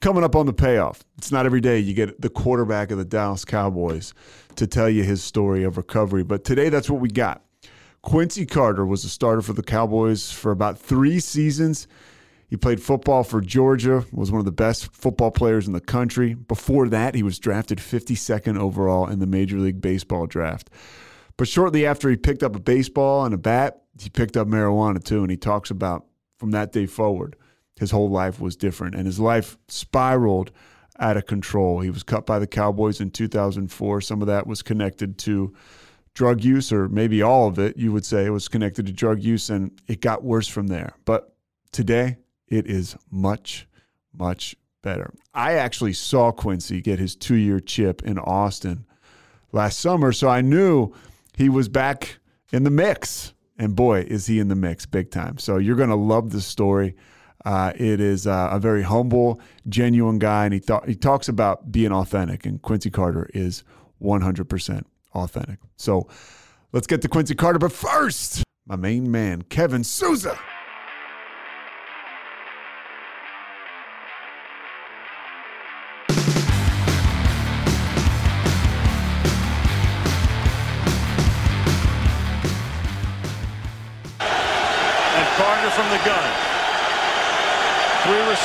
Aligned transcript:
Coming 0.00 0.22
up 0.22 0.36
on 0.36 0.46
the 0.46 0.52
payoff, 0.52 1.02
it's 1.16 1.32
not 1.32 1.44
every 1.44 1.60
day 1.60 1.80
you 1.80 1.92
get 1.92 2.20
the 2.20 2.28
quarterback 2.28 2.92
of 2.92 2.98
the 2.98 3.04
Dallas 3.04 3.44
Cowboys 3.44 4.14
to 4.54 4.64
tell 4.64 4.88
you 4.88 5.02
his 5.02 5.24
story 5.24 5.64
of 5.64 5.76
recovery, 5.76 6.22
but 6.22 6.44
today 6.44 6.68
that's 6.68 6.88
what 6.88 7.00
we 7.00 7.08
got. 7.08 7.44
Quincy 8.02 8.46
Carter 8.46 8.86
was 8.86 9.04
a 9.04 9.08
starter 9.08 9.42
for 9.42 9.54
the 9.54 9.62
Cowboys 9.62 10.30
for 10.30 10.52
about 10.52 10.78
three 10.78 11.18
seasons. 11.18 11.88
He 12.46 12.56
played 12.56 12.80
football 12.80 13.24
for 13.24 13.40
Georgia, 13.40 14.04
was 14.12 14.30
one 14.30 14.38
of 14.38 14.44
the 14.44 14.52
best 14.52 14.94
football 14.94 15.32
players 15.32 15.66
in 15.66 15.72
the 15.72 15.80
country. 15.80 16.34
Before 16.34 16.88
that, 16.88 17.16
he 17.16 17.24
was 17.24 17.40
drafted 17.40 17.78
52nd 17.78 18.56
overall 18.56 19.08
in 19.08 19.18
the 19.18 19.26
Major 19.26 19.58
League 19.58 19.80
Baseball 19.80 20.26
draft. 20.26 20.70
But 21.36 21.48
shortly 21.48 21.84
after 21.84 22.08
he 22.08 22.16
picked 22.16 22.44
up 22.44 22.54
a 22.54 22.60
baseball 22.60 23.24
and 23.24 23.34
a 23.34 23.38
bat, 23.38 23.82
he 24.00 24.10
picked 24.10 24.36
up 24.36 24.46
marijuana 24.46 25.02
too. 25.02 25.22
And 25.22 25.30
he 25.32 25.36
talks 25.36 25.72
about 25.72 26.06
from 26.36 26.52
that 26.52 26.70
day 26.70 26.86
forward, 26.86 27.34
his 27.78 27.90
whole 27.90 28.10
life 28.10 28.40
was 28.40 28.56
different 28.56 28.94
and 28.94 29.06
his 29.06 29.20
life 29.20 29.56
spiraled 29.68 30.50
out 30.98 31.16
of 31.16 31.26
control. 31.26 31.80
He 31.80 31.90
was 31.90 32.02
cut 32.02 32.26
by 32.26 32.38
the 32.38 32.46
Cowboys 32.46 33.00
in 33.00 33.10
2004. 33.10 34.00
Some 34.00 34.20
of 34.20 34.26
that 34.28 34.46
was 34.46 34.62
connected 34.62 35.18
to 35.18 35.54
drug 36.14 36.42
use, 36.42 36.72
or 36.72 36.88
maybe 36.88 37.22
all 37.22 37.46
of 37.46 37.58
it, 37.58 37.76
you 37.76 37.92
would 37.92 38.04
say, 38.04 38.26
it 38.26 38.30
was 38.30 38.48
connected 38.48 38.86
to 38.86 38.92
drug 38.92 39.22
use, 39.22 39.50
and 39.50 39.80
it 39.86 40.00
got 40.00 40.24
worse 40.24 40.48
from 40.48 40.66
there. 40.66 40.94
But 41.04 41.32
today, 41.70 42.16
it 42.48 42.66
is 42.66 42.96
much, 43.08 43.68
much 44.12 44.56
better. 44.82 45.14
I 45.32 45.52
actually 45.54 45.92
saw 45.92 46.32
Quincy 46.32 46.80
get 46.80 46.98
his 46.98 47.14
two 47.14 47.36
year 47.36 47.60
chip 47.60 48.02
in 48.02 48.18
Austin 48.18 48.84
last 49.52 49.78
summer, 49.78 50.10
so 50.10 50.28
I 50.28 50.40
knew 50.40 50.92
he 51.36 51.48
was 51.48 51.68
back 51.68 52.18
in 52.52 52.64
the 52.64 52.70
mix. 52.70 53.32
And 53.56 53.74
boy, 53.74 54.00
is 54.00 54.26
he 54.26 54.38
in 54.38 54.48
the 54.48 54.54
mix 54.54 54.86
big 54.86 55.10
time. 55.10 55.38
So 55.38 55.58
you're 55.58 55.76
going 55.76 55.88
to 55.88 55.96
love 55.96 56.30
this 56.30 56.46
story. 56.46 56.94
Uh, 57.48 57.72
it 57.76 57.98
is 57.98 58.26
uh, 58.26 58.50
a 58.52 58.58
very 58.58 58.82
humble, 58.82 59.40
genuine 59.70 60.18
guy, 60.18 60.44
and 60.44 60.52
he 60.52 60.60
thought 60.60 60.86
he 60.86 60.94
talks 60.94 61.30
about 61.30 61.72
being 61.72 61.90
authentic. 61.90 62.44
And 62.44 62.60
Quincy 62.60 62.90
Carter 62.90 63.30
is 63.32 63.64
100% 64.02 64.84
authentic. 65.14 65.58
So 65.76 66.08
let's 66.72 66.86
get 66.86 67.00
to 67.00 67.08
Quincy 67.08 67.34
Carter. 67.34 67.58
But 67.58 67.72
first, 67.72 68.44
my 68.66 68.76
main 68.76 69.10
man, 69.10 69.40
Kevin 69.40 69.82
Souza. 69.82 70.38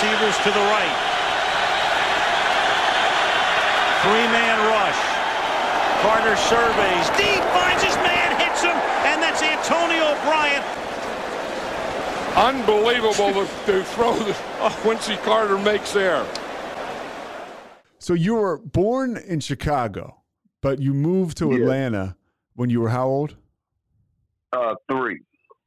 Receivers 0.03 0.37
to 0.39 0.51
the 0.51 0.59
right. 0.59 0.99
Three-man 4.03 4.57
rush. 4.67 4.99
Carter 6.01 6.35
surveys. 6.35 7.07
Deep 7.15 7.43
finds 7.55 7.83
his 7.83 7.95
man, 7.97 8.37
hits 8.37 8.61
him, 8.61 8.75
and 9.07 9.21
that's 9.23 9.41
Antonio 9.41 10.13
Bryant. 10.25 10.65
Unbelievable 12.35 13.45
to, 13.45 13.49
to 13.65 13.83
throw 13.85 14.13
that 14.19 14.71
Quincy 14.81 15.15
Carter 15.17 15.57
makes 15.57 15.93
there. 15.93 16.25
So 17.99 18.13
you 18.13 18.35
were 18.35 18.57
born 18.57 19.15
in 19.15 19.39
Chicago, 19.39 20.23
but 20.61 20.79
you 20.79 20.93
moved 20.93 21.38
to 21.38 21.49
Yeah. 21.51 21.59
Atlanta 21.61 22.17
when 22.55 22.69
you 22.69 22.81
were 22.81 22.89
how 22.89 23.07
old? 23.07 23.38
Uh, 24.51 24.75
three. 24.91 25.21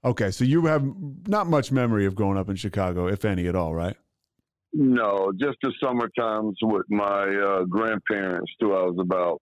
Okay, 0.05 0.31
so 0.31 0.45
you 0.45 0.67
have 0.67 0.85
not 1.27 1.47
much 1.47 1.73
memory 1.73 2.05
of 2.05 2.15
growing 2.15 2.37
up 2.37 2.51
in 2.51 2.57
Chicago, 2.57 3.07
if 3.09 3.25
any 3.25 3.47
at 3.49 3.57
all, 3.57 3.75
right? 3.75 3.97
No, 4.79 5.33
just 5.41 5.57
the 5.63 5.73
summer 5.83 6.11
times 6.19 6.55
with 6.63 6.85
my 6.91 7.25
uh, 7.25 7.65
grandparents 7.65 8.53
till 8.61 8.77
I 8.77 8.83
was 8.83 8.99
about 9.01 9.41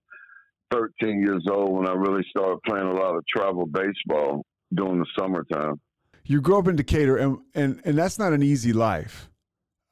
13 0.71 1.21
years 1.21 1.45
old 1.51 1.73
when 1.73 1.89
I 1.89 1.93
really 1.93 2.25
started 2.31 2.61
playing 2.65 2.87
a 2.87 2.95
lot 2.95 3.17
of 3.17 3.25
travel 3.27 3.67
baseball 3.67 4.45
during 4.73 5.01
the 5.01 5.07
summertime. 5.19 5.81
You 6.25 6.41
grew 6.41 6.59
up 6.59 6.69
in 6.69 6.77
Decatur, 6.77 7.17
and 7.17 7.39
and, 7.57 7.81
and 7.85 7.99
that's 7.99 8.17
not 8.17 8.33
an 8.33 8.45
easy 8.45 8.73
life. 8.73 9.29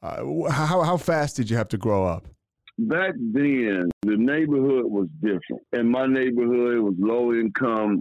Uh, 0.01 0.49
how 0.49 0.83
how 0.83 0.97
fast 0.97 1.35
did 1.35 1.51
you 1.51 1.57
have 1.57 1.69
to 1.71 1.77
grow 1.77 2.07
up? 2.07 2.29
Back 2.79 3.15
then, 3.17 3.91
the 4.03 4.17
neighborhood 4.17 4.85
was 4.85 5.09
different. 5.21 5.63
In 5.73 5.91
my 5.91 6.07
neighborhood, 6.07 6.79
was 6.79 6.95
low 6.99 7.33
income. 7.33 8.01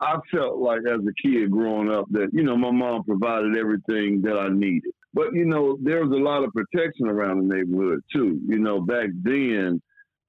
I 0.00 0.16
felt 0.30 0.58
like 0.58 0.80
as 0.86 1.00
a 1.00 1.26
kid 1.26 1.50
growing 1.50 1.90
up 1.90 2.04
that, 2.10 2.28
you 2.32 2.42
know, 2.42 2.58
my 2.58 2.70
mom 2.70 3.04
provided 3.04 3.56
everything 3.56 4.20
that 4.22 4.38
I 4.38 4.50
needed. 4.50 4.92
But, 5.18 5.34
you 5.34 5.46
know, 5.46 5.76
there 5.82 6.06
was 6.06 6.16
a 6.16 6.22
lot 6.22 6.44
of 6.44 6.52
protection 6.52 7.08
around 7.08 7.40
the 7.40 7.56
neighborhood 7.56 8.04
too. 8.14 8.40
You 8.46 8.60
know, 8.60 8.80
back 8.80 9.08
then, 9.20 9.82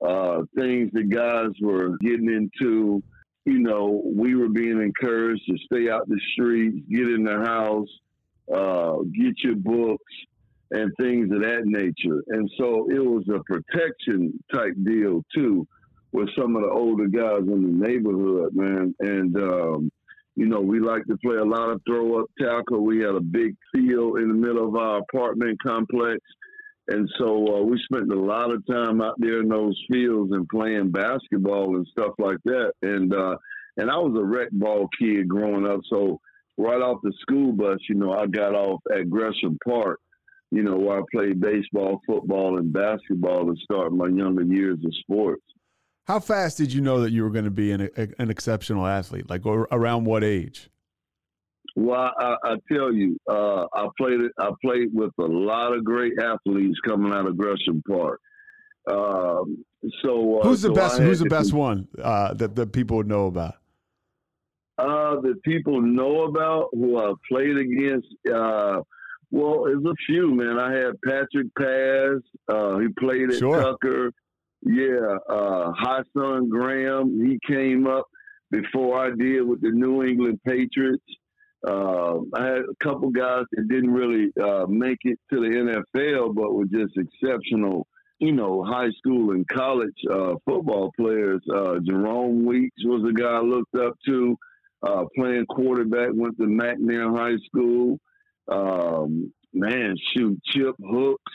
uh, 0.03 0.41
things 0.57 0.89
that 0.93 1.09
guys 1.09 1.51
were 1.61 1.95
getting 1.99 2.27
into, 2.27 3.03
you 3.45 3.59
know, 3.59 4.01
we 4.03 4.33
were 4.33 4.49
being 4.49 4.81
encouraged 4.81 5.43
to 5.47 5.57
stay 5.59 5.91
out 5.91 6.09
the 6.09 6.19
streets, 6.33 6.77
get 6.89 7.07
in 7.07 7.23
the 7.23 7.37
house, 7.37 7.87
uh, 8.51 8.95
get 9.15 9.35
your 9.43 9.57
books 9.57 10.13
and 10.71 10.91
things 10.99 11.31
of 11.31 11.41
that 11.41 11.65
nature. 11.65 12.23
And 12.29 12.49
so 12.57 12.89
it 12.89 12.97
was 12.97 13.25
a 13.29 13.43
protection 13.43 14.43
type 14.51 14.73
deal 14.83 15.23
too 15.35 15.67
with 16.13 16.29
some 16.35 16.55
of 16.55 16.63
the 16.63 16.71
older 16.71 17.07
guys 17.07 17.47
in 17.47 17.61
the 17.61 17.87
neighborhood, 17.87 18.55
man. 18.55 18.95
And 19.01 19.37
um, 19.37 19.91
you 20.39 20.45
know, 20.45 20.61
we 20.61 20.79
like 20.79 21.05
to 21.07 21.17
play 21.17 21.35
a 21.35 21.43
lot 21.43 21.69
of 21.69 21.81
throw 21.85 22.21
up 22.21 22.27
tackle. 22.39 22.85
We 22.85 22.99
had 22.99 23.13
a 23.13 23.19
big 23.19 23.57
field 23.75 24.19
in 24.19 24.29
the 24.29 24.33
middle 24.33 24.69
of 24.69 24.75
our 24.77 24.99
apartment 24.99 25.61
complex. 25.61 26.19
And 26.87 27.09
so 27.17 27.57
uh, 27.57 27.61
we 27.63 27.77
spent 27.83 28.09
a 28.09 28.17
lot 28.19 28.49
of 28.49 28.65
time 28.65 29.01
out 29.01 29.15
there 29.17 29.41
in 29.41 29.49
those 29.49 29.77
fields 29.91 30.31
and 30.31 30.47
playing 30.47 30.91
basketball 30.91 31.75
and 31.75 31.85
stuff 31.91 32.13
like 32.17 32.37
that. 32.45 32.71
And 32.81 33.13
uh, 33.13 33.35
and 33.75 33.91
I 33.91 33.97
was 33.97 34.17
a 34.17 34.23
rec 34.23 34.49
ball 34.53 34.87
kid 34.97 35.27
growing 35.27 35.67
up. 35.67 35.81
So 35.89 36.21
right 36.57 36.81
off 36.81 37.01
the 37.03 37.11
school 37.19 37.51
bus, 37.51 37.79
you 37.89 37.95
know, 37.95 38.13
I 38.13 38.25
got 38.25 38.55
off 38.55 38.79
at 38.95 39.09
Gresham 39.09 39.57
Park 39.67 39.99
you 40.51 40.63
know, 40.63 40.77
where 40.77 40.99
I 40.99 41.03
played 41.11 41.39
baseball, 41.39 42.01
football, 42.07 42.57
and 42.57 42.73
basketball 42.73 43.45
to 43.45 43.55
start 43.61 43.93
my 43.93 44.07
younger 44.07 44.41
years 44.43 44.79
of 44.83 44.95
sports. 45.01 45.43
How 46.07 46.19
fast 46.19 46.57
did 46.57 46.73
you 46.73 46.81
know 46.81 47.01
that 47.01 47.11
you 47.11 47.23
were 47.23 47.29
going 47.29 47.45
to 47.45 47.51
be 47.51 47.71
an 47.71 47.89
an 48.17 48.29
exceptional 48.29 48.85
athlete? 48.87 49.29
Like 49.29 49.45
or 49.45 49.67
around 49.71 50.05
what 50.05 50.23
age? 50.23 50.69
Well, 51.75 52.11
I, 52.19 52.35
I 52.43 52.55
tell 52.71 52.91
you, 52.91 53.17
uh, 53.29 53.65
I 53.73 53.87
played 53.97 54.19
it. 54.21 54.31
I 54.39 54.49
played 54.63 54.89
with 54.91 55.11
a 55.19 55.25
lot 55.25 55.73
of 55.73 55.83
great 55.83 56.13
athletes 56.19 56.79
coming 56.85 57.13
out 57.13 57.27
of 57.27 57.37
Gresham 57.37 57.83
Park. 57.87 58.19
Um, 58.91 59.63
so, 60.03 60.39
uh, 60.39 60.43
Who's 60.47 60.61
the 60.63 60.69
so 60.69 60.73
best? 60.73 60.99
Who's 60.99 61.19
the 61.19 61.25
best 61.29 61.53
one 61.53 61.87
uh, 62.01 62.33
that 62.33 62.55
that 62.55 62.73
people 62.73 62.97
would 62.97 63.07
know 63.07 63.27
about? 63.27 63.55
Uh, 64.79 65.19
that 65.21 65.35
people 65.43 65.81
know 65.81 66.23
about 66.23 66.69
who 66.73 66.97
I 66.97 67.13
played 67.29 67.57
against. 67.57 68.07
Uh, 68.33 68.81
well, 69.31 69.65
there's 69.65 69.83
a 69.85 69.93
few, 70.07 70.33
man. 70.33 70.57
I 70.57 70.73
had 70.73 70.93
Patrick 71.05 71.53
Pass. 71.55 72.21
Uh, 72.47 72.79
he 72.79 72.87
played 72.99 73.29
at 73.29 73.37
Sure. 73.37 73.61
Tucker. 73.61 74.11
Yeah, 74.61 75.17
uh, 75.29 75.71
High 75.77 76.03
Son 76.15 76.49
Graham. 76.49 77.19
He 77.25 77.39
came 77.47 77.87
up 77.87 78.07
before 78.51 78.99
I 78.99 79.09
did 79.15 79.41
with 79.41 79.61
the 79.61 79.69
New 79.69 80.03
England 80.03 80.39
Patriots. 80.45 81.03
Uh, 81.67 82.19
I 82.35 82.45
had 82.45 82.61
a 82.61 82.75
couple 82.83 83.09
guys 83.09 83.43
that 83.51 83.67
didn't 83.67 83.91
really 83.91 84.31
uh, 84.41 84.65
make 84.67 84.99
it 85.03 85.19
to 85.31 85.39
the 85.39 85.81
NFL, 85.95 86.33
but 86.33 86.53
were 86.53 86.65
just 86.65 86.97
exceptional, 86.97 87.87
you 88.19 88.31
know, 88.31 88.63
high 88.63 88.91
school 88.97 89.31
and 89.31 89.47
college 89.47 89.95
uh, 90.09 90.35
football 90.45 90.91
players. 90.97 91.41
Uh, 91.53 91.75
Jerome 91.85 92.45
Weeks 92.45 92.77
was 92.83 93.09
a 93.09 93.13
guy 93.13 93.31
I 93.31 93.41
looked 93.41 93.75
up 93.75 93.93
to, 94.07 94.37
uh, 94.83 95.05
playing 95.15 95.45
quarterback, 95.47 96.09
went 96.13 96.37
to 96.37 96.45
McNair 96.45 97.15
High 97.15 97.37
School. 97.45 97.99
Um, 98.49 99.33
man, 99.53 99.95
shoot, 100.15 100.39
Chip 100.45 100.75
Hooks 100.79 101.33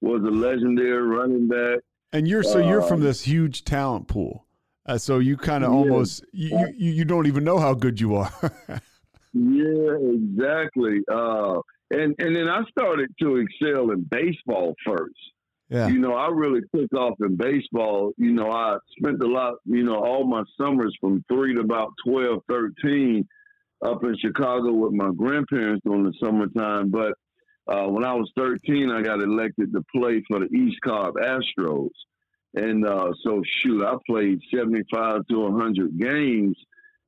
was 0.00 0.22
a 0.22 0.30
legendary 0.30 1.02
running 1.02 1.48
back. 1.48 1.80
And 2.14 2.26
you're 2.28 2.42
so 2.44 2.58
you're 2.58 2.80
from 2.80 3.00
Um, 3.00 3.04
this 3.04 3.22
huge 3.22 3.64
talent 3.64 4.08
pool. 4.08 4.46
Uh, 4.86 4.96
so 4.98 5.18
you 5.18 5.36
kind 5.36 5.64
of 5.64 5.72
Yeah. 5.72 5.78
almost 5.78 6.24
you, 6.32 6.68
you 6.78 6.90
you 6.92 7.04
don't 7.04 7.26
even 7.26 7.44
know 7.44 7.58
how 7.58 7.74
good 7.74 8.00
you 8.00 8.14
are. 8.14 8.30
Yeah, 9.36 9.96
exactly. 10.12 11.00
Uh, 11.10 11.58
and 11.90 12.14
and 12.20 12.36
then 12.36 12.48
I 12.48 12.62
started 12.70 13.10
to 13.20 13.36
excel 13.38 13.90
in 13.90 14.02
baseball 14.08 14.74
first. 14.86 15.16
yeah. 15.68 15.88
You 15.88 15.98
know, 15.98 16.12
I 16.14 16.28
really 16.28 16.60
took 16.74 16.92
off 16.94 17.14
in 17.20 17.34
baseball. 17.34 18.12
You 18.16 18.32
know, 18.32 18.50
I 18.52 18.76
spent 18.96 19.20
a 19.22 19.26
lot, 19.26 19.54
you 19.64 19.82
know, 19.82 19.96
all 19.96 20.24
my 20.24 20.44
summers 20.60 20.96
from 21.00 21.24
three 21.28 21.52
to 21.56 21.62
about 21.62 21.90
12, 22.06 22.42
13 22.48 23.26
up 23.84 24.04
in 24.04 24.16
Chicago 24.18 24.72
with 24.72 24.92
my 24.92 25.10
grandparents 25.16 25.82
during 25.84 26.04
the 26.04 26.12
summertime. 26.22 26.90
But 26.90 27.14
uh, 27.66 27.86
when 27.86 28.04
I 28.04 28.14
was 28.14 28.30
13, 28.36 28.90
I 28.90 29.02
got 29.02 29.22
elected 29.22 29.72
to 29.72 29.84
play 29.94 30.22
for 30.28 30.40
the 30.40 30.46
East 30.46 30.80
Cobb 30.84 31.14
Astros. 31.14 31.90
And 32.54 32.86
uh, 32.86 33.12
so, 33.22 33.42
shoot, 33.44 33.84
I 33.84 33.94
played 34.06 34.40
75 34.54 35.26
to 35.28 35.40
100 35.40 35.98
games 35.98 36.56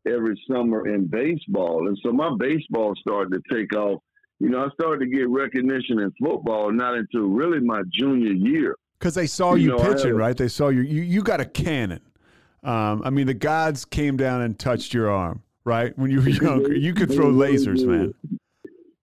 every 0.07 0.41
summer 0.51 0.89
in 0.89 1.07
baseball. 1.07 1.89
And 1.89 1.99
so 2.03 2.13
my 2.13 2.35
baseball 2.39 2.95
started 2.97 3.33
to 3.35 3.55
take 3.55 3.75
off 3.77 4.01
you 4.39 4.51
know, 4.51 4.65
I 4.65 4.69
started 4.71 5.05
to 5.05 5.11
get 5.11 5.29
recognition 5.29 5.99
in 6.01 6.13
football 6.23 6.71
not 6.71 6.95
until 6.95 7.23
really 7.23 7.61
my 7.61 7.83
junior 7.93 8.33
year. 8.33 8.77
Because 8.99 9.15
they 9.15 9.27
saw 9.27 9.55
you, 9.55 9.63
you 9.63 9.77
know, 9.77 9.79
pitching, 9.79 10.15
right? 10.15 10.37
They 10.37 10.49
saw 10.49 10.69
you. 10.69 10.83
You 10.83 11.03
you 11.03 11.23
got 11.23 11.41
a 11.41 11.45
cannon. 11.45 12.01
Um, 12.63 13.03
I 13.05 13.11
mean, 13.11 13.27
the 13.27 13.35
gods 13.35 13.85
came 13.85 14.17
down 14.17 14.43
and 14.43 14.59
touched 14.59 14.93
your 14.93 15.11
arm, 15.11 15.43
right? 15.65 15.97
When 15.99 16.11
you 16.11 16.21
were 16.21 16.29
younger, 16.43 16.75
you 16.75 16.95
could 16.95 17.13
throw 17.13 17.27
lasers, 17.27 17.87
man. 17.87 18.15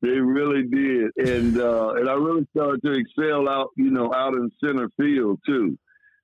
They 0.03 0.19
really 0.19 0.63
did, 0.63 1.11
and 1.15 1.57
uh, 1.57 1.93
and 1.95 2.09
I 2.09 2.13
really 2.15 2.45
started 2.53 2.81
to 2.83 2.91
excel 2.91 3.47
out, 3.47 3.69
you 3.77 3.89
know, 3.89 4.13
out 4.13 4.33
in 4.33 4.51
center 4.61 4.89
field 4.97 5.39
too. 5.47 5.77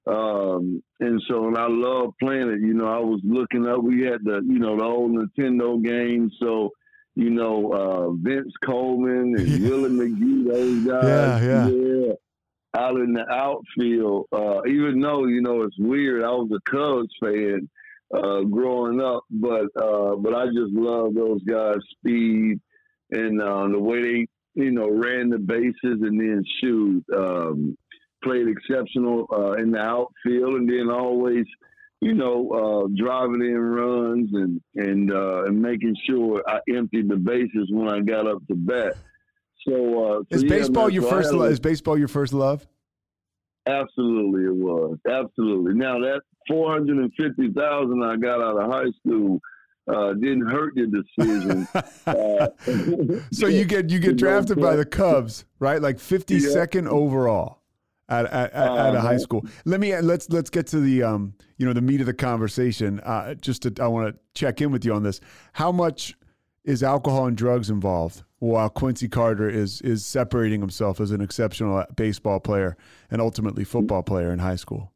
Um, 0.06 0.84
and 1.00 1.22
so, 1.30 1.48
and 1.48 1.58
I 1.58 1.68
love 1.70 2.12
playing 2.22 2.50
it. 2.50 2.60
You 2.60 2.74
know, 2.74 2.88
I 2.88 3.00
was 3.00 3.22
looking 3.24 3.66
up. 3.66 3.82
We 3.82 4.02
had 4.02 4.20
the, 4.26 4.42
you 4.46 4.60
know, 4.60 4.76
the 4.76 4.84
old 4.84 5.12
Nintendo 5.12 5.82
games. 5.82 6.36
So, 6.42 6.72
you 7.16 7.30
know, 7.30 7.72
uh, 7.72 8.10
Vince 8.22 8.52
Coleman 8.66 9.36
and 9.38 9.64
Willie 9.70 9.90
McGee, 9.92 10.52
those 10.52 10.86
guys. 10.86 11.42
Yeah, 11.42 11.48
yeah. 11.48 11.68
yeah. 11.70 12.14
Out 12.76 12.98
in 12.98 13.14
the 13.14 13.26
outfield, 13.32 14.28
uh, 14.34 14.62
even 14.68 15.00
though 15.00 15.26
you 15.26 15.42
know 15.42 15.62
it's 15.62 15.80
weird, 15.80 16.24
I 16.24 16.32
was 16.32 16.52
a 16.52 16.70
Cubs 16.70 17.10
fan 17.24 17.70
uh, 18.14 18.42
growing 18.42 19.00
up, 19.00 19.24
but 19.32 19.68
uh, 19.82 20.18
but 20.18 20.36
I 20.36 20.48
just 20.48 20.74
love 20.74 21.14
those 21.16 21.42
guys' 21.46 21.78
speed 21.98 22.60
and 23.12 23.42
uh, 23.42 23.68
the 23.68 23.80
way 23.80 24.02
they 24.02 24.28
you 24.56 24.72
know 24.72 24.90
ran 24.90 25.30
the 25.30 25.40
bases 25.40 25.74
and 25.84 26.20
then 26.20 26.44
shoot. 26.62 27.04
Um, 27.16 27.78
played 28.24 28.48
exceptional 28.48 29.28
uh, 29.32 29.54
in 29.54 29.72
the 29.72 29.80
outfield, 29.80 30.56
and 30.56 30.70
then 30.70 30.90
always, 30.90 31.46
you 32.02 32.14
know, 32.14 32.50
uh, 32.50 32.88
driving 33.02 33.42
in 33.42 33.58
runs 33.58 34.30
and 34.34 34.62
and 34.76 35.12
uh, 35.12 35.44
and 35.46 35.62
making 35.62 35.96
sure 36.08 36.44
I 36.48 36.60
emptied 36.70 37.10
the 37.10 37.16
bases 37.16 37.70
when 37.72 37.90
I 37.90 38.02
got 38.02 38.28
up 38.28 38.46
to 38.48 38.56
bat. 38.56 38.96
So, 39.68 39.74
uh, 39.74 40.20
so 40.20 40.26
is 40.32 40.44
yeah, 40.44 40.50
baseball 40.50 40.86
man, 40.86 40.94
your 40.94 41.04
so 41.04 41.10
first? 41.10 41.34
a, 41.34 41.42
Is 41.44 41.60
baseball 41.60 41.98
your 41.98 42.08
first 42.08 42.34
love? 42.34 42.68
Absolutely, 43.68 44.46
it 44.46 44.56
was 44.56 44.98
absolutely. 45.10 45.76
Now 45.76 46.00
that 46.00 46.22
four 46.48 46.72
hundred 46.72 46.98
and 46.98 47.14
fifty 47.18 47.52
thousand 47.52 48.04
I 48.04 48.16
got 48.16 48.42
out 48.42 48.58
of 48.58 48.72
high 48.72 48.92
school. 49.00 49.40
Uh, 49.90 50.14
didn't 50.14 50.48
hurt 50.48 50.76
the 50.76 50.86
decision. 50.86 51.68
uh, 52.06 52.48
so 53.32 53.48
you 53.48 53.66
get 53.66 53.90
you 53.90 54.00
get 54.00 54.18
drafted 54.24 54.60
by 54.60 54.76
the 54.76 54.86
Cubs, 54.86 55.46
right? 55.60 55.82
Like 55.82 56.00
fifty 56.00 56.40
second 56.40 56.86
yeah. 56.86 56.92
overall 56.92 57.60
at 58.08 58.26
at, 58.26 58.54
at, 58.54 58.72
at 58.72 58.96
a 58.96 59.02
high 59.02 59.18
school. 59.18 59.46
Let 59.66 59.80
me 59.80 59.98
let's 60.00 60.30
let's 60.30 60.50
get 60.50 60.68
to 60.68 60.80
the 60.80 61.04
um 61.04 61.34
you 61.58 61.66
know 61.66 61.74
the 61.74 61.82
meat 61.82 62.02
of 62.02 62.08
the 62.08 62.14
conversation. 62.14 63.00
Uh, 63.00 63.34
just 63.36 63.64
to, 63.64 63.74
I 63.82 63.88
want 63.88 64.14
to 64.14 64.20
check 64.40 64.62
in 64.62 64.72
with 64.72 64.86
you 64.86 64.94
on 64.94 65.04
this. 65.04 65.22
How 65.54 65.72
much 65.72 66.16
is 66.64 66.84
alcohol 66.84 67.26
and 67.26 67.36
drugs 67.36 67.70
involved 67.70 68.24
while 68.40 68.70
Quincy 68.70 69.08
Carter 69.08 69.50
is 69.50 69.82
is 69.82 70.06
separating 70.06 70.62
himself 70.62 71.00
as 71.00 71.12
an 71.12 71.22
exceptional 71.22 71.84
baseball 71.96 72.40
player 72.40 72.78
and 73.10 73.22
ultimately 73.22 73.64
football 73.64 74.04
player 74.04 74.32
in 74.32 74.40
high 74.40 74.56
school? 74.56 74.92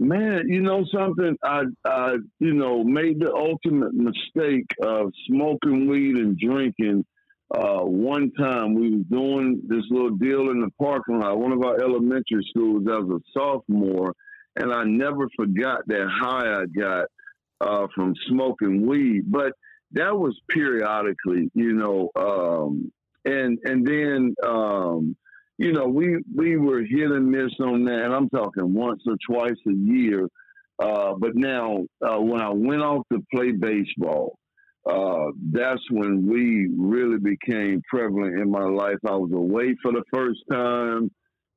Man, 0.00 0.44
you 0.46 0.60
know 0.60 0.84
something? 0.94 1.36
I, 1.42 1.62
I, 1.84 2.12
you 2.38 2.54
know, 2.54 2.84
made 2.84 3.18
the 3.18 3.34
ultimate 3.34 3.94
mistake 3.94 4.66
of 4.80 5.12
smoking 5.26 5.88
weed 5.88 6.16
and 6.16 6.38
drinking 6.38 7.04
uh, 7.52 7.80
one 7.80 8.30
time 8.32 8.74
we 8.74 8.90
was 8.90 9.06
doing 9.10 9.62
this 9.66 9.84
little 9.90 10.16
deal 10.16 10.50
in 10.50 10.60
the 10.60 10.70
parking 10.78 11.18
lot, 11.18 11.38
one 11.38 11.52
of 11.52 11.62
our 11.62 11.80
elementary 11.80 12.46
schools 12.50 12.86
as 12.86 13.08
a 13.08 13.18
sophomore, 13.32 14.14
and 14.54 14.72
I 14.72 14.84
never 14.84 15.28
forgot 15.34 15.80
that 15.86 16.08
high 16.20 16.62
I 16.62 16.66
got 16.66 17.06
uh, 17.60 17.86
from 17.94 18.14
smoking 18.28 18.86
weed. 18.86 19.22
But 19.26 19.52
that 19.92 20.16
was 20.16 20.38
periodically, 20.50 21.50
you 21.54 21.72
know, 21.72 22.10
um, 22.14 22.92
and 23.24 23.58
and 23.64 23.86
then 23.86 24.34
um, 24.46 25.16
you 25.58 25.72
know 25.72 25.86
we 25.86 26.22
we 26.34 26.56
were 26.56 26.80
hit 26.82 27.10
and 27.10 27.30
miss 27.30 27.52
on 27.60 27.84
that, 27.84 28.04
and 28.04 28.14
I'm 28.14 28.28
talking 28.30 28.72
once 28.72 29.02
or 29.06 29.16
twice 29.28 29.58
a 29.66 29.72
year. 29.72 30.28
Uh, 30.80 31.14
but 31.18 31.34
now, 31.34 31.84
uh, 32.00 32.20
when 32.20 32.40
I 32.40 32.50
went 32.50 32.82
off 32.82 33.04
to 33.12 33.20
play 33.34 33.50
baseball, 33.50 34.38
uh, 34.88 35.32
that's 35.50 35.82
when 35.90 36.26
we 36.26 36.68
really 36.78 37.18
became 37.18 37.82
prevalent 37.90 38.38
in 38.40 38.50
my 38.50 38.62
life. 38.62 38.98
I 39.04 39.16
was 39.16 39.32
away 39.32 39.76
for 39.82 39.92
the 39.92 40.04
first 40.12 40.40
time. 40.50 41.10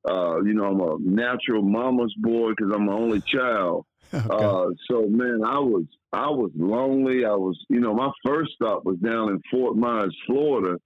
Uh, 0.09 0.41
you 0.41 0.55
know, 0.55 0.65
I'm 0.65 0.81
a 0.81 0.97
natural 0.99 1.61
mama's 1.61 2.13
boy 2.17 2.49
because 2.49 2.73
I'm 2.75 2.87
the 2.87 2.93
only 2.93 3.21
child. 3.21 3.85
Okay. 4.13 4.27
Uh, 4.29 4.65
so 4.89 5.07
man, 5.07 5.39
I 5.45 5.59
was 5.59 5.85
I 6.11 6.29
was 6.29 6.51
lonely. 6.53 7.23
I 7.23 7.31
was, 7.31 7.57
you 7.69 7.79
know, 7.79 7.93
my 7.93 8.11
first 8.25 8.51
stop 8.55 8.83
was 8.83 8.97
down 8.97 9.29
in 9.29 9.39
Fort 9.49 9.77
Myers, 9.77 10.13
Florida, 10.25 10.77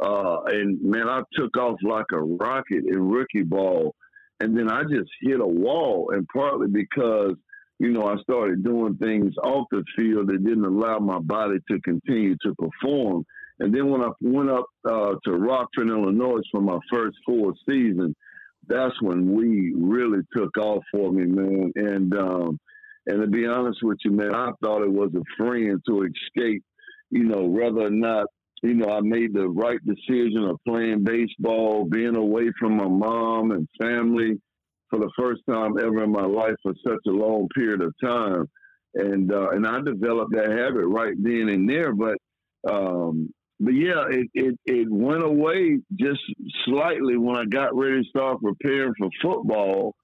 uh, 0.00 0.42
and 0.46 0.80
man, 0.82 1.08
I 1.08 1.22
took 1.34 1.56
off 1.56 1.78
like 1.82 2.06
a 2.12 2.20
rocket 2.20 2.84
in 2.86 3.08
rookie 3.08 3.42
ball, 3.42 3.94
and 4.40 4.56
then 4.56 4.70
I 4.70 4.82
just 4.82 5.10
hit 5.20 5.40
a 5.40 5.46
wall, 5.46 6.10
and 6.12 6.26
partly 6.32 6.68
because 6.68 7.34
you 7.78 7.92
know, 7.92 8.06
I 8.06 8.20
started 8.22 8.64
doing 8.64 8.96
things 8.96 9.34
off 9.42 9.68
the 9.70 9.84
field 9.96 10.28
that 10.28 10.44
didn't 10.44 10.64
allow 10.64 10.98
my 10.98 11.20
body 11.20 11.58
to 11.70 11.80
continue 11.80 12.36
to 12.42 12.54
perform. 12.56 13.24
And 13.60 13.74
then 13.74 13.88
when 13.88 14.02
I 14.02 14.10
went 14.20 14.50
up 14.50 14.66
uh, 14.88 15.14
to 15.24 15.32
Rockford, 15.32 15.88
Illinois 15.88 16.40
for 16.50 16.60
my 16.60 16.78
first 16.92 17.16
full 17.24 17.52
season, 17.68 18.14
that's 18.66 19.00
when 19.00 19.32
we 19.34 19.72
really 19.76 20.20
took 20.36 20.56
off 20.58 20.82
for 20.92 21.12
me, 21.12 21.24
man. 21.24 21.72
And 21.76 22.14
um, 22.14 22.58
and 23.06 23.22
to 23.22 23.26
be 23.26 23.46
honest 23.46 23.78
with 23.82 23.98
you, 24.04 24.10
man, 24.10 24.34
I 24.34 24.50
thought 24.62 24.82
it 24.82 24.92
was 24.92 25.10
a 25.14 25.42
friend 25.42 25.80
to 25.88 26.02
escape, 26.02 26.62
you 27.10 27.24
know, 27.24 27.44
whether 27.44 27.86
or 27.86 27.90
not, 27.90 28.26
you 28.62 28.74
know, 28.74 28.90
I 28.90 29.00
made 29.00 29.34
the 29.34 29.48
right 29.48 29.78
decision 29.86 30.44
of 30.44 30.58
playing 30.66 31.04
baseball, 31.04 31.84
being 31.84 32.16
away 32.16 32.50
from 32.58 32.76
my 32.76 32.88
mom 32.88 33.52
and 33.52 33.68
family, 33.80 34.40
for 34.90 34.98
the 34.98 35.10
first 35.18 35.42
time 35.48 35.78
ever 35.78 36.02
in 36.04 36.10
my 36.10 36.24
life 36.24 36.54
for 36.62 36.72
such 36.86 37.00
a 37.06 37.10
long 37.10 37.48
period 37.54 37.82
of 37.82 37.94
time. 38.02 38.48
And 38.94 39.32
uh, 39.32 39.50
and 39.50 39.66
I 39.66 39.80
developed 39.82 40.32
that 40.32 40.50
habit 40.50 40.86
right 40.86 41.14
then 41.18 41.48
and 41.50 41.68
there. 41.68 41.92
But 41.92 42.16
um, 42.68 43.32
but 43.60 43.74
yeah, 43.74 44.04
it, 44.10 44.28
it 44.34 44.58
it 44.64 44.90
went 44.90 45.22
away 45.22 45.78
just 45.94 46.20
slightly 46.64 47.16
when 47.16 47.36
I 47.36 47.44
got 47.44 47.76
ready 47.76 48.02
to 48.02 48.08
start 48.08 48.40
preparing 48.40 48.94
for 48.98 49.08
football. 49.22 49.94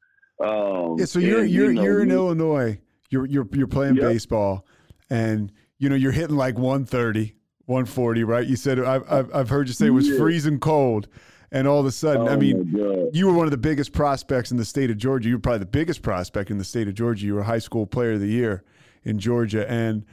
Um, 0.45 0.97
yeah, 0.99 1.07
so 1.07 1.19
you're 1.19 1.43
and, 1.43 1.51
you're 1.51 1.71
you 1.71 1.75
know, 1.75 1.83
you're 1.83 2.03
in 2.03 2.11
Illinois. 2.11 2.79
You're 3.11 3.27
you're 3.27 3.49
you're 3.53 3.67
playing 3.67 3.97
yep. 3.97 4.05
baseball, 4.05 4.67
and 5.09 5.51
you 5.79 5.89
know 5.89 5.95
you're 5.95 6.13
hitting 6.13 6.37
like 6.37 6.59
130, 6.59 7.35
140, 7.67 8.25
right? 8.25 8.47
You 8.47 8.57
said 8.57 8.79
I've 8.79 9.11
I've, 9.11 9.35
I've 9.35 9.49
heard 9.49 9.69
you 9.69 9.75
say 9.75 9.87
it 9.87 9.91
was 9.91 10.09
yeah. 10.09 10.19
freezing 10.19 10.59
cold 10.61 11.09
and 11.55 11.69
all 11.69 11.79
of 11.79 11.87
a 11.87 11.93
sudden, 11.93 12.29
oh 12.29 12.33
I 12.33 12.37
mean, 12.37 13.11
you 13.13 13.29
were 13.29 13.33
one 13.33 13.47
of 13.47 13.53
the 13.53 13.57
biggest 13.57 13.93
prospects 13.93 14.51
in 14.51 14.57
the 14.57 14.65
state 14.65 14.91
of 14.91 14.99
Georgia. 14.99 15.29
You 15.29 15.37
were 15.37 15.41
probably 15.41 15.61
the 15.61 15.67
biggest 15.67 16.03
prospect 16.03 16.51
in 16.51 16.59
the 16.59 16.65
state 16.65 16.89
of 16.89 16.95
Georgia. 16.95 17.25
You 17.25 17.37
were 17.37 17.45
high 17.45 17.61
school 17.61 17.87
player 17.87 18.15
of 18.15 18.21
the 18.21 18.27
year 18.27 18.65
in 19.05 19.21
Georgia, 19.21 19.71
and 19.71 20.05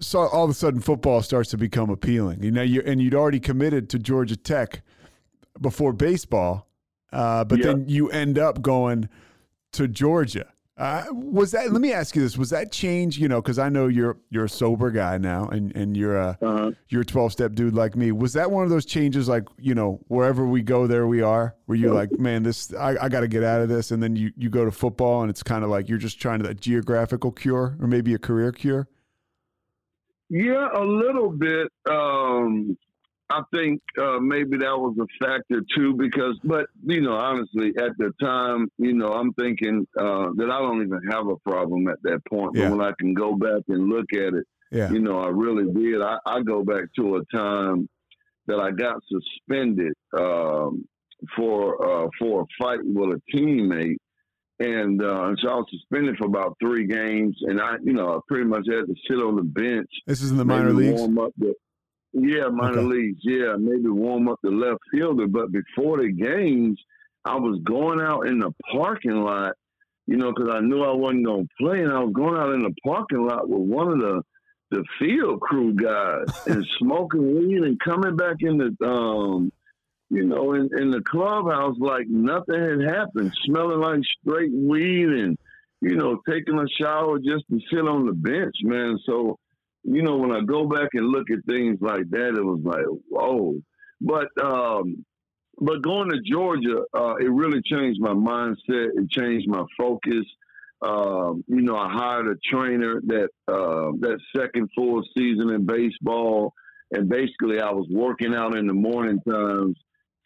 so 0.00 0.20
all 0.20 0.44
of 0.44 0.50
a 0.50 0.54
sudden, 0.54 0.80
football 0.80 1.20
starts 1.20 1.50
to 1.50 1.58
become 1.58 1.90
appealing. 1.90 2.42
You 2.42 2.50
know, 2.50 2.62
you 2.62 2.82
and 2.86 3.02
you'd 3.02 3.14
already 3.14 3.38
committed 3.38 3.90
to 3.90 3.98
Georgia 3.98 4.34
Tech 4.34 4.80
before 5.60 5.92
baseball, 5.92 6.66
uh, 7.12 7.44
but 7.44 7.60
then 7.60 7.86
you 7.86 8.08
end 8.08 8.38
up 8.38 8.62
going 8.62 9.10
to 9.72 9.86
Georgia. 9.86 10.51
Uh, 10.82 11.04
was 11.12 11.52
that? 11.52 11.70
Let 11.70 11.80
me 11.80 11.92
ask 11.92 12.16
you 12.16 12.22
this: 12.22 12.36
Was 12.36 12.50
that 12.50 12.72
change? 12.72 13.16
You 13.16 13.28
know, 13.28 13.40
because 13.40 13.56
I 13.56 13.68
know 13.68 13.86
you're 13.86 14.16
you're 14.30 14.46
a 14.46 14.48
sober 14.48 14.90
guy 14.90 15.16
now, 15.16 15.46
and 15.46 15.70
and 15.76 15.96
you're 15.96 16.16
a 16.16 16.36
uh-huh. 16.42 16.72
you're 16.88 17.02
a 17.02 17.04
twelve 17.04 17.30
step 17.30 17.52
dude 17.52 17.72
like 17.72 17.94
me. 17.94 18.10
Was 18.10 18.32
that 18.32 18.50
one 18.50 18.64
of 18.64 18.70
those 18.70 18.84
changes? 18.84 19.28
Like 19.28 19.44
you 19.60 19.76
know, 19.76 20.00
wherever 20.08 20.44
we 20.44 20.60
go, 20.60 20.88
there 20.88 21.06
we 21.06 21.22
are. 21.22 21.54
Were 21.68 21.76
you 21.76 21.94
like, 21.94 22.10
man, 22.18 22.42
this 22.42 22.74
I, 22.74 22.96
I 23.00 23.08
got 23.08 23.20
to 23.20 23.28
get 23.28 23.44
out 23.44 23.60
of 23.60 23.68
this, 23.68 23.92
and 23.92 24.02
then 24.02 24.16
you 24.16 24.32
you 24.36 24.50
go 24.50 24.64
to 24.64 24.72
football, 24.72 25.20
and 25.20 25.30
it's 25.30 25.44
kind 25.44 25.62
of 25.62 25.70
like 25.70 25.88
you're 25.88 25.98
just 25.98 26.20
trying 26.20 26.42
to 26.42 26.48
a 26.48 26.54
geographical 26.54 27.30
cure 27.30 27.76
or 27.80 27.86
maybe 27.86 28.12
a 28.12 28.18
career 28.18 28.50
cure. 28.50 28.88
Yeah, 30.30 30.66
a 30.74 30.82
little 30.82 31.30
bit. 31.30 31.68
Um, 31.88 32.76
I 33.32 33.42
think 33.54 33.80
uh, 33.98 34.18
maybe 34.20 34.58
that 34.58 34.76
was 34.76 34.94
a 35.00 35.24
factor 35.24 35.62
too, 35.74 35.94
because, 35.94 36.38
but 36.44 36.66
you 36.84 37.00
know, 37.00 37.14
honestly, 37.14 37.72
at 37.78 37.92
the 37.96 38.12
time, 38.20 38.68
you 38.76 38.92
know, 38.92 39.08
I'm 39.08 39.32
thinking 39.34 39.86
uh, 39.98 40.28
that 40.36 40.50
I 40.50 40.58
don't 40.58 40.82
even 40.82 41.00
have 41.10 41.26
a 41.28 41.36
problem 41.50 41.88
at 41.88 42.02
that 42.02 42.20
point. 42.28 42.52
Yeah. 42.54 42.68
But 42.68 42.76
when 42.76 42.86
I 42.86 42.92
can 43.00 43.14
go 43.14 43.34
back 43.34 43.62
and 43.68 43.88
look 43.88 44.06
at 44.12 44.34
it, 44.34 44.46
yeah. 44.70 44.90
you 44.90 45.00
know, 45.00 45.18
I 45.18 45.28
really 45.28 45.72
did. 45.72 46.02
I, 46.02 46.18
I 46.26 46.42
go 46.42 46.62
back 46.62 46.84
to 46.98 47.16
a 47.16 47.36
time 47.36 47.88
that 48.48 48.58
I 48.58 48.70
got 48.70 48.96
suspended 49.08 49.94
um, 50.18 50.84
for 51.36 52.04
uh, 52.04 52.08
for 52.18 52.42
a 52.42 52.46
fight 52.60 52.80
with 52.84 53.16
a 53.16 53.20
teammate, 53.34 53.96
and, 54.58 55.02
uh, 55.02 55.24
and 55.28 55.38
so 55.40 55.48
I 55.48 55.54
was 55.54 55.66
suspended 55.70 56.16
for 56.18 56.26
about 56.26 56.56
three 56.60 56.86
games, 56.86 57.36
and 57.42 57.60
I, 57.60 57.76
you 57.82 57.92
know, 57.92 58.16
I 58.16 58.18
pretty 58.28 58.44
much 58.44 58.66
had 58.68 58.86
to 58.86 58.94
sit 59.08 59.18
on 59.18 59.36
the 59.36 59.42
bench. 59.42 59.88
This 60.06 60.22
is 60.22 60.30
in 60.30 60.36
the 60.36 60.44
minor 60.44 60.72
leagues. 60.72 61.00
Warm 62.12 62.24
up 62.24 62.32
the, 62.32 62.38
yeah, 62.38 62.48
minor 62.48 62.78
okay. 62.78 62.86
leagues. 62.86 63.20
Yeah, 63.22 63.56
maybe 63.58 63.88
warm 63.88 64.28
up 64.28 64.38
the 64.42 64.50
left 64.50 64.80
fielder. 64.90 65.26
But 65.26 65.52
before 65.52 65.98
the 65.98 66.12
games, 66.12 66.78
I 67.24 67.36
was 67.36 67.60
going 67.64 68.00
out 68.00 68.26
in 68.26 68.38
the 68.38 68.52
parking 68.72 69.22
lot, 69.22 69.54
you 70.06 70.16
know, 70.16 70.32
because 70.32 70.50
I 70.52 70.60
knew 70.60 70.82
I 70.82 70.94
wasn't 70.94 71.26
going 71.26 71.46
to 71.46 71.54
play. 71.58 71.82
And 71.82 71.92
I 71.92 72.00
was 72.00 72.12
going 72.12 72.36
out 72.36 72.52
in 72.52 72.62
the 72.62 72.74
parking 72.84 73.26
lot 73.26 73.48
with 73.48 73.62
one 73.62 73.92
of 73.92 73.98
the, 73.98 74.22
the 74.70 74.84
field 74.98 75.40
crew 75.40 75.74
guys 75.74 76.26
and 76.46 76.66
smoking 76.78 77.36
weed 77.38 77.62
and 77.62 77.78
coming 77.80 78.16
back 78.16 78.36
in 78.40 78.56
the 78.56 78.86
um 78.86 79.52
you 80.08 80.24
know 80.24 80.54
in, 80.54 80.70
in 80.78 80.90
the 80.90 81.02
clubhouse 81.02 81.76
like 81.78 82.06
nothing 82.08 82.58
had 82.58 82.80
happened, 82.80 83.32
smelling 83.44 83.80
like 83.80 84.00
straight 84.20 84.50
weed 84.52 85.08
and 85.08 85.38
you 85.82 85.94
know 85.94 86.20
taking 86.28 86.58
a 86.58 86.66
shower 86.68 87.18
just 87.18 87.44
to 87.50 87.60
sit 87.70 87.86
on 87.86 88.06
the 88.06 88.12
bench, 88.12 88.56
man. 88.62 88.98
So 89.04 89.38
you 89.84 90.02
know 90.02 90.16
when 90.16 90.32
I 90.32 90.40
go 90.40 90.66
back 90.66 90.90
and 90.94 91.06
look 91.08 91.30
at 91.30 91.44
things 91.48 91.78
like 91.80 92.08
that, 92.10 92.34
it 92.36 92.44
was 92.44 92.60
like 92.64 92.84
whoa. 93.08 93.60
But 94.00 94.28
um 94.42 95.04
but 95.60 95.82
going 95.82 96.10
to 96.10 96.20
Georgia, 96.20 96.82
uh, 96.94 97.14
it 97.16 97.30
really 97.30 97.60
changed 97.62 98.00
my 98.00 98.14
mindset. 98.14 98.88
It 98.96 99.10
changed 99.10 99.48
my 99.48 99.64
focus. 99.76 100.24
Um, 100.80 101.44
you 101.46 101.60
know, 101.60 101.76
I 101.76 101.92
hired 101.92 102.26
a 102.26 102.34
trainer 102.44 103.00
that 103.06 103.28
uh, 103.46 103.92
that 104.00 104.18
second 104.36 104.70
full 104.74 105.02
season 105.16 105.50
in 105.50 105.64
baseball, 105.64 106.54
and 106.90 107.08
basically 107.08 107.60
I 107.60 107.70
was 107.70 107.86
working 107.90 108.34
out 108.34 108.56
in 108.56 108.66
the 108.66 108.72
morning 108.72 109.20
times, 109.28 109.76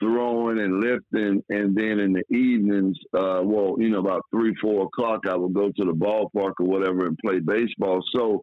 throwing 0.01 0.59
and 0.59 0.81
lifting, 0.81 1.43
and 1.51 1.77
then 1.77 2.01
in 2.01 2.15
the 2.15 2.25
evenings, 2.35 2.97
uh, 3.13 3.41
well, 3.45 3.77
you 3.79 3.91
know, 3.91 3.99
about 3.99 4.23
three, 4.31 4.55
four 4.63 4.85
o'clock, 4.87 5.27
I 5.29 5.37
would 5.37 5.53
go 5.53 5.69
to 5.69 5.85
the 5.85 5.93
ballpark 5.93 6.55
or 6.61 6.67
whatever 6.67 7.07
and 7.07 7.19
play 7.19 7.41
baseball. 7.41 8.03
So 8.15 8.41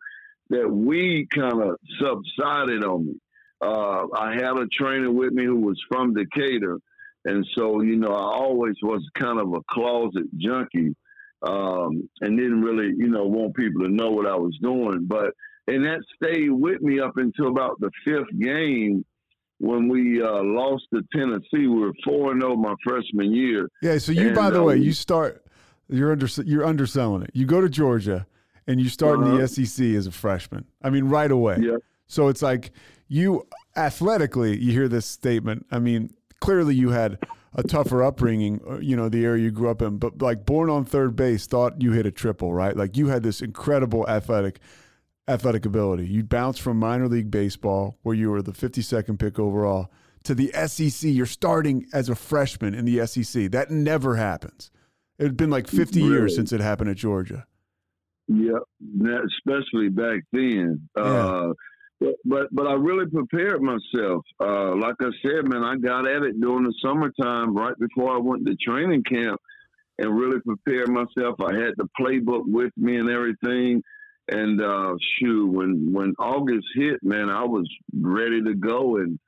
that 0.50 0.70
we 0.70 1.28
kind 1.34 1.62
of 1.62 1.76
subsided 2.00 2.84
on 2.84 3.08
me. 3.08 3.14
Uh, 3.62 4.08
I 4.16 4.34
had 4.34 4.58
a 4.58 4.68
trainer 4.68 5.12
with 5.12 5.32
me 5.32 5.46
who 5.46 5.62
was 5.62 5.82
from 5.88 6.14
Decatur, 6.14 6.80
and 7.26 7.46
so 7.56 7.82
you 7.82 7.96
know, 7.96 8.10
I 8.10 8.36
always 8.36 8.76
was 8.82 9.02
kind 9.18 9.40
of 9.40 9.54
a 9.54 9.62
closet 9.70 10.26
junkie 10.38 10.96
um, 11.44 12.10
and 12.22 12.38
didn't 12.38 12.62
really, 12.62 12.94
you 12.98 13.08
know, 13.08 13.26
want 13.26 13.56
people 13.56 13.84
to 13.84 13.90
know 13.90 14.12
what 14.12 14.28
I 14.28 14.36
was 14.36 14.58
doing. 14.62 15.06
But 15.06 15.32
and 15.68 15.86
that 15.86 16.02
stayed 16.16 16.52
with 16.52 16.82
me 16.82 17.00
up 17.00 17.18
until 17.18 17.48
about 17.48 17.80
the 17.80 17.92
fifth 18.04 18.38
game 18.40 19.06
when 19.60 19.88
we 19.88 20.22
uh, 20.22 20.44
lost 20.44 20.84
to 20.94 21.02
Tennessee. 21.14 21.68
We 21.68 21.68
were 21.68 21.94
four 22.04 22.32
and 22.32 22.42
zero 22.42 22.54
oh 22.54 22.58
my 22.58 22.76
freshman 22.84 23.34
year. 23.34 23.70
Yeah. 23.82 23.98
So 23.98 24.12
you, 24.12 24.28
and, 24.28 24.36
by 24.36 24.50
the 24.50 24.62
uh, 24.62 24.66
way, 24.66 24.78
you 24.78 24.94
start. 24.94 25.46
You're 25.90 26.12
under. 26.12 26.28
You're 26.44 26.66
underselling 26.66 27.24
it. 27.24 27.32
You 27.34 27.46
go 27.46 27.62
to 27.62 27.70
Georgia, 27.70 28.26
and 28.68 28.80
you 28.80 28.90
start 28.90 29.20
uh-huh. 29.20 29.30
in 29.30 29.38
the 29.38 29.44
uh-huh. 29.44 29.48
SEC 29.48 29.86
as 29.88 30.08
a 30.08 30.12
freshman. 30.12 30.66
I 30.82 30.90
mean, 30.90 31.06
right 31.06 31.32
away. 31.32 31.58
Yeah. 31.60 31.78
So 32.08 32.28
it's 32.28 32.42
like 32.42 32.72
you 33.08 33.48
athletically. 33.76 34.58
You 34.58 34.72
hear 34.72 34.88
this 34.88 35.06
statement. 35.06 35.66
I 35.72 35.80
mean, 35.80 36.14
clearly 36.40 36.76
you 36.76 36.90
had 36.90 37.20
a 37.56 37.64
tougher 37.64 38.04
upbringing, 38.04 38.62
uh, 38.68 38.80
you 38.80 38.96
know, 38.96 39.10
the 39.10 39.24
area 39.24 39.44
you 39.44 39.52
grew 39.52 39.70
up 39.70 39.82
in, 39.82 39.98
but 39.98 40.22
like 40.22 40.46
born 40.46 40.70
on 40.70 40.86
third 40.86 41.16
base, 41.16 41.46
thought 41.46 41.82
you 41.82 41.92
hit 41.92 42.06
a 42.06 42.12
triple, 42.12 42.54
right? 42.54 42.76
Like 42.76 42.98
you 42.98 43.08
had 43.08 43.24
this 43.24 43.42
incredible 43.42 44.08
athletic 44.10 44.60
athletic 45.28 45.66
ability. 45.66 46.06
You 46.06 46.24
bounced 46.24 46.62
from 46.62 46.78
minor 46.78 47.08
league 47.08 47.32
baseball, 47.32 47.98
where 48.04 48.16
you 48.16 48.30
were 48.30 48.42
the 48.42 48.52
52nd 48.52 49.20
pick 49.20 49.40
overall, 49.40 49.92
to 50.24 50.36
the 50.36 50.52
SEC. 50.68 51.10
You're 51.10 51.26
starting 51.26 51.86
as 51.94 52.10
a 52.10 52.16
freshman 52.16 52.74
in 52.74 52.86
the 52.86 53.06
SEC. 53.08 53.52
That 53.52 53.72
never 53.72 54.16
happens. 54.16 54.72
It 55.18 55.24
had 55.24 55.38
been 55.38 55.50
like 55.50 55.68
50 55.68 56.02
really? 56.02 56.12
years 56.12 56.36
since 56.36 56.52
it 56.52 56.60
happened 56.60 56.90
at 56.90 56.98
Georgia. 56.98 57.46
Yeah, 58.28 58.60
especially 59.26 59.90
back 59.90 60.22
then. 60.32 60.90
Yeah. 60.98 61.04
Uh, 61.04 61.54
but, 62.00 62.16
but 62.26 62.48
but 62.52 62.68
I 62.68 62.74
really 62.74 63.10
prepared 63.10 63.62
myself. 63.62 64.26
Uh, 64.40 64.76
like 64.76 64.96
I 65.02 65.10
said, 65.22 65.48
man, 65.48 65.64
I 65.64 65.78
got 65.78 66.08
at 66.08 66.24
it 66.24 66.40
during 66.40 66.64
the 66.64 66.74
summertime, 66.84 67.56
right 67.56 67.78
before 67.80 68.14
I 68.14 68.20
went 68.20 68.46
to 68.46 68.56
training 68.56 69.04
camp, 69.04 69.40
and 69.98 70.18
really 70.18 70.40
prepared 70.42 70.90
myself. 70.90 71.40
I 71.40 71.56
had 71.56 71.74
the 71.78 71.88
playbook 72.00 72.44
with 72.46 72.72
me 72.78 72.98
and 72.98 73.10
everything. 73.10 73.84
And 74.30 74.62
uh, 74.62 74.96
shoot, 75.20 75.48
when 75.48 75.92
when 75.92 76.14
August 76.18 76.66
hit, 76.76 77.04
man, 77.04 77.30
I 77.30 77.44
was 77.44 77.70
ready 77.94 78.42
to 78.42 78.54
go 78.54 78.98
and 78.98 79.20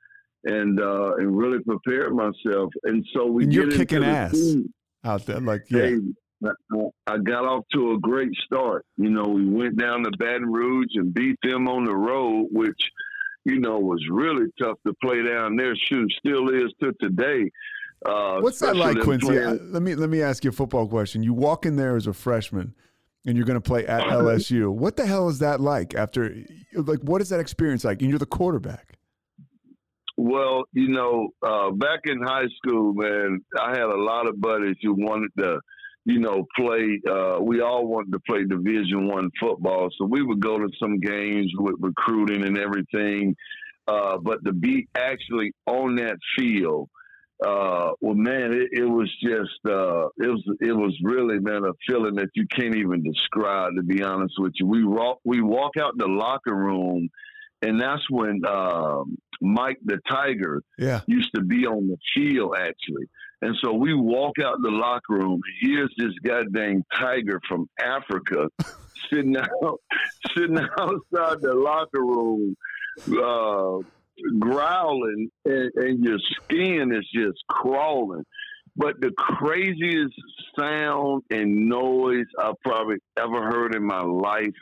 and 0.44 0.80
uh, 0.80 1.16
and 1.16 1.36
really 1.36 1.58
prepared 1.62 2.14
myself. 2.14 2.72
And 2.84 3.04
so 3.14 3.26
we 3.26 3.44
and 3.44 3.52
you're 3.52 3.70
kicking 3.70 4.04
ass 4.04 4.56
out 5.04 5.26
there, 5.26 5.40
like 5.40 5.64
yeah. 5.70 5.82
Hey, 5.82 5.96
I 6.44 7.18
got 7.18 7.46
off 7.46 7.64
to 7.72 7.92
a 7.92 7.98
great 7.98 8.32
start. 8.44 8.84
You 8.96 9.10
know, 9.10 9.24
we 9.24 9.46
went 9.46 9.78
down 9.78 10.04
to 10.04 10.10
Baton 10.18 10.50
Rouge 10.50 10.94
and 10.94 11.12
beat 11.14 11.36
them 11.42 11.68
on 11.68 11.84
the 11.84 11.94
road, 11.94 12.48
which, 12.52 12.80
you 13.44 13.58
know, 13.58 13.78
was 13.78 14.04
really 14.10 14.46
tough 14.60 14.78
to 14.86 14.92
play 15.02 15.22
down 15.22 15.56
there. 15.56 15.74
Shoot, 15.76 16.12
still 16.18 16.48
is 16.48 16.72
to 16.82 16.92
today. 17.00 17.50
Uh, 18.04 18.40
What's 18.40 18.60
that 18.60 18.76
like, 18.76 19.00
Quincy? 19.00 19.26
Playing. 19.26 19.72
let 19.72 19.82
me 19.82 19.94
let 19.94 20.10
me 20.10 20.20
ask 20.20 20.44
you 20.44 20.50
a 20.50 20.52
football 20.52 20.86
question. 20.86 21.22
You 21.22 21.32
walk 21.32 21.64
in 21.64 21.76
there 21.76 21.96
as 21.96 22.06
a 22.06 22.12
freshman, 22.12 22.74
and 23.24 23.36
you're 23.36 23.46
going 23.46 23.60
to 23.60 23.60
play 23.66 23.86
at 23.86 24.02
LSU. 24.02 24.70
What 24.72 24.96
the 24.96 25.06
hell 25.06 25.28
is 25.28 25.38
that 25.38 25.60
like? 25.60 25.94
After, 25.94 26.36
like, 26.74 27.00
what 27.00 27.22
is 27.22 27.30
that 27.30 27.40
experience 27.40 27.84
like? 27.84 28.02
And 28.02 28.10
you're 28.10 28.18
the 28.18 28.26
quarterback. 28.26 28.98
Well, 30.18 30.64
you 30.72 30.88
know, 30.88 31.28
uh, 31.42 31.70
back 31.70 32.00
in 32.04 32.22
high 32.22 32.48
school, 32.56 32.94
man, 32.94 33.40
I 33.58 33.70
had 33.70 33.84
a 33.84 33.96
lot 33.96 34.28
of 34.28 34.40
buddies 34.40 34.76
who 34.82 34.94
wanted 34.94 35.30
to 35.38 35.60
you 36.06 36.20
know, 36.20 36.46
play. 36.56 37.00
Uh, 37.06 37.38
we 37.42 37.60
all 37.60 37.86
wanted 37.86 38.12
to 38.12 38.20
play 38.20 38.44
Division 38.44 39.08
One 39.08 39.28
football, 39.40 39.88
so 39.98 40.06
we 40.06 40.22
would 40.22 40.40
go 40.40 40.56
to 40.56 40.68
some 40.80 41.00
games 41.00 41.52
with 41.58 41.74
recruiting 41.80 42.44
and 42.44 42.56
everything. 42.56 43.34
Uh, 43.88 44.16
but 44.18 44.44
to 44.44 44.52
be 44.52 44.88
actually 44.96 45.52
on 45.66 45.96
that 45.96 46.16
field, 46.38 46.88
uh, 47.44 47.90
well, 48.00 48.14
man, 48.14 48.52
it, 48.52 48.68
it 48.80 48.84
was 48.84 49.12
just 49.20 49.58
uh, 49.66 50.06
it 50.16 50.28
was 50.28 50.42
it 50.60 50.72
was 50.72 50.96
really 51.02 51.40
man 51.40 51.64
a 51.64 51.72
feeling 51.88 52.14
that 52.14 52.30
you 52.34 52.46
can't 52.56 52.76
even 52.76 53.02
describe. 53.02 53.74
To 53.74 53.82
be 53.82 54.02
honest 54.02 54.34
with 54.38 54.52
you, 54.60 54.66
we 54.66 54.84
walk 54.84 55.18
we 55.24 55.42
walk 55.42 55.72
out 55.76 55.98
the 55.98 56.06
locker 56.06 56.54
room, 56.54 57.08
and 57.62 57.80
that's 57.80 58.08
when 58.10 58.42
um, 58.48 59.18
Mike 59.40 59.78
the 59.84 59.98
Tiger 60.08 60.62
yeah. 60.78 61.00
used 61.06 61.30
to 61.34 61.42
be 61.42 61.66
on 61.66 61.88
the 61.88 61.96
field 62.14 62.54
actually. 62.58 63.06
And 63.42 63.54
so 63.62 63.72
we 63.74 63.94
walk 63.94 64.38
out 64.42 64.62
the 64.62 64.70
locker 64.70 65.14
room. 65.14 65.40
Here's 65.60 65.92
this 65.98 66.12
goddamn 66.24 66.84
tiger 66.98 67.40
from 67.46 67.68
Africa 67.78 68.48
sitting 69.12 69.36
out, 69.36 69.80
sitting 70.36 70.58
outside 70.58 71.42
the 71.42 71.54
locker 71.54 72.00
room, 72.00 72.56
uh, 73.08 73.78
growling, 74.38 75.30
and, 75.44 75.70
and 75.76 76.04
your 76.04 76.18
skin 76.18 76.94
is 76.94 77.06
just 77.14 77.38
crawling. 77.48 78.24
But 78.74 79.00
the 79.00 79.10
craziest 79.16 80.14
sound 80.58 81.22
and 81.30 81.68
noise 81.68 82.26
I've 82.38 82.60
probably 82.62 82.96
ever 83.18 83.42
heard 83.50 83.74
in 83.74 83.84
my 83.84 84.02
life 84.02 84.54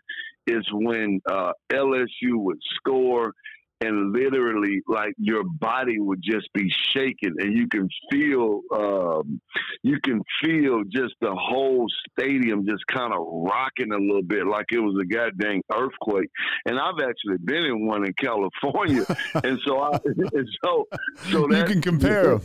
is 0.46 0.64
when 0.72 1.20
uh, 1.28 1.52
LSU 1.72 2.34
would 2.34 2.58
score 2.76 3.32
and 3.80 4.12
literally 4.12 4.80
like 4.88 5.14
your 5.18 5.44
body 5.44 5.98
would 5.98 6.20
just 6.22 6.52
be 6.52 6.72
shaking 6.92 7.34
and 7.38 7.56
you 7.56 7.68
can 7.68 7.88
feel 8.10 8.60
um, 8.74 9.40
you 9.82 9.98
can 10.02 10.22
feel 10.42 10.82
just 10.84 11.14
the 11.20 11.34
whole 11.34 11.86
stadium 12.10 12.66
just 12.66 12.86
kind 12.86 13.12
of 13.12 13.20
rocking 13.20 13.92
a 13.92 13.98
little 13.98 14.22
bit 14.22 14.46
like 14.46 14.66
it 14.72 14.78
was 14.78 14.96
a 15.00 15.06
goddamn 15.06 15.60
earthquake. 15.72 16.30
And 16.66 16.78
i've 16.78 17.00
actually 17.00 17.38
been 17.44 17.64
in 17.64 17.86
one 17.86 18.04
in 18.04 18.12
california 18.14 19.04
and 19.44 19.58
so 19.66 19.80
i 19.80 19.98
and 20.04 20.48
so 20.64 20.86
so 21.30 21.46
that, 21.48 21.58
you 21.58 21.74
can 21.74 21.82
compare 21.82 22.38
them 22.38 22.42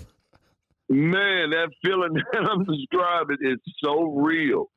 man 0.90 1.52
that 1.52 1.70
feeling 1.84 2.14
that 2.34 2.42
i'm 2.44 2.64
describing 2.64 3.38
is 3.42 3.60
so 3.84 4.04
real 4.04 4.70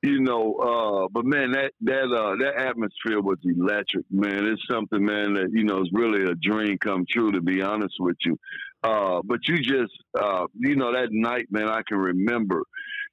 you 0.00 0.20
know, 0.20 0.54
uh, 0.54 1.08
but 1.10 1.24
man, 1.24 1.50
that 1.52 1.72
that 1.80 2.04
uh, 2.04 2.36
that 2.36 2.54
atmosphere 2.56 3.20
was 3.20 3.38
electric, 3.42 4.04
man. 4.12 4.46
It's 4.46 4.62
something, 4.70 5.04
man, 5.04 5.34
that 5.34 5.50
you 5.52 5.64
know 5.64 5.82
is 5.82 5.90
really 5.92 6.22
a 6.22 6.36
dream 6.36 6.78
come 6.78 7.04
true. 7.10 7.32
To 7.32 7.40
be 7.40 7.62
honest 7.62 7.96
with 7.98 8.16
you, 8.24 8.38
uh, 8.84 9.20
but 9.24 9.40
you 9.48 9.58
just, 9.58 9.92
uh, 10.18 10.46
you 10.54 10.76
know, 10.76 10.92
that 10.92 11.08
night, 11.10 11.46
man, 11.50 11.68
I 11.68 11.82
can 11.86 11.98
remember, 11.98 12.62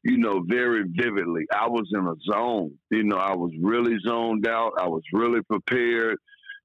you 0.03 0.17
know, 0.17 0.43
very 0.47 0.83
vividly. 0.87 1.45
I 1.51 1.67
was 1.67 1.89
in 1.91 2.05
a 2.05 2.15
zone. 2.31 2.73
You 2.91 3.03
know, 3.03 3.17
I 3.17 3.35
was 3.35 3.51
really 3.59 3.97
zoned 4.05 4.47
out. 4.47 4.73
I 4.79 4.87
was 4.87 5.01
really 5.11 5.41
prepared. 5.41 6.17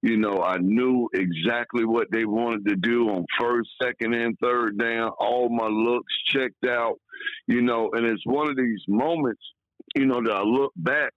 You 0.03 0.17
know, 0.17 0.43
I 0.43 0.59
knew 0.59 1.09
exactly 1.15 1.85
what 1.85 2.09
they 2.11 2.25
wanted 2.25 2.67
to 2.67 2.77
do 2.77 3.11
on 3.11 3.27
first, 3.39 3.71
second, 3.83 4.15
and 4.15 4.37
third 4.43 4.79
down. 4.79 5.11
All 5.19 5.49
my 5.51 5.67
looks 5.69 6.13
checked 6.27 6.67
out. 6.67 6.97
You 7.47 7.63
know, 7.63 7.91
and 7.93 8.07
it's 8.07 8.25
one 8.27 8.49
of 8.51 8.57
these 8.57 8.83
moments 8.89 9.43
you 9.97 10.07
know, 10.07 10.23
that 10.23 10.33
I 10.33 10.43
look 10.43 10.73
back 10.77 11.13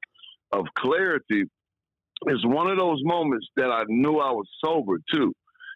of 0.51 0.65
clarity 0.77 1.45
It's 2.27 2.45
one 2.45 2.69
of 2.69 2.77
those 2.77 3.01
moments 3.03 3.47
that 3.57 3.69
I 3.69 3.83
knew 3.87 4.19
I 4.19 4.31
was 4.31 4.47
sober 4.63 4.97
too 5.13 5.33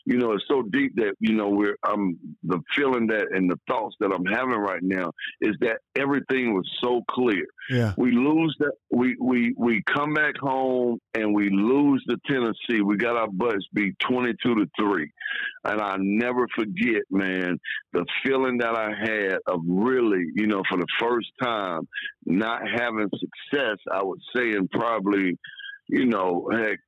you 0.08 0.18
know, 0.18 0.32
it's 0.32 0.46
so 0.48 0.62
deep 0.62 0.96
that 0.96 1.16
you 1.20 1.34
know 1.34 1.50
we're 1.50 1.76
I'm 1.84 2.18
the 2.42 2.62
feeling 2.74 3.08
that 3.08 3.26
and 3.32 3.52
the 3.52 3.60
thoughts 3.68 3.94
that 4.00 4.14
I'm 4.14 4.24
having 4.26 4.58
right 4.58 4.82
now 4.82 5.12
is 5.42 5.54
that 5.60 5.80
everything 5.98 6.54
was 6.54 6.66
so 6.82 7.02
clear. 7.10 7.46
Yeah, 7.70 7.94
we 7.98 8.12
lose 8.12 8.56
that 8.60 8.72
we 8.90 9.18
we 9.20 9.54
we 9.58 9.84
come 9.84 10.14
back 10.14 10.38
home 10.38 11.00
and 11.14 11.36
we 11.36 11.50
lose 11.50 12.02
the 12.08 12.18
Tennessee. 12.26 12.82
We 12.82 12.96
got 12.96 13.18
our 13.18 13.28
butts 13.28 13.68
beat 13.74 13.96
twenty 14.00 14.34
two 14.42 14.56
to 14.56 14.66
three, 14.80 15.12
and 15.66 15.82
I 15.82 15.98
never 16.00 16.48
forget, 16.56 17.04
man, 17.12 17.60
the 17.92 18.06
feeling 18.26 18.60
that 18.60 18.76
I 18.76 18.92
had 18.98 19.40
of 19.46 19.60
really, 19.68 20.24
you 20.36 20.48
know, 20.48 20.64
for 20.70 20.78
the 20.78 20.88
first 21.02 21.28
time 21.44 21.86
not 22.26 22.62
having 22.66 23.10
success. 23.12 23.78
I 23.92 24.02
would 24.04 24.22
say 24.34 24.52
in 24.52 24.70
probably, 24.70 25.38
you 25.90 26.06
know, 26.06 26.50
heck 26.50 26.80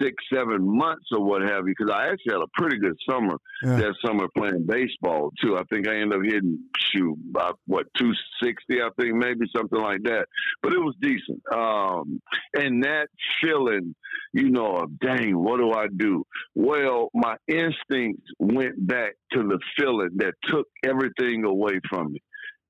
six, 0.00 0.14
seven 0.32 0.58
months 0.66 1.06
or 1.12 1.24
what 1.24 1.42
have 1.42 1.66
you, 1.66 1.74
because 1.78 1.92
I 1.94 2.08
actually 2.08 2.34
had 2.34 2.42
a 2.42 2.60
pretty 2.60 2.78
good 2.78 2.96
summer 3.08 3.38
Yeah. 3.62 3.76
that 3.76 3.94
summer 4.04 4.26
playing 4.36 4.66
baseball 4.66 5.30
too. 5.42 5.56
I 5.56 5.62
think 5.70 5.88
I 5.88 5.96
ended 5.96 6.18
up 6.18 6.24
hitting 6.24 6.58
shoot 6.78 7.16
about 7.30 7.58
what 7.66 7.86
two 7.98 8.12
sixty, 8.42 8.80
I 8.82 8.88
think 9.00 9.14
maybe 9.14 9.46
something 9.56 9.80
like 9.80 10.02
that. 10.04 10.26
But 10.62 10.72
it 10.72 10.78
was 10.78 10.94
decent. 11.00 11.42
Um, 11.52 12.20
and 12.56 12.82
that 12.84 13.08
feeling, 13.42 13.94
you 14.32 14.50
know, 14.50 14.76
of 14.76 14.98
dang, 14.98 15.36
what 15.36 15.58
do 15.58 15.72
I 15.72 15.86
do? 15.96 16.24
Well, 16.54 17.10
my 17.14 17.36
instincts 17.48 18.26
went 18.38 18.86
back 18.86 19.14
to 19.32 19.42
the 19.42 19.58
feeling 19.76 20.10
that 20.16 20.34
took 20.48 20.66
everything 20.84 21.44
away 21.44 21.80
from 21.88 22.12
me. 22.12 22.22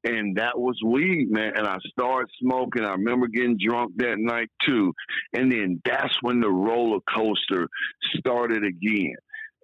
And 0.05 0.37
that 0.37 0.59
was 0.59 0.79
weed, 0.85 1.29
man. 1.31 1.53
And 1.57 1.67
I 1.67 1.79
started 1.91 2.31
smoking. 2.41 2.85
I 2.85 2.93
remember 2.93 3.27
getting 3.27 3.59
drunk 3.59 3.93
that 3.97 4.17
night 4.19 4.51
too. 4.67 4.93
And 5.33 5.51
then 5.51 5.81
that's 5.85 6.15
when 6.21 6.41
the 6.41 6.51
roller 6.51 7.01
coaster 7.15 7.69
started 8.19 8.65
again. 8.65 9.15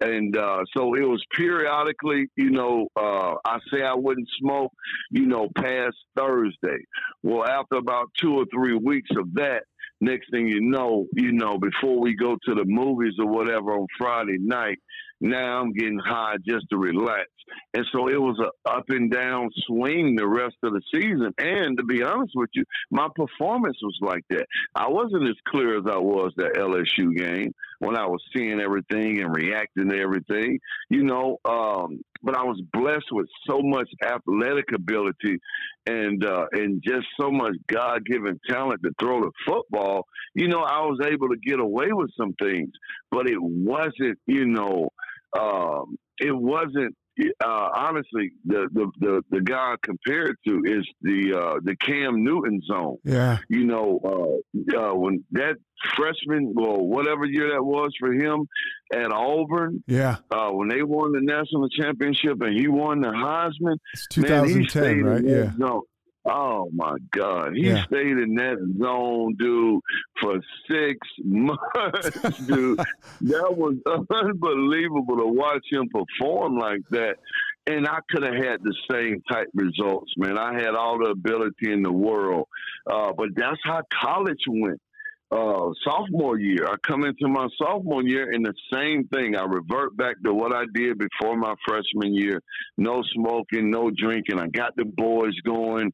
And 0.01 0.35
uh, 0.35 0.63
so 0.75 0.95
it 0.95 1.07
was 1.07 1.23
periodically, 1.35 2.27
you 2.35 2.49
know, 2.49 2.87
uh, 2.99 3.35
I 3.45 3.59
say 3.71 3.83
I 3.83 3.93
wouldn't 3.93 4.27
smoke, 4.39 4.71
you 5.11 5.27
know, 5.27 5.47
past 5.55 5.95
Thursday. 6.17 6.79
Well, 7.21 7.47
after 7.47 7.75
about 7.75 8.07
two 8.17 8.33
or 8.33 8.45
three 8.51 8.75
weeks 8.75 9.11
of 9.15 9.31
that, 9.35 9.61
next 10.01 10.31
thing 10.31 10.47
you 10.47 10.59
know, 10.59 11.05
you 11.13 11.31
know, 11.31 11.59
before 11.59 12.01
we 12.01 12.15
go 12.15 12.35
to 12.45 12.55
the 12.55 12.65
movies 12.65 13.13
or 13.19 13.27
whatever 13.27 13.73
on 13.73 13.85
Friday 13.99 14.37
night, 14.39 14.79
now 15.21 15.61
I'm 15.61 15.71
getting 15.73 15.99
high 15.99 16.35
just 16.45 16.65
to 16.71 16.77
relax. 16.77 17.29
And 17.73 17.85
so 17.91 18.07
it 18.07 18.19
was 18.19 18.37
a 18.39 18.69
up 18.69 18.85
and 18.89 19.11
down 19.11 19.49
swing 19.67 20.15
the 20.15 20.27
rest 20.27 20.55
of 20.63 20.73
the 20.73 20.81
season. 20.93 21.33
And 21.37 21.77
to 21.77 21.83
be 21.83 22.03
honest 22.03 22.31
with 22.35 22.49
you, 22.53 22.63
my 22.89 23.07
performance 23.15 23.77
was 23.81 23.97
like 24.01 24.23
that. 24.29 24.45
I 24.75 24.89
wasn't 24.89 25.29
as 25.29 25.35
clear 25.47 25.77
as 25.77 25.85
I 25.87 25.97
was 25.97 26.33
that 26.37 26.55
LSU 26.55 27.15
game 27.15 27.53
when 27.79 27.95
I 27.95 28.05
was 28.05 28.21
seeing 28.35 28.59
everything 28.59 29.21
and 29.21 29.35
reacting 29.35 29.89
to 29.89 29.97
everything, 29.97 30.59
you 30.89 31.03
know. 31.03 31.37
Um, 31.45 32.01
but 32.23 32.37
I 32.37 32.43
was 32.43 32.61
blessed 32.71 33.11
with 33.11 33.27
so 33.49 33.61
much 33.61 33.89
athletic 34.05 34.65
ability 34.73 35.39
and 35.87 36.23
uh, 36.23 36.45
and 36.51 36.81
just 36.85 37.07
so 37.19 37.31
much 37.31 37.55
God 37.67 38.05
given 38.05 38.39
talent 38.49 38.81
to 38.83 38.91
throw 38.99 39.21
the 39.21 39.31
football. 39.47 40.05
You 40.35 40.47
know, 40.47 40.59
I 40.59 40.81
was 40.81 40.99
able 41.05 41.29
to 41.29 41.37
get 41.37 41.59
away 41.59 41.87
with 41.91 42.11
some 42.15 42.33
things, 42.33 42.71
but 43.09 43.27
it 43.27 43.41
wasn't, 43.41 44.19
you 44.27 44.45
know, 44.45 44.89
um, 45.39 45.97
it 46.19 46.35
wasn't. 46.35 46.95
Uh, 47.43 47.67
honestly, 47.75 48.31
the, 48.45 48.67
the 48.71 48.89
the 48.99 49.21
the 49.29 49.41
guy 49.41 49.75
compared 49.83 50.35
to 50.47 50.61
is 50.65 50.87
the 51.01 51.33
uh, 51.37 51.59
the 51.61 51.75
Cam 51.75 52.23
Newton 52.23 52.61
zone. 52.65 52.97
Yeah. 53.03 53.37
You 53.49 53.65
know, 53.65 53.99
uh, 54.73 54.79
uh, 54.79 54.95
when 54.95 55.23
that 55.33 55.55
freshman 55.95 56.55
or 56.57 56.87
whatever 56.87 57.25
year 57.25 57.51
that 57.53 57.63
was 57.63 57.91
for 57.99 58.13
him 58.13 58.47
at 58.93 59.11
Auburn, 59.11 59.83
Yeah. 59.87 60.17
uh, 60.31 60.49
when 60.51 60.69
they 60.69 60.83
won 60.83 61.11
the 61.11 61.21
national 61.21 61.67
championship 61.69 62.41
and 62.41 62.57
he 62.57 62.67
won 62.67 63.01
the 63.01 63.09
Heisman, 63.09 63.75
It's 63.93 64.17
man, 64.17 64.45
he 64.47 64.53
2010, 64.53 64.69
stayed 64.69 65.01
right? 65.01 65.23
Yeah. 65.23 65.51
zone. 65.57 65.81
Oh 66.25 66.69
my 66.73 66.97
God, 67.11 67.55
he 67.55 67.67
Yeah. 67.67 67.83
stayed 67.85 68.17
in 68.17 68.35
that 68.35 68.57
zone, 68.79 69.35
dude, 69.39 69.81
for 70.21 70.39
six 70.69 70.97
months, 71.23 71.59
dude. 72.45 72.77
that 73.21 73.55
was 73.57 73.75
unbelievable 74.11 75.17
to 75.17 75.25
watch 75.27 75.65
him 75.71 75.87
perform 75.89 76.57
like 76.57 76.81
that. 76.91 77.15
And 77.67 77.87
I 77.87 77.99
could 78.09 78.23
have 78.23 78.33
had 78.35 78.59
the 78.63 78.75
same 78.91 79.21
type 79.31 79.47
results, 79.53 80.11
man. 80.17 80.37
I 80.37 80.53
had 80.53 80.73
all 80.75 80.97
the 80.97 81.11
ability 81.11 81.71
in 81.71 81.83
the 81.83 81.91
world, 81.91 82.47
uh, 82.91 83.13
but 83.15 83.29
that's 83.35 83.59
how 83.63 83.81
college 83.93 84.43
went 84.47 84.81
uh, 85.31 85.69
sophomore 85.83 86.37
year. 86.37 86.67
I 86.67 86.75
come 86.85 87.05
into 87.05 87.27
my 87.27 87.47
sophomore 87.57 88.03
year 88.03 88.31
and 88.31 88.45
the 88.45 88.53
same 88.73 89.07
thing. 89.07 89.35
I 89.35 89.43
revert 89.45 89.95
back 89.95 90.15
to 90.25 90.33
what 90.33 90.53
I 90.53 90.65
did 90.73 90.97
before 90.97 91.37
my 91.37 91.55
freshman 91.65 92.13
year. 92.13 92.41
No 92.77 93.01
smoking, 93.13 93.71
no 93.71 93.91
drinking. 93.95 94.39
I 94.39 94.47
got 94.47 94.75
the 94.75 94.85
boys 94.85 95.39
going. 95.45 95.93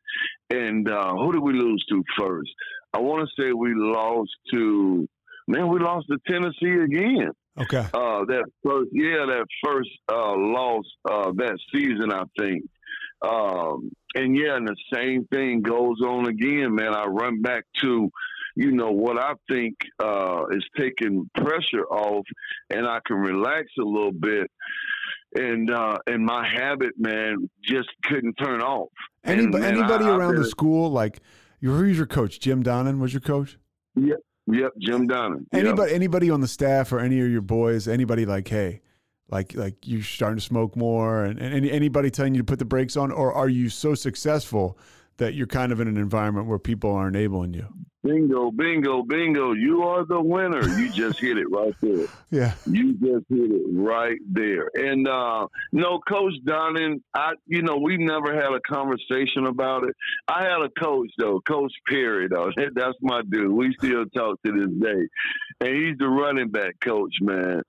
And 0.50 0.90
uh, 0.90 1.14
who 1.14 1.34
did 1.34 1.42
we 1.42 1.54
lose 1.54 1.86
to 1.90 2.04
first? 2.18 2.50
I 2.94 3.00
want 3.00 3.28
to 3.28 3.42
say 3.42 3.52
we 3.52 3.74
lost 3.76 4.32
to, 4.54 5.08
man, 5.48 5.68
we 5.70 5.80
lost 5.80 6.08
to 6.08 6.18
Tennessee 6.28 6.84
again. 6.84 7.30
Okay. 7.60 7.86
Uh, 7.94 8.26
that 8.26 8.46
first, 8.64 8.90
yeah, 8.92 9.26
that 9.28 9.46
first 9.64 9.90
uh, 10.12 10.36
loss 10.36 10.86
uh, 11.10 11.32
that 11.36 11.58
season, 11.74 12.12
I 12.12 12.24
think. 12.40 12.64
Um, 13.22 13.92
and 14.16 14.36
yeah, 14.36 14.56
and 14.56 14.68
the 14.68 14.76
same 14.94 15.28
thing 15.32 15.62
goes 15.62 16.02
on 16.02 16.28
again, 16.28 16.76
man. 16.76 16.94
I 16.96 17.06
run 17.06 17.42
back 17.42 17.66
to, 17.82 18.10
you 18.58 18.72
know, 18.72 18.92
what 18.92 19.20
I 19.20 19.34
think 19.48 19.76
uh, 20.04 20.46
is 20.52 20.66
taking 20.76 21.30
pressure 21.38 21.86
off, 21.92 22.26
and 22.72 22.88
I 22.88 23.00
can 23.06 23.18
relax 23.18 23.68
a 23.80 23.84
little 23.84 24.12
bit. 24.12 24.50
And 25.36 25.70
uh, 25.70 25.98
and 26.08 26.26
my 26.26 26.48
habit, 26.48 26.94
man, 26.98 27.50
just 27.62 27.90
couldn't 28.04 28.34
turn 28.36 28.62
off. 28.62 28.90
And, 29.24 29.40
Anybody, 29.42 29.62
man, 29.62 29.78
anybody 29.78 30.06
I- 30.06 30.10
I 30.10 30.18
around 30.18 30.36
the 30.38 30.46
school, 30.46 30.90
like, 30.90 31.20
who's 31.62 31.98
your 31.98 32.08
coach? 32.08 32.40
Jim 32.40 32.64
Donnan 32.64 33.00
was 33.00 33.14
your 33.14 33.22
coach? 33.22 33.60
Yep, 33.96 34.72
Jim 34.80 35.08
Donnan. 35.08 35.46
Yep. 35.54 35.66
Anybody, 35.66 35.94
anybody 35.94 36.30
on 36.32 36.42
the 36.42 36.48
staff 36.48 36.92
or 36.92 37.00
any 37.00 37.20
of 37.22 37.30
your 37.30 37.42
boys, 37.42 37.88
anybody 37.88 38.26
like, 38.26 38.48
hey, 38.48 38.82
like, 39.30 39.54
like 39.56 39.86
you 39.86 40.02
starting 40.02 40.38
to 40.38 40.44
smoke 40.44 40.76
more, 40.76 41.26
and, 41.26 41.38
and 41.38 41.66
anybody 41.68 42.10
telling 42.10 42.34
you 42.34 42.42
to 42.42 42.46
put 42.46 42.58
the 42.58 42.66
brakes 42.66 42.96
on, 42.98 43.12
or 43.12 43.34
are 43.34 43.50
you 43.50 43.70
so 43.70 43.94
successful 43.94 44.80
that 45.18 45.34
you're 45.34 45.48
kind 45.48 45.72
of 45.72 45.80
in 45.82 45.88
an 45.88 45.98
environment 45.98 46.48
where 46.48 46.58
people 46.58 46.92
aren't 46.92 47.16
enabling 47.16 47.54
you? 47.54 47.68
Bingo, 48.08 48.52
bingo, 48.52 49.04
bingo. 49.04 49.52
You 49.52 49.84
are 49.84 50.06
the 50.06 50.22
winner. 50.22 50.66
You 50.80 50.90
just 50.90 51.20
hit 51.20 51.38
it 51.38 51.48
right 51.52 51.76
there. 51.82 52.08
Yeah. 52.30 52.56
You 52.66 52.92
just 52.92 53.26
hit 53.30 53.52
it 53.52 53.64
right 53.72 54.20
there. 54.30 54.70
And 54.76 55.08
uh 55.08 55.48
no, 55.72 56.00
Coach 56.00 56.34
Donnan, 56.46 57.02
I 57.14 57.32
you 57.46 57.62
know, 57.62 57.78
we 57.78 57.96
never 57.96 58.36
had 58.36 58.52
a 58.54 58.60
conversation 58.60 59.46
about 59.46 59.86
it. 59.86 59.96
I 60.28 60.44
had 60.44 60.62
a 60.62 60.70
coach 60.70 61.10
though, 61.18 61.40
Coach 61.48 61.72
Perry 61.88 62.28
though. 62.28 62.52
That's 62.76 62.98
my 63.02 63.22
dude. 63.30 63.52
We 63.52 63.74
still 63.80 64.06
talk 64.08 64.42
to 64.46 64.52
this 64.52 64.70
day. 64.78 65.08
And 65.62 65.76
he's 65.76 65.98
the 65.98 66.10
running 66.10 66.50
back 66.50 66.76
coach, 66.82 67.16
man. 67.22 67.62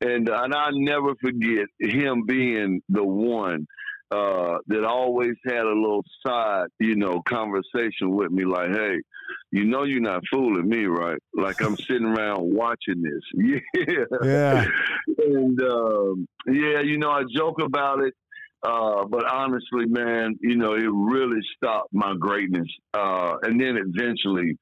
And 0.00 0.30
and 0.30 0.54
I 0.54 0.70
never 0.72 1.14
forget 1.16 1.66
him 1.78 2.24
being 2.26 2.80
the 2.88 3.04
one 3.04 3.66
uh, 4.10 4.58
that 4.68 4.84
always 4.84 5.34
had 5.44 5.64
a 5.64 5.74
little 5.74 6.04
side, 6.26 6.68
you 6.78 6.96
know, 6.96 7.22
conversation 7.28 8.14
with 8.14 8.30
me 8.30 8.44
like, 8.44 8.70
hey, 8.70 9.00
you 9.50 9.64
know 9.64 9.84
you're 9.84 10.00
not 10.00 10.22
fooling 10.30 10.68
me, 10.68 10.84
right? 10.84 11.18
Like 11.34 11.60
I'm 11.60 11.76
sitting 11.76 12.06
around 12.06 12.54
watching 12.54 13.02
this. 13.02 13.22
Yeah. 13.74 14.04
Yeah. 14.22 14.64
and 15.18 15.60
um, 15.60 16.28
yeah, 16.46 16.80
you 16.80 16.98
know, 16.98 17.10
I 17.10 17.22
joke 17.34 17.60
about 17.62 18.02
it. 18.02 18.14
Uh, 18.62 19.04
but 19.04 19.24
honestly, 19.30 19.86
man, 19.86 20.36
you 20.40 20.56
know, 20.56 20.74
it 20.74 20.88
really 20.90 21.40
stopped 21.56 21.92
my 21.92 22.14
greatness. 22.18 22.68
Uh, 22.94 23.36
and 23.42 23.60
then 23.60 23.76
eventually, 23.76 24.56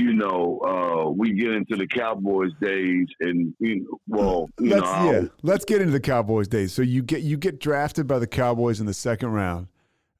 you 0.00 0.14
know, 0.14 0.58
uh, 0.66 1.10
we 1.10 1.32
get 1.32 1.52
into 1.52 1.76
the 1.76 1.86
Cowboys 1.86 2.52
days, 2.60 3.06
and 3.20 3.54
you 3.58 3.80
know, 3.80 3.98
well, 4.08 4.50
you 4.58 4.70
Let's 4.70 4.82
know, 4.82 5.10
yeah. 5.12 5.28
Let's 5.42 5.64
get 5.64 5.80
into 5.80 5.92
the 5.92 6.00
Cowboys 6.00 6.48
days. 6.48 6.72
So 6.72 6.82
you 6.82 7.02
get 7.02 7.22
you 7.22 7.36
get 7.36 7.60
drafted 7.60 8.06
by 8.06 8.18
the 8.18 8.26
Cowboys 8.26 8.80
in 8.80 8.86
the 8.86 8.94
second 8.94 9.30
round, 9.32 9.68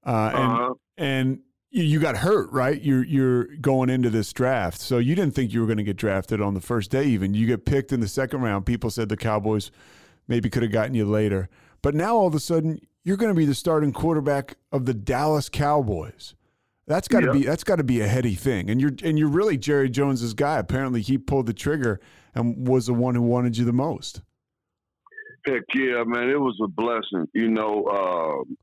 uh, 0.05 0.31
and 0.35 0.53
Uh-huh. 0.53 0.75
and 0.99 1.39
you- 1.71 1.85
you 1.85 2.01
got 2.01 2.17
hurt, 2.19 2.51
right? 2.53 2.81
You're 2.83 3.05
you're 3.05 3.45
going 3.61 3.91
into 3.91 4.11
this 4.11 4.33
draft, 4.33 4.81
so 4.81 4.99
you 4.99 5.15
didn't 5.15 5.35
think 5.35 5.53
you 5.53 5.61
were 5.61 5.67
going 5.67 5.79
to 5.79 5.85
get 5.85 5.97
drafted 5.97 6.41
on 6.41 6.55
the 6.55 6.61
first 6.61 6.91
day. 6.91 7.05
Even 7.07 7.33
you 7.35 7.47
get 7.47 7.65
picked 7.65 7.93
in 7.93 8.01
the 8.01 8.09
second 8.09 8.43
round. 8.43 8.67
People 8.67 8.91
said 8.91 9.09
the 9.09 9.17
Cowboys 9.17 9.71
maybe 10.29 10.51
could 10.51 10.63
have 10.63 10.73
gotten 10.73 10.95
you 10.95 11.05
later, 11.05 11.49
but 11.83 11.95
now 11.95 12.17
all 12.17 12.27
of 12.27 12.35
a 12.35 12.41
sudden 12.41 12.81
you're 13.05 13.17
going 13.17 13.33
to 13.35 13.39
be 13.39 13.47
the 13.47 13.55
starting 13.55 13.93
quarterback 13.93 14.57
of 14.71 14.85
the 14.85 14.93
Dallas 14.95 15.49
Cowboys. 15.49 16.35
That's 16.91 17.07
got 17.07 17.21
to 17.21 17.27
Yeah. 17.27 17.33
be 17.33 17.43
that's 17.45 17.63
got 17.63 17.77
to 17.77 17.85
be 17.85 18.01
a 18.01 18.09
heady 18.09 18.35
thing, 18.35 18.69
and 18.69 18.81
you're 18.81 18.91
and 19.05 19.17
you're 19.17 19.29
really 19.29 19.57
Jerry 19.57 19.89
Jones's 19.89 20.35
guy. 20.35 20.59
Apparently, 20.59 21.01
he 21.03 21.19
pulled 21.19 21.47
the 21.47 21.53
trigger 21.53 22.01
and 22.35 22.67
was 22.67 22.87
the 22.87 22.95
one 22.95 23.15
who 23.15 23.23
wanted 23.23 23.57
you 23.57 23.65
the 23.65 23.73
most. 23.73 24.23
Heck 25.47 25.63
yeah, 25.73 26.03
man! 26.05 26.29
It 26.29 26.41
was 26.41 26.59
a 26.61 26.67
blessing. 26.67 27.29
You 27.33 27.49
know, 27.49 27.85
um, 27.87 28.57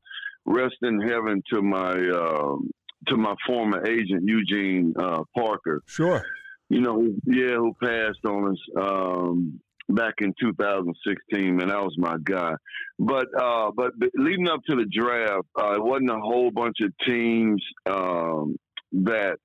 rest 0.44 0.76
in 0.82 1.00
heaven 1.00 1.42
to 1.54 1.62
my 1.62 1.92
um, 2.10 2.70
to 3.06 3.16
my 3.16 3.34
former 3.46 3.86
agent 3.86 4.24
Eugene 4.26 4.92
uh, 5.00 5.22
Parker. 5.34 5.80
Sure. 5.86 6.22
You 6.68 6.82
know, 6.82 7.10
yeah, 7.24 7.56
who 7.56 7.72
passed 7.82 8.22
on 8.26 8.52
us 8.52 8.58
um, 8.78 9.58
back 9.88 10.14
in 10.20 10.34
2016. 10.40 11.56
Man, 11.56 11.68
that 11.68 11.82
was 11.82 11.94
my 11.98 12.16
guy. 12.22 12.54
But 12.98 13.26
uh, 13.38 13.70
but 13.74 13.92
leading 14.14 14.48
up 14.48 14.60
to 14.68 14.76
the 14.76 14.86
draft, 14.90 15.46
uh, 15.60 15.72
it 15.74 15.82
wasn't 15.82 16.10
a 16.10 16.20
whole 16.20 16.50
bunch 16.50 16.76
of 16.82 16.92
teams 17.06 17.62
um, 17.86 18.56
that 18.92 19.38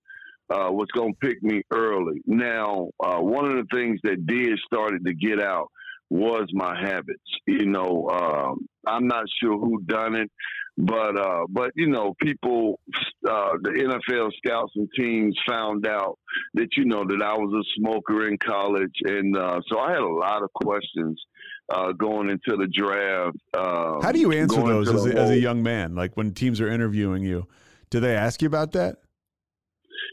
uh, 0.50 0.72
was 0.72 0.88
going 0.94 1.14
to 1.14 1.28
pick 1.28 1.42
me 1.42 1.64
early. 1.72 2.22
Now, 2.26 2.90
uh, 3.04 3.20
one 3.20 3.46
of 3.46 3.54
the 3.54 3.76
things 3.76 4.00
that 4.04 4.26
did 4.26 4.60
started 4.66 5.06
to 5.06 5.14
get 5.14 5.42
out 5.42 5.70
was 6.14 6.48
my 6.54 6.80
habits. 6.80 7.24
You 7.48 7.66
know, 7.66 8.08
um, 8.10 8.68
I'm 8.86 9.08
not 9.08 9.26
sure 9.42 9.58
who 9.58 9.82
done 9.82 10.16
it, 10.16 10.32
but 10.78 11.20
uh, 11.20 11.46
but 11.50 11.72
you 11.76 11.88
know, 11.88 12.14
people, 12.22 12.80
uh, 13.28 13.54
the 13.64 13.72
NFL 13.72 14.30
scouts 14.38 14.74
and 14.76 14.88
teams 14.96 15.36
found 15.50 15.88
out 15.88 16.20
that 16.54 16.68
you 16.78 16.86
know 16.86 17.04
that 17.04 17.22
I 17.24 17.34
was 17.34 17.52
a 17.54 17.66
smoker 17.80 18.28
in 18.28 18.38
college, 18.38 18.94
and 19.06 19.36
uh, 19.36 19.62
so 19.68 19.80
I 19.80 19.92
had 19.92 20.02
a 20.02 20.08
lot 20.08 20.44
of 20.44 20.54
questions 20.54 21.20
uh, 21.74 21.94
going 21.94 22.30
into 22.30 22.58
the 22.58 22.68
draft. 22.68 23.38
Um, 23.58 24.02
How 24.04 24.12
do 24.12 24.20
you 24.20 24.32
answer 24.32 24.62
those 24.62 24.94
as 24.94 25.06
a, 25.08 25.18
as 25.18 25.30
a 25.32 25.40
young 25.40 25.64
man? 25.64 25.96
Like 25.96 26.16
when 26.16 26.34
teams 26.34 26.62
are 26.62 26.70
interviewing 26.70 27.24
you, 27.24 27.48
do 27.90 28.00
they 28.00 28.16
ask 28.16 28.42
you 28.42 28.48
about 28.48 28.74
that? 28.74 28.98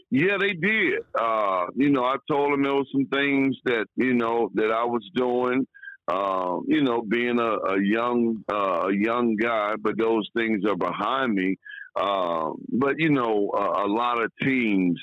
Yeah, 0.09 0.37
they 0.39 0.53
did. 0.53 0.99
Uh, 1.17 1.67
you 1.75 1.89
know, 1.89 2.03
I 2.03 2.15
told 2.29 2.51
them 2.51 2.63
there 2.63 2.73
was 2.73 2.87
some 2.91 3.05
things 3.05 3.55
that 3.65 3.85
you 3.95 4.13
know 4.15 4.49
that 4.55 4.71
I 4.71 4.83
was 4.83 5.07
doing. 5.15 5.67
Uh, 6.07 6.59
you 6.67 6.81
know, 6.81 7.01
being 7.01 7.39
a, 7.39 7.73
a 7.73 7.81
young 7.81 8.43
uh, 8.51 8.87
a 8.87 8.93
young 8.93 9.35
guy, 9.35 9.73
but 9.79 9.97
those 9.97 10.29
things 10.35 10.63
are 10.65 10.75
behind 10.75 11.33
me. 11.33 11.55
Uh, 11.95 12.51
but 12.69 12.95
you 12.97 13.09
know, 13.09 13.51
a 13.53 13.87
lot 13.87 14.21
of 14.21 14.31
teams, 14.41 14.99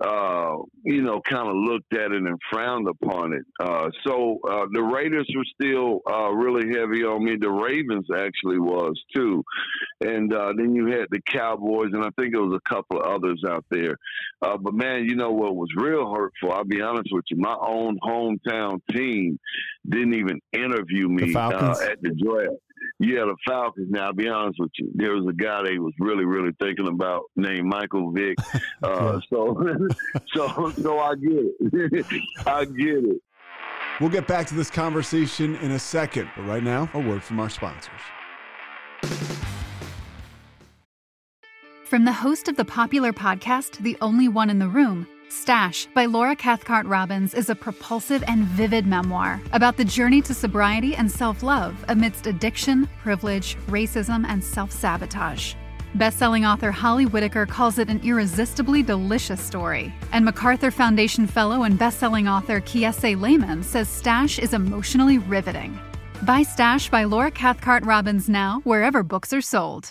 uh, 0.00 0.56
you 0.84 1.02
know, 1.02 1.20
kind 1.20 1.48
of 1.48 1.54
looked 1.56 1.94
at 1.94 2.12
it 2.12 2.22
and 2.22 2.38
frowned 2.50 2.88
upon 2.88 3.32
it. 3.32 3.44
Uh, 3.58 3.88
so 4.06 4.38
uh, 4.48 4.66
the 4.72 4.82
Raiders 4.82 5.28
were 5.34 5.44
still 5.54 6.00
uh, 6.10 6.30
really 6.30 6.68
heavy 6.68 7.02
on 7.02 7.24
me. 7.24 7.36
The 7.40 7.50
Ravens 7.50 8.06
actually 8.14 8.58
was 8.58 9.00
too, 9.14 9.42
and 10.02 10.32
uh, 10.32 10.52
then 10.56 10.74
you 10.74 10.86
had 10.86 11.06
the 11.10 11.20
Cowboys, 11.26 11.90
and 11.92 12.04
I 12.04 12.10
think 12.18 12.32
there 12.32 12.42
was 12.42 12.60
a 12.64 12.68
couple 12.68 13.00
of 13.00 13.06
others 13.06 13.42
out 13.48 13.64
there. 13.70 13.96
Uh, 14.42 14.58
but 14.58 14.74
man, 14.74 15.04
you 15.06 15.16
know 15.16 15.32
what 15.32 15.56
was 15.56 15.70
real 15.76 16.12
hurtful? 16.12 16.52
I'll 16.52 16.64
be 16.64 16.82
honest 16.82 17.08
with 17.10 17.24
you. 17.30 17.38
My 17.38 17.56
own 17.58 17.98
hometown 18.04 18.80
team 18.94 19.38
didn't 19.88 20.14
even 20.14 20.40
interview 20.52 21.08
me 21.08 21.34
uh, 21.34 21.74
at 21.82 22.02
the 22.02 22.14
draft. 22.14 22.60
Yeah, 22.98 23.24
the 23.26 23.36
Falcons. 23.46 23.88
Now, 23.90 24.06
I'll 24.06 24.12
be 24.12 24.28
honest 24.28 24.58
with 24.58 24.70
you. 24.78 24.90
There 24.94 25.14
was 25.14 25.26
a 25.28 25.32
guy 25.32 25.62
they 25.62 25.78
was 25.78 25.92
really, 25.98 26.24
really 26.24 26.52
thinking 26.60 26.88
about 26.88 27.24
named 27.36 27.66
Michael 27.66 28.10
Vick. 28.12 28.36
Uh, 28.82 29.20
so, 29.30 29.62
so, 30.34 30.70
so 30.70 30.98
I 30.98 31.14
get 31.16 31.30
it. 31.32 32.06
I 32.46 32.64
get 32.64 33.04
it. 33.04 33.22
We'll 34.00 34.10
get 34.10 34.26
back 34.26 34.46
to 34.48 34.54
this 34.54 34.70
conversation 34.70 35.56
in 35.56 35.72
a 35.72 35.78
second, 35.78 36.30
but 36.36 36.44
right 36.44 36.62
now, 36.62 36.90
a 36.92 37.00
word 37.00 37.22
from 37.22 37.40
our 37.40 37.48
sponsors. 37.48 37.92
From 41.84 42.04
the 42.04 42.12
host 42.12 42.48
of 42.48 42.56
the 42.56 42.64
popular 42.64 43.12
podcast, 43.12 43.78
The 43.78 43.96
Only 44.00 44.28
One 44.28 44.50
in 44.50 44.58
the 44.58 44.68
Room, 44.68 45.06
Stash 45.28 45.86
by 45.94 46.06
Laura 46.06 46.36
Cathcart 46.36 46.86
Robbins 46.86 47.34
is 47.34 47.50
a 47.50 47.54
propulsive 47.54 48.22
and 48.28 48.44
vivid 48.44 48.86
memoir 48.86 49.40
about 49.52 49.76
the 49.76 49.84
journey 49.84 50.22
to 50.22 50.32
sobriety 50.32 50.94
and 50.94 51.10
self 51.10 51.42
love 51.42 51.84
amidst 51.88 52.26
addiction, 52.26 52.88
privilege, 53.02 53.56
racism, 53.66 54.24
and 54.28 54.42
self 54.42 54.70
sabotage. 54.70 55.54
Bestselling 55.96 56.50
author 56.50 56.70
Holly 56.70 57.06
Whitaker 57.06 57.46
calls 57.46 57.78
it 57.78 57.88
an 57.88 58.00
irresistibly 58.04 58.82
delicious 58.82 59.40
story, 59.40 59.92
and 60.12 60.24
MacArthur 60.24 60.70
Foundation 60.70 61.26
fellow 61.26 61.64
and 61.64 61.78
bestselling 61.78 62.30
author 62.30 62.60
Kiese 62.60 63.18
Laymon 63.18 63.64
says 63.64 63.88
Stash 63.88 64.38
is 64.38 64.52
emotionally 64.54 65.18
riveting. 65.18 65.78
Buy 66.22 66.42
Stash 66.42 66.88
by 66.88 67.04
Laura 67.04 67.30
Cathcart 67.30 67.84
Robbins 67.84 68.28
now, 68.28 68.60
wherever 68.64 69.02
books 69.02 69.32
are 69.32 69.40
sold. 69.40 69.90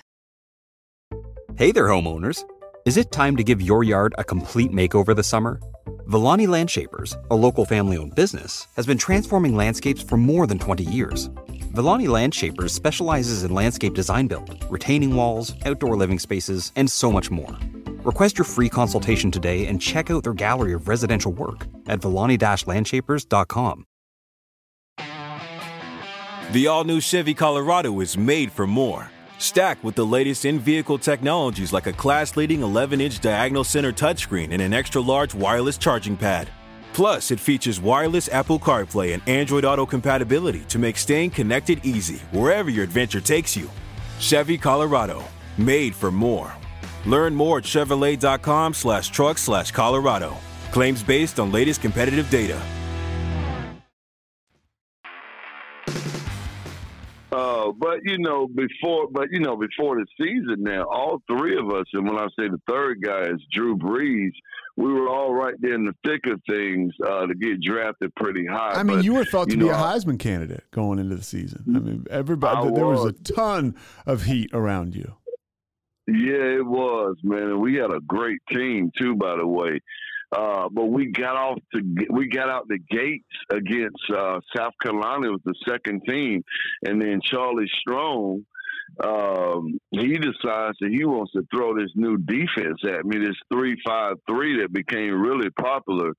Hey 1.57 1.71
there, 1.71 1.87
homeowners. 1.87 2.43
Is 2.85 2.97
it 2.97 3.11
time 3.11 3.35
to 3.37 3.43
give 3.43 3.63
your 3.63 3.83
yard 3.83 4.13
a 4.19 4.23
complete 4.23 4.71
makeover 4.71 5.15
this 5.15 5.25
summer? 5.25 5.59
Villani 6.05 6.45
Landshapers, 6.45 7.15
a 7.31 7.35
local 7.35 7.65
family 7.65 7.97
owned 7.97 8.13
business, 8.13 8.67
has 8.75 8.85
been 8.85 8.99
transforming 8.99 9.55
landscapes 9.55 10.03
for 10.03 10.17
more 10.17 10.45
than 10.45 10.59
20 10.59 10.83
years. 10.83 11.31
Villani 11.73 12.05
Landshapers 12.05 12.69
specializes 12.69 13.43
in 13.43 13.55
landscape 13.55 13.95
design 13.95 14.27
build, 14.27 14.63
retaining 14.69 15.15
walls, 15.15 15.55
outdoor 15.65 15.97
living 15.97 16.19
spaces, 16.19 16.71
and 16.75 16.87
so 16.87 17.11
much 17.11 17.31
more. 17.31 17.57
Request 18.03 18.37
your 18.37 18.45
free 18.45 18.69
consultation 18.69 19.31
today 19.31 19.65
and 19.65 19.81
check 19.81 20.11
out 20.11 20.23
their 20.23 20.35
gallery 20.35 20.73
of 20.73 20.87
residential 20.87 21.33
work 21.33 21.65
at 21.87 22.01
villani-landshapers.com. 22.01 23.83
The 26.51 26.67
all 26.67 26.83
new 26.83 27.01
Chevy 27.01 27.33
Colorado 27.33 27.99
is 28.01 28.15
made 28.15 28.51
for 28.51 28.67
more. 28.67 29.09
Stacked 29.37 29.83
with 29.83 29.95
the 29.95 30.05
latest 30.05 30.45
in 30.45 30.59
vehicle 30.59 30.97
technologies 30.97 31.73
like 31.73 31.87
a 31.87 31.93
class 31.93 32.37
leading 32.37 32.61
11 32.61 33.01
inch 33.01 33.19
diagonal 33.19 33.63
center 33.63 33.91
touchscreen 33.91 34.51
and 34.51 34.61
an 34.61 34.73
extra 34.73 35.01
large 35.01 35.35
wireless 35.35 35.77
charging 35.77 36.15
pad. 36.15 36.49
Plus, 36.93 37.31
it 37.31 37.39
features 37.39 37.81
wireless 37.81 38.29
Apple 38.29 38.57
CarPlay 38.57 39.13
and 39.13 39.27
Android 39.27 39.65
Auto 39.65 39.85
compatibility 39.85 40.61
to 40.69 40.79
make 40.79 40.97
staying 40.97 41.29
connected 41.29 41.85
easy 41.85 42.19
wherever 42.31 42.69
your 42.69 42.85
adventure 42.85 43.19
takes 43.19 43.55
you. 43.57 43.69
Chevy 44.19 44.57
Colorado, 44.57 45.21
made 45.57 45.93
for 45.93 46.11
more. 46.11 46.53
Learn 47.05 47.35
more 47.35 47.57
at 47.57 47.65
Chevrolet.com 47.65 48.73
slash 48.73 49.09
truck 49.09 49.37
slash 49.37 49.71
Colorado. 49.71 50.35
Claims 50.71 51.03
based 51.03 51.39
on 51.39 51.51
latest 51.51 51.81
competitive 51.81 52.29
data. 52.29 52.59
Uh, 57.35 57.71
but 57.77 57.99
you 58.03 58.17
know, 58.17 58.47
before, 58.47 59.07
but 59.11 59.27
you 59.31 59.41
know, 59.41 59.57
before 59.57 59.97
the 59.97 60.05
season, 60.17 60.63
now 60.63 60.83
all 60.83 61.21
three 61.27 61.57
of 61.57 61.69
us, 61.69 61.85
and 61.91 62.07
when 62.07 62.17
I 62.17 62.27
say 62.39 62.47
the 62.47 62.61
third 62.67 63.01
guy 63.01 63.23
is 63.23 63.41
Drew 63.51 63.75
Brees, 63.75 64.31
we 64.77 64.93
were 64.93 65.09
all 65.09 65.33
right 65.33 65.55
there 65.59 65.73
in 65.73 65.85
the 65.85 65.95
thick 66.05 66.21
of 66.27 66.41
things 66.47 66.93
uh, 67.05 67.25
to 67.25 67.35
get 67.35 67.61
drafted 67.61 68.15
pretty 68.15 68.45
high. 68.45 68.71
I 68.71 68.83
mean, 68.83 68.97
But, 68.97 69.05
you 69.05 69.13
were 69.13 69.25
thought 69.25 69.49
to 69.49 69.57
be 69.57 69.65
know, 69.65 69.71
a 69.71 69.75
Heisman 69.75 70.17
candidate 70.17 70.63
going 70.71 70.99
into 70.99 71.15
the 71.15 71.23
season. 71.23 71.63
I 71.67 71.79
mean, 71.79 72.05
everybody, 72.09 72.69
I 72.69 72.71
there 72.71 72.85
was 72.85 73.05
a 73.05 73.11
ton 73.11 73.75
of 74.05 74.23
heat 74.23 74.51
around 74.53 74.95
you. 74.95 75.15
Yeah, 76.07 76.59
it 76.59 76.65
was, 76.65 77.17
man. 77.23 77.43
And 77.43 77.59
we 77.59 77.75
had 77.75 77.91
a 77.91 77.99
great 78.07 78.39
team 78.53 78.91
too, 78.97 79.15
by 79.15 79.35
the 79.37 79.47
way. 79.47 79.81
Uh, 80.35 80.67
but 80.69 80.85
we 80.85 81.07
got 81.11 81.35
off 81.35 81.59
to 81.73 81.81
we 82.09 82.27
got 82.27 82.49
out 82.49 82.67
the 82.67 82.79
gates 82.89 83.23
against 83.51 84.03
uh, 84.13 84.39
South 84.55 84.73
Carolina. 84.81 85.31
Was 85.31 85.41
the 85.45 85.55
second 85.67 86.01
team, 86.07 86.43
and 86.83 87.01
then 87.01 87.19
Charlie 87.23 87.69
Strong. 87.79 88.45
Um, 89.03 89.79
he 89.91 90.13
decides 90.13 90.77
that 90.79 90.89
he 90.91 91.03
wants 91.05 91.31
to 91.33 91.41
throw 91.53 91.75
this 91.75 91.89
new 91.95 92.17
defense 92.17 92.79
at 92.87 93.03
me, 93.05 93.17
this 93.17 93.35
three 93.51 93.75
five 93.85 94.17
three 94.29 94.61
that 94.61 94.71
became 94.71 95.19
really 95.19 95.49
popular 95.51 96.13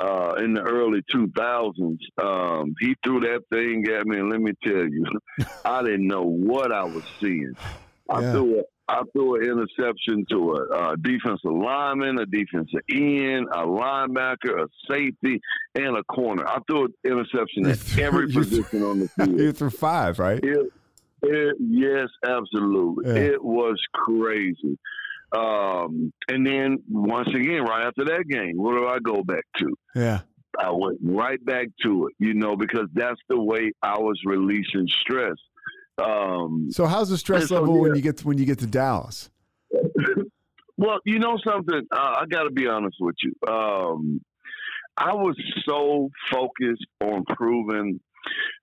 uh, 0.00 0.34
in 0.38 0.54
the 0.54 0.62
early 0.62 1.02
two 1.12 1.30
thousands. 1.36 2.00
Um, 2.22 2.74
he 2.80 2.94
threw 3.04 3.20
that 3.20 3.42
thing 3.52 3.84
at 3.94 4.06
me, 4.06 4.18
and 4.18 4.30
let 4.30 4.40
me 4.40 4.52
tell 4.64 4.88
you, 4.88 5.04
I 5.64 5.82
didn't 5.82 6.06
know 6.06 6.22
what 6.22 6.72
I 6.72 6.84
was 6.84 7.04
seeing. 7.22 7.54
I 8.10 8.20
Yeah. 8.22 8.32
threw 8.32 8.60
a, 8.60 8.62
I 8.88 9.02
threw 9.12 9.36
an 9.36 9.42
interception 9.42 10.24
to 10.30 10.52
a, 10.52 10.76
uh 10.76 10.96
defensive 10.96 11.50
lineman, 11.50 12.18
a 12.18 12.26
defensive 12.26 12.80
end, 12.90 13.48
a 13.52 13.66
linebacker, 13.66 14.62
a 14.62 14.68
safety, 14.88 15.40
and 15.74 15.96
a 15.96 16.04
corner. 16.04 16.46
I 16.46 16.58
threw 16.68 16.84
an 16.84 16.94
interception 17.04 17.66
at 17.66 17.98
every 17.98 18.30
position 18.32 18.82
on 18.82 19.00
the 19.00 19.08
field. 19.08 19.40
You 19.40 19.52
threw 19.52 19.70
five, 19.70 20.18
right? 20.18 20.42
It, 20.42 20.72
it, 21.22 21.56
yes, 21.58 22.08
absolutely. 22.24 23.08
Yeah. 23.08 23.32
It 23.32 23.44
was 23.44 23.80
crazy. 23.92 24.78
Um, 25.32 26.12
and 26.28 26.46
then 26.46 26.78
once 26.88 27.28
again, 27.28 27.62
right 27.62 27.86
after 27.86 28.04
that 28.04 28.24
game, 28.28 28.56
what 28.56 28.76
do 28.76 28.86
I 28.86 28.98
go 29.00 29.24
back 29.24 29.44
to? 29.58 29.76
Yeah. 29.94 30.20
I 30.58 30.70
went 30.70 30.98
right 31.02 31.44
back 31.44 31.66
to 31.82 32.06
it, 32.06 32.14
you 32.18 32.34
know, 32.34 32.56
because 32.56 32.88
that's 32.94 33.20
the 33.28 33.38
way 33.38 33.72
I 33.82 33.98
was 33.98 34.18
releasing 34.24 34.88
stress. 35.02 35.36
Um, 35.98 36.68
So 36.70 36.86
how's 36.86 37.08
the 37.08 37.18
stress 37.18 37.42
And 37.42 37.48
so, 37.48 37.60
level 37.60 37.80
when 37.80 37.94
you 37.94 38.02
get 38.02 38.18
to, 38.18 38.26
when 38.26 38.38
you 38.38 38.44
get 38.44 38.58
to 38.60 38.66
Dallas? 38.66 39.30
Well, 40.78 40.98
you 41.06 41.18
know 41.18 41.38
something. 41.42 41.86
Uh, 41.90 42.14
I 42.20 42.26
got 42.28 42.42
to 42.42 42.50
be 42.50 42.66
honest 42.66 42.96
with 43.00 43.16
you. 43.22 43.32
Um, 43.50 44.20
I 44.96 45.14
was 45.14 45.34
so 45.66 46.10
focused 46.30 46.86
on 47.00 47.24
proving 47.24 48.00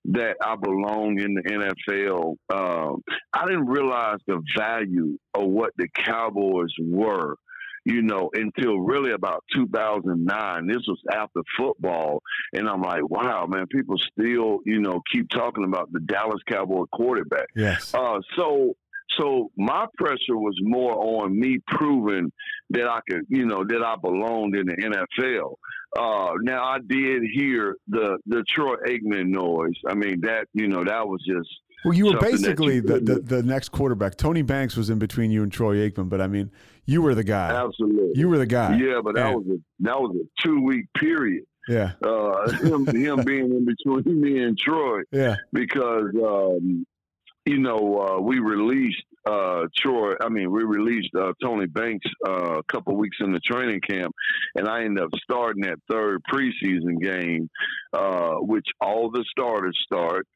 that 0.06 0.36
I 0.42 0.56
belong 0.56 1.18
in 1.20 1.34
the 1.34 1.42
NFL. 1.42 2.36
Um, 2.52 3.02
I 3.32 3.46
didn't 3.46 3.66
realize 3.66 4.18
the 4.26 4.42
value 4.56 5.18
of 5.34 5.48
what 5.48 5.72
the 5.76 5.88
Cowboys 5.88 6.72
were. 6.80 7.36
You 7.84 8.02
know, 8.02 8.30
until 8.34 8.78
really 8.78 9.12
about 9.12 9.44
2009. 9.54 10.66
This 10.66 10.82
was 10.88 10.98
after 11.12 11.40
football, 11.58 12.22
and 12.52 12.68
I'm 12.68 12.80
like, 12.80 13.08
wow, 13.08 13.46
man, 13.46 13.66
people 13.66 13.96
still, 13.98 14.60
you 14.64 14.80
know, 14.80 15.02
keep 15.12 15.28
talking 15.28 15.64
about 15.64 15.92
the 15.92 16.00
Dallas 16.00 16.40
Cowboy 16.48 16.84
quarterback. 16.92 17.46
Yes. 17.54 17.92
Uh, 17.94 18.20
so 18.36 18.74
so 19.18 19.50
my 19.56 19.86
pressure 19.96 20.36
was 20.36 20.56
more 20.62 21.22
on 21.22 21.38
me 21.38 21.58
proving 21.68 22.32
that 22.70 22.88
I 22.88 23.00
could, 23.08 23.22
you 23.28 23.46
know, 23.46 23.64
that 23.64 23.82
I 23.82 23.96
belonged 24.00 24.56
in 24.56 24.66
the 24.66 24.76
NFL. 24.76 25.54
Uh, 25.96 26.34
now 26.42 26.64
I 26.64 26.78
did 26.86 27.22
hear 27.32 27.76
the 27.88 28.18
the 28.26 28.44
Troy 28.48 28.76
Aikman 28.88 29.28
noise. 29.28 29.78
I 29.88 29.94
mean 29.94 30.20
that, 30.22 30.46
you 30.52 30.68
know, 30.68 30.84
that 30.84 31.06
was 31.06 31.20
just 31.26 31.48
Well, 31.84 31.94
you 31.94 32.06
were 32.06 32.18
basically 32.18 32.76
you 32.76 32.82
the, 32.82 33.00
the, 33.00 33.20
the 33.20 33.42
next 33.42 33.70
quarterback. 33.70 34.16
Tony 34.16 34.42
Banks 34.42 34.76
was 34.76 34.90
in 34.90 34.98
between 34.98 35.30
you 35.30 35.42
and 35.42 35.52
Troy 35.52 35.88
Aikman, 35.88 36.08
but 36.08 36.20
I 36.20 36.26
mean, 36.26 36.50
you 36.86 37.02
were 37.02 37.14
the 37.14 37.24
guy. 37.24 37.50
absolutely. 37.64 38.12
You 38.14 38.28
were 38.28 38.38
the 38.38 38.46
guy. 38.46 38.76
Yeah, 38.76 39.00
but 39.02 39.14
that 39.16 39.26
And- 39.32 39.36
was 39.36 39.58
a 39.58 39.60
that 39.80 40.00
was 40.00 40.16
a 40.16 40.42
two 40.46 40.60
week 40.62 40.86
period. 40.96 41.44
Yeah. 41.68 41.92
Uh, 42.04 42.50
him, 42.50 42.86
him 42.94 43.24
being 43.24 43.50
in 43.50 43.64
between 43.64 44.20
me 44.20 44.42
and 44.42 44.56
Troy. 44.58 45.00
Yeah. 45.10 45.36
Because, 45.52 46.10
um, 46.22 46.84
you 47.46 47.58
know, 47.58 48.00
uh, 48.00 48.20
we 48.20 48.38
released 48.38 49.02
uh, 49.26 49.62
Troy. 49.78 50.12
I 50.20 50.28
mean, 50.28 50.50
we 50.50 50.62
released 50.62 51.08
uh, 51.18 51.32
Tony 51.42 51.64
Banks 51.66 52.04
uh, 52.28 52.58
a 52.58 52.62
couple 52.64 52.94
weeks 52.96 53.16
in 53.20 53.32
the 53.32 53.40
training 53.40 53.80
camp, 53.80 54.14
and 54.54 54.68
I 54.68 54.84
ended 54.84 55.04
up 55.04 55.10
starting 55.22 55.62
that 55.62 55.78
third 55.90 56.20
preseason 56.30 57.00
game, 57.00 57.48
uh, 57.94 58.34
which 58.40 58.66
all 58.82 59.10
the 59.10 59.24
starters 59.30 59.78
start. 59.86 60.26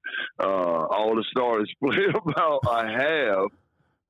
Uh, 0.42 0.46
all 0.46 1.14
the 1.14 1.24
starters 1.30 1.70
play 1.84 2.06
about 2.14 2.60
a 2.66 2.86
half 2.88 3.52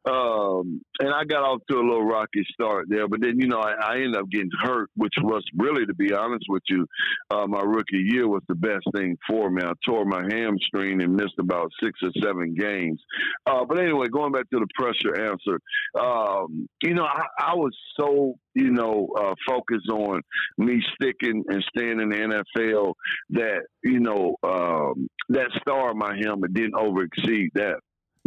um, 0.09 0.81
and 1.01 1.13
I 1.13 1.25
got 1.25 1.43
off 1.43 1.61
to 1.71 1.77
a 1.77 1.83
little 1.83 2.05
rocky 2.05 2.45
start 2.53 2.87
there, 2.89 3.09
but 3.09 3.21
then 3.21 3.39
you 3.39 3.49
know 3.49 3.61
I, 3.61 3.73
I 3.73 3.95
ended 3.97 4.17
up 4.17 4.29
getting 4.31 4.51
hurt, 4.63 4.91
which 4.97 5.15
was 5.23 5.43
really, 5.57 5.87
to 5.87 5.95
be 5.95 6.13
honest 6.13 6.45
with 6.49 6.63
you, 6.69 6.87
uh, 7.31 7.47
my 7.47 7.61
rookie 7.61 8.05
year 8.09 8.29
was 8.29 8.43
the 8.49 8.55
best 8.55 8.87
thing 8.95 9.17
for 9.29 9.51
me. 9.51 9.63
I 9.63 9.73
tore 9.87 10.05
my 10.05 10.23
hamstring 10.31 11.03
and 11.03 11.15
missed 11.15 11.39
about 11.39 11.71
six 11.83 11.99
or 12.03 12.11
seven 12.23 12.55
games. 12.55 13.01
Uh, 13.47 13.65
but 13.65 13.79
anyway, 13.81 14.07
going 14.09 14.33
back 14.33 14.49
to 14.51 14.59
the 14.59 14.67
pressure 14.75 15.31
answer, 15.31 15.61
um, 16.01 16.69
you 16.83 16.95
know 16.95 17.05
I, 17.05 17.25
I 17.39 17.55
was 17.55 17.77
so 17.99 18.35
you 18.59 18.71
know, 18.71 19.09
uh, 19.17 19.35
focused 19.47 19.89
on 19.89 20.21
me 20.57 20.83
sticking 20.95 21.45
and 21.49 21.65
staying 21.69 22.01
in 22.01 22.09
the 22.09 22.43
NFL 22.65 22.95
that, 23.31 23.61
you 23.85 24.01
know, 24.01 24.37
um, 24.43 25.09
that 25.29 25.51
star 25.61 25.91
on 25.91 25.99
my 25.99 26.19
helmet 26.21 26.55
didn't 26.55 26.73
overexceed 26.73 27.51
that 27.55 27.77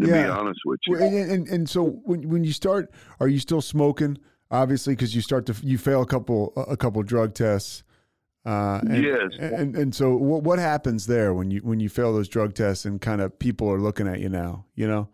to 0.01 0.07
yeah. 0.07 0.23
be 0.23 0.29
honest 0.29 0.59
with 0.65 0.79
you. 0.87 0.97
And, 0.97 1.31
and, 1.31 1.47
and 1.47 1.69
so 1.69 2.01
when 2.03 2.29
when 2.29 2.43
you 2.43 2.53
start, 2.53 2.91
are 3.19 3.27
you 3.27 3.39
still 3.39 3.61
smoking? 3.61 4.17
Obviously, 4.49 4.93
because 4.93 5.15
you 5.15 5.21
start 5.21 5.45
to 5.45 5.55
you 5.61 5.77
fail 5.77 6.01
a 6.01 6.05
couple 6.05 6.53
a 6.55 6.75
couple 6.75 7.01
drug 7.03 7.33
tests. 7.33 7.83
Uh, 8.43 8.79
and, 8.81 9.03
yes. 9.03 9.29
And 9.39 9.75
and 9.75 9.95
so 9.95 10.15
what 10.15 10.43
what 10.43 10.59
happens 10.59 11.07
there 11.07 11.33
when 11.33 11.51
you 11.51 11.59
when 11.61 11.79
you 11.79 11.89
fail 11.89 12.13
those 12.13 12.27
drug 12.27 12.53
tests 12.53 12.85
and 12.85 12.99
kind 12.99 13.21
of 13.21 13.37
people 13.37 13.71
are 13.71 13.79
looking 13.79 14.07
at 14.07 14.19
you 14.19 14.29
now? 14.29 14.65
You 14.75 14.87
know. 14.87 15.09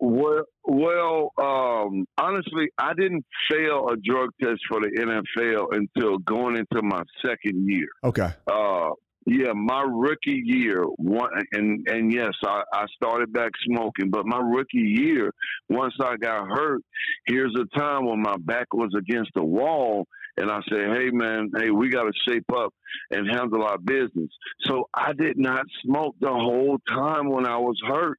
Well, 0.00 0.42
well, 0.64 1.32
um, 1.38 2.06
honestly, 2.18 2.70
I 2.76 2.92
didn't 2.94 3.24
fail 3.48 3.88
a 3.88 3.96
drug 3.96 4.30
test 4.42 4.60
for 4.68 4.80
the 4.80 4.90
NFL 4.90 5.76
until 5.76 6.18
going 6.18 6.56
into 6.56 6.82
my 6.82 7.02
second 7.24 7.68
year. 7.68 7.86
Okay. 8.02 8.30
Uh, 8.50 8.90
yeah, 9.26 9.52
my 9.54 9.82
rookie 9.82 10.42
year, 10.44 10.84
one, 10.96 11.30
and 11.52 11.86
and 11.88 12.12
yes, 12.12 12.32
I, 12.44 12.62
I 12.72 12.86
started 12.96 13.32
back 13.32 13.50
smoking, 13.64 14.10
but 14.10 14.26
my 14.26 14.38
rookie 14.38 14.78
year, 14.78 15.32
once 15.68 15.94
I 16.00 16.16
got 16.16 16.48
hurt, 16.48 16.82
here's 17.26 17.54
a 17.56 17.78
time 17.78 18.06
when 18.06 18.20
my 18.20 18.34
back 18.40 18.72
was 18.74 18.92
against 18.96 19.30
the 19.34 19.44
wall, 19.44 20.06
and 20.36 20.50
I 20.50 20.60
said, 20.68 20.96
"Hey, 20.96 21.10
man, 21.10 21.50
hey, 21.56 21.70
we 21.70 21.88
got 21.88 22.04
to 22.04 22.12
shape 22.28 22.46
up 22.54 22.74
and 23.10 23.28
handle 23.28 23.62
our 23.64 23.78
business." 23.78 24.30
So 24.62 24.88
I 24.94 25.12
did 25.12 25.38
not 25.38 25.66
smoke 25.84 26.16
the 26.20 26.28
whole 26.28 26.78
time 26.88 27.30
when 27.30 27.46
I 27.46 27.58
was 27.58 27.80
hurt, 27.86 28.18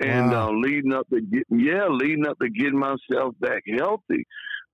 and 0.00 0.32
wow. 0.32 0.48
uh, 0.48 0.52
leading 0.52 0.92
up 0.92 1.08
to 1.10 1.20
get, 1.20 1.44
yeah, 1.50 1.86
leading 1.88 2.26
up 2.26 2.38
to 2.40 2.48
getting 2.48 2.78
myself 2.78 3.34
back 3.40 3.62
healthy. 3.78 4.26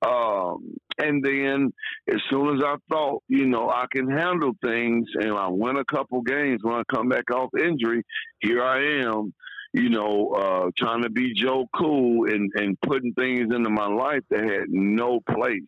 Um, 0.06 0.76
and 0.98 1.24
then 1.24 1.72
as 2.08 2.20
soon 2.30 2.56
as 2.56 2.62
I 2.64 2.76
thought, 2.88 3.22
you 3.28 3.46
know, 3.46 3.68
I 3.68 3.87
can 3.92 4.08
handle 4.08 4.52
things 4.64 5.06
and 5.14 5.32
I 5.32 5.48
win 5.48 5.76
a 5.76 5.84
couple 5.84 6.20
games 6.22 6.61
when 6.62 6.74
I 6.74 6.82
come 6.92 7.08
back 7.08 7.30
off 7.32 7.50
injury, 7.61 8.04
here 8.40 8.62
I 8.62 9.02
am 9.04 9.32
you 9.72 9.90
know, 9.90 10.33
uh, 10.33 10.70
trying 10.76 11.02
to 11.02 11.11
be 11.11 11.35
Joe 11.35 11.68
Cool 11.76 12.31
and, 12.31 12.50
and 12.54 12.81
putting 12.81 13.12
things 13.12 13.54
into 13.54 13.70
my 13.70 13.87
life 13.87 14.22
that 14.31 14.42
had 14.42 14.68
no 14.68 15.20
place. 15.20 15.62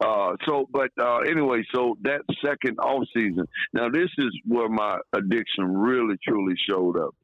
Uh, 0.00 0.34
so, 0.46 0.68
but 0.72 0.90
uh, 1.00 1.18
anyway, 1.18 1.62
so 1.74 1.96
that 2.02 2.20
second 2.44 2.78
off 2.78 3.04
season. 3.14 3.46
Now, 3.72 3.88
this 3.88 4.08
is 4.18 4.30
where 4.46 4.68
my 4.68 4.98
addiction 5.12 5.76
really 5.76 6.16
truly 6.26 6.54
showed 6.68 6.96
up, 6.96 7.14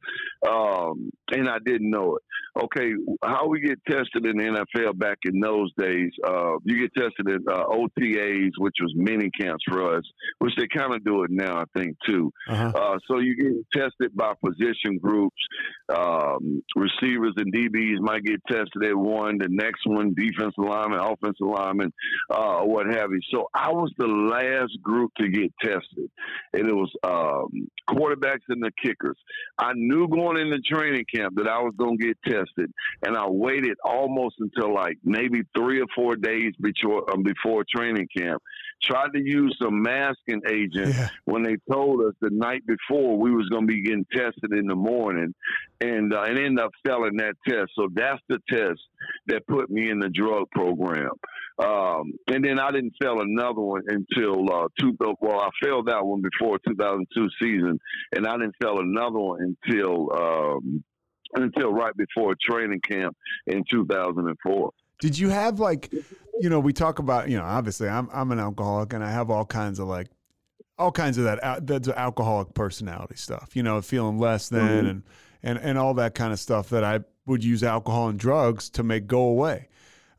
um, 0.49 1.11
and 1.31 1.49
I 1.49 1.59
didn't 1.65 1.91
know 1.91 2.17
it. 2.17 2.23
Okay, 2.65 2.93
how 3.25 3.49
we 3.49 3.61
get 3.61 3.79
tested 3.89 4.27
in 4.27 4.37
the 4.37 4.67
NFL 4.77 4.99
back 4.99 5.19
in 5.25 5.41
those 5.41 5.73
days? 5.79 6.11
Uh, 6.27 6.55
you 6.65 6.81
get 6.81 6.95
tested 6.95 7.29
at 7.29 7.53
uh, 7.53 7.65
OTAs, 7.67 8.51
which 8.59 8.77
was 8.81 8.93
mini 8.97 9.31
camps 9.39 9.65
for 9.69 9.97
us, 9.97 10.05
which 10.39 10.55
they 10.57 10.67
kind 10.69 10.95
of 10.95 11.05
do 11.05 11.25
it 11.25 11.31
now, 11.31 11.59
I 11.59 11.65
think, 11.79 11.97
too. 12.07 12.33
Uh-huh. 12.49 12.73
Uh, 12.75 12.99
so 13.09 13.19
you 13.19 13.37
get 13.37 13.83
tested 13.83 14.15
by 14.15 14.35
position 14.45 14.99
groups. 15.01 15.37
Um, 16.05 16.63
receivers 16.77 17.33
and 17.37 17.53
DBs 17.53 18.01
might 18.01 18.25
get 18.25 18.41
tested 18.51 18.85
at 18.85 18.97
one, 18.97 19.39
the 19.39 19.49
next 19.49 19.87
one, 19.87 20.15
defensive 20.15 20.53
lineman, 20.59 21.01
offensive 21.01 21.47
lineman, 21.47 21.93
uh, 22.31 22.61
what 22.61 22.87
have 22.87 23.11
you. 23.11 23.21
So 23.33 23.49
I 23.55 23.71
was 23.71 23.91
the 23.97 24.07
last 24.07 24.73
group 24.83 25.13
to 25.19 25.29
get 25.29 25.53
tested, 25.63 26.11
and 26.53 26.69
it 26.69 26.75
was 26.75 26.91
um, 27.05 27.69
quarterbacks 27.89 28.45
and 28.49 28.63
the 28.63 28.71
kickers. 28.83 29.17
I 29.59 29.73
knew 29.75 30.09
going 30.09 30.39
into 30.39 30.59
training 30.61 31.07
camp 31.15 31.37
that 31.37 31.49
I 31.49 31.61
was 31.61 31.75
going 31.79 31.99
to 31.99 32.07
get 32.07 32.19
tested, 32.25 32.71
and 33.03 33.17
I 33.17 33.29
waited 33.29 33.77
almost 33.85 34.37
until 34.41 34.75
like 34.75 34.99
maybe 35.05 35.43
three 35.57 35.81
or 35.81 35.87
four 35.95 36.17
days 36.17 36.53
before 36.61 37.11
um, 37.11 37.23
before 37.23 37.65
training 37.75 38.09
camp 38.17 38.43
tried 38.83 39.13
to 39.15 39.21
use 39.23 39.57
some 39.63 39.83
masking 39.83 40.43
agent 40.49 40.95
yeah. 40.95 41.09
when 41.25 41.43
they 41.43 41.57
told 41.71 42.01
us 42.03 42.15
the 42.21 42.31
night 42.31 42.63
before 42.67 43.19
we 43.19 43.31
was 43.31 43.49
going 43.49 43.67
to 43.67 43.73
be 43.73 43.83
getting 43.83 44.07
tested 44.13 44.53
in 44.53 44.67
the 44.67 44.75
morning 44.75 45.35
and 45.81 46.13
uh, 46.13 46.23
and 46.23 46.39
ended 46.39 46.61
up 46.61 46.71
failing 46.87 47.17
that 47.17 47.35
test 47.47 47.71
so 47.77 47.89
that's 47.95 48.21
the 48.29 48.39
test 48.49 48.81
that 49.27 49.47
put 49.47 49.71
me 49.71 49.91
in 49.91 49.99
the 49.99 50.09
drug 50.09 50.49
program 50.51 51.11
um, 51.59 52.15
and 52.27 52.45
then 52.45 52.59
I 52.59 52.73
didn't 52.73 52.95
fail 53.01 53.21
another 53.21 53.61
one 53.61 53.83
until 53.87 54.53
uh, 54.53 54.69
two. 54.81 54.97
Well, 55.21 55.39
I 55.39 55.51
failed 55.63 55.87
that 55.87 56.05
one 56.05 56.21
before 56.21 56.59
2002 56.67 57.29
season, 57.41 57.79
and 58.13 58.27
I 58.27 58.33
didn't 58.33 58.57
fail 58.61 58.81
another 58.81 59.21
one 59.21 59.55
until 59.65 60.09
um, 60.13 60.83
until 61.37 61.73
right 61.73 61.95
before 61.97 62.35
training 62.41 62.81
camp 62.81 63.17
in 63.47 63.63
2004. 63.71 64.71
Did 65.01 65.19
you 65.19 65.29
have 65.29 65.61
like, 65.61 65.93
you 66.41 66.49
know, 66.49 66.61
we 66.61 66.73
talk 66.73 66.99
about, 66.99 67.29
you 67.29 67.37
know, 67.37 67.45
obviously 67.45 67.89
I'm 67.89 68.09
I'm 68.13 68.33
an 68.33 68.39
alcoholic 68.39 68.93
and 68.93 69.05
I 69.05 69.11
have 69.11 69.31
all 69.31 69.45
kinds 69.45 69.79
of 69.79 69.89
like 69.89 70.09
all 70.79 70.93
kinds 70.93 71.19
of 71.19 71.25
that 71.25 71.67
that's 71.67 71.89
alcoholic 71.89 72.55
personality 72.55 73.17
stuff, 73.17 73.55
you 73.55 73.63
know, 73.63 73.81
feeling 73.81 74.19
less 74.19 74.49
than 74.49 74.61
mm-hmm. 74.63 74.87
and 74.87 75.03
and 75.43 75.59
and 75.59 75.79
all 75.79 75.95
that 75.95 76.15
kind 76.15 76.33
of 76.33 76.39
stuff 76.39 76.71
that 76.71 76.85
I 76.85 77.01
would 77.27 77.45
use 77.45 77.63
alcohol 77.63 78.09
and 78.09 78.19
drugs 78.19 78.71
to 78.71 78.83
make 78.83 79.07
go 79.07 79.21
away. 79.21 79.69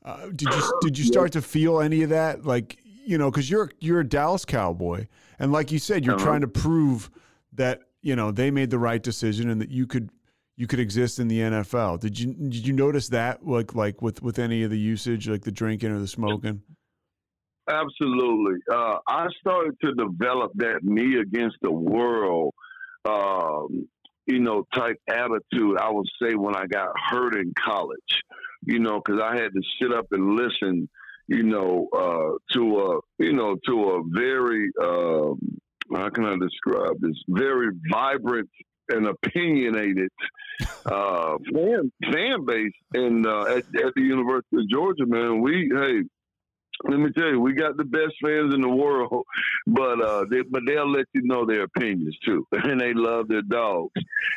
Uh, 0.03 0.27
did 0.27 0.49
you 0.53 0.73
did 0.81 0.97
you 0.97 1.05
start 1.05 1.31
to 1.33 1.41
feel 1.41 1.81
any 1.81 2.03
of 2.03 2.09
that 2.09 2.45
like, 2.45 2.77
you 2.83 3.17
know, 3.17 3.31
cuz 3.31 3.49
you're 3.49 3.71
you're 3.79 4.01
a 4.01 4.07
Dallas 4.07 4.45
Cowboy 4.45 5.07
and 5.39 5.51
like 5.51 5.71
you 5.71 5.79
said 5.79 6.05
you're 6.05 6.15
uh-huh. 6.15 6.25
trying 6.25 6.41
to 6.41 6.47
prove 6.47 7.09
that, 7.53 7.81
you 8.01 8.15
know, 8.15 8.31
they 8.31 8.51
made 8.51 8.69
the 8.69 8.79
right 8.79 9.01
decision 9.01 9.49
and 9.49 9.61
that 9.61 9.71
you 9.71 9.87
could 9.87 10.09
you 10.57 10.67
could 10.67 10.79
exist 10.79 11.19
in 11.19 11.27
the 11.27 11.39
NFL. 11.39 11.99
Did 11.99 12.19
you 12.19 12.33
did 12.33 12.65
you 12.65 12.73
notice 12.73 13.09
that 13.09 13.45
like 13.45 13.75
like 13.75 14.01
with 14.01 14.21
with 14.21 14.39
any 14.39 14.63
of 14.63 14.71
the 14.71 14.79
usage, 14.79 15.27
like 15.27 15.43
the 15.43 15.51
drinking 15.51 15.91
or 15.91 15.99
the 15.99 16.07
smoking? 16.07 16.61
Absolutely. 17.67 18.59
Uh, 18.71 18.97
I 19.07 19.27
started 19.39 19.75
to 19.83 19.93
develop 19.95 20.51
that 20.55 20.83
me 20.83 21.19
against 21.19 21.57
the 21.61 21.71
world, 21.71 22.53
um, 23.05 23.87
you 24.27 24.39
know, 24.39 24.65
type 24.73 24.97
attitude. 25.09 25.79
I 25.79 25.89
would 25.89 26.07
say 26.21 26.35
when 26.35 26.55
I 26.55 26.67
got 26.67 26.89
hurt 27.09 27.35
in 27.35 27.53
college, 27.59 28.21
you 28.63 28.79
know, 28.79 29.01
because 29.03 29.19
I 29.21 29.35
had 29.35 29.51
to 29.53 29.61
sit 29.81 29.91
up 29.91 30.05
and 30.11 30.35
listen, 30.35 30.87
you 31.27 31.43
know, 31.43 31.87
uh, 31.91 32.53
to 32.53 32.79
a 32.79 33.23
you 33.23 33.33
know 33.33 33.57
to 33.67 33.83
a 33.89 34.03
very 34.09 34.69
um, 34.81 35.39
how 35.93 36.09
can 36.09 36.25
I 36.25 36.35
describe 36.39 37.01
this? 37.01 37.17
Very 37.27 37.69
vibrant 37.91 38.49
and 38.89 39.07
opinionated 39.07 40.09
uh, 40.85 41.37
fan 41.53 41.91
fan 42.11 42.45
base 42.45 42.73
in 42.93 43.25
uh, 43.25 43.43
at, 43.43 43.57
at 43.57 43.93
the 43.95 44.01
University 44.01 44.57
of 44.57 44.69
Georgia. 44.69 45.05
Man, 45.05 45.41
we 45.41 45.69
hey, 45.73 46.03
let 46.83 46.99
me 46.99 47.11
tell 47.11 47.29
you, 47.29 47.39
we 47.39 47.53
got 47.53 47.77
the 47.77 47.83
best 47.83 48.13
fans 48.23 48.53
in 48.53 48.61
the 48.61 48.69
world, 48.69 49.25
but 49.67 50.01
uh, 50.01 50.25
they, 50.29 50.41
but 50.41 50.63
they'll 50.67 50.91
let 50.91 51.05
you 51.13 51.21
know 51.23 51.45
their 51.45 51.63
opinions 51.63 52.17
too, 52.25 52.45
and 52.51 52.79
they 52.79 52.93
love 52.93 53.27
their 53.27 53.41
dogs. 53.41 53.93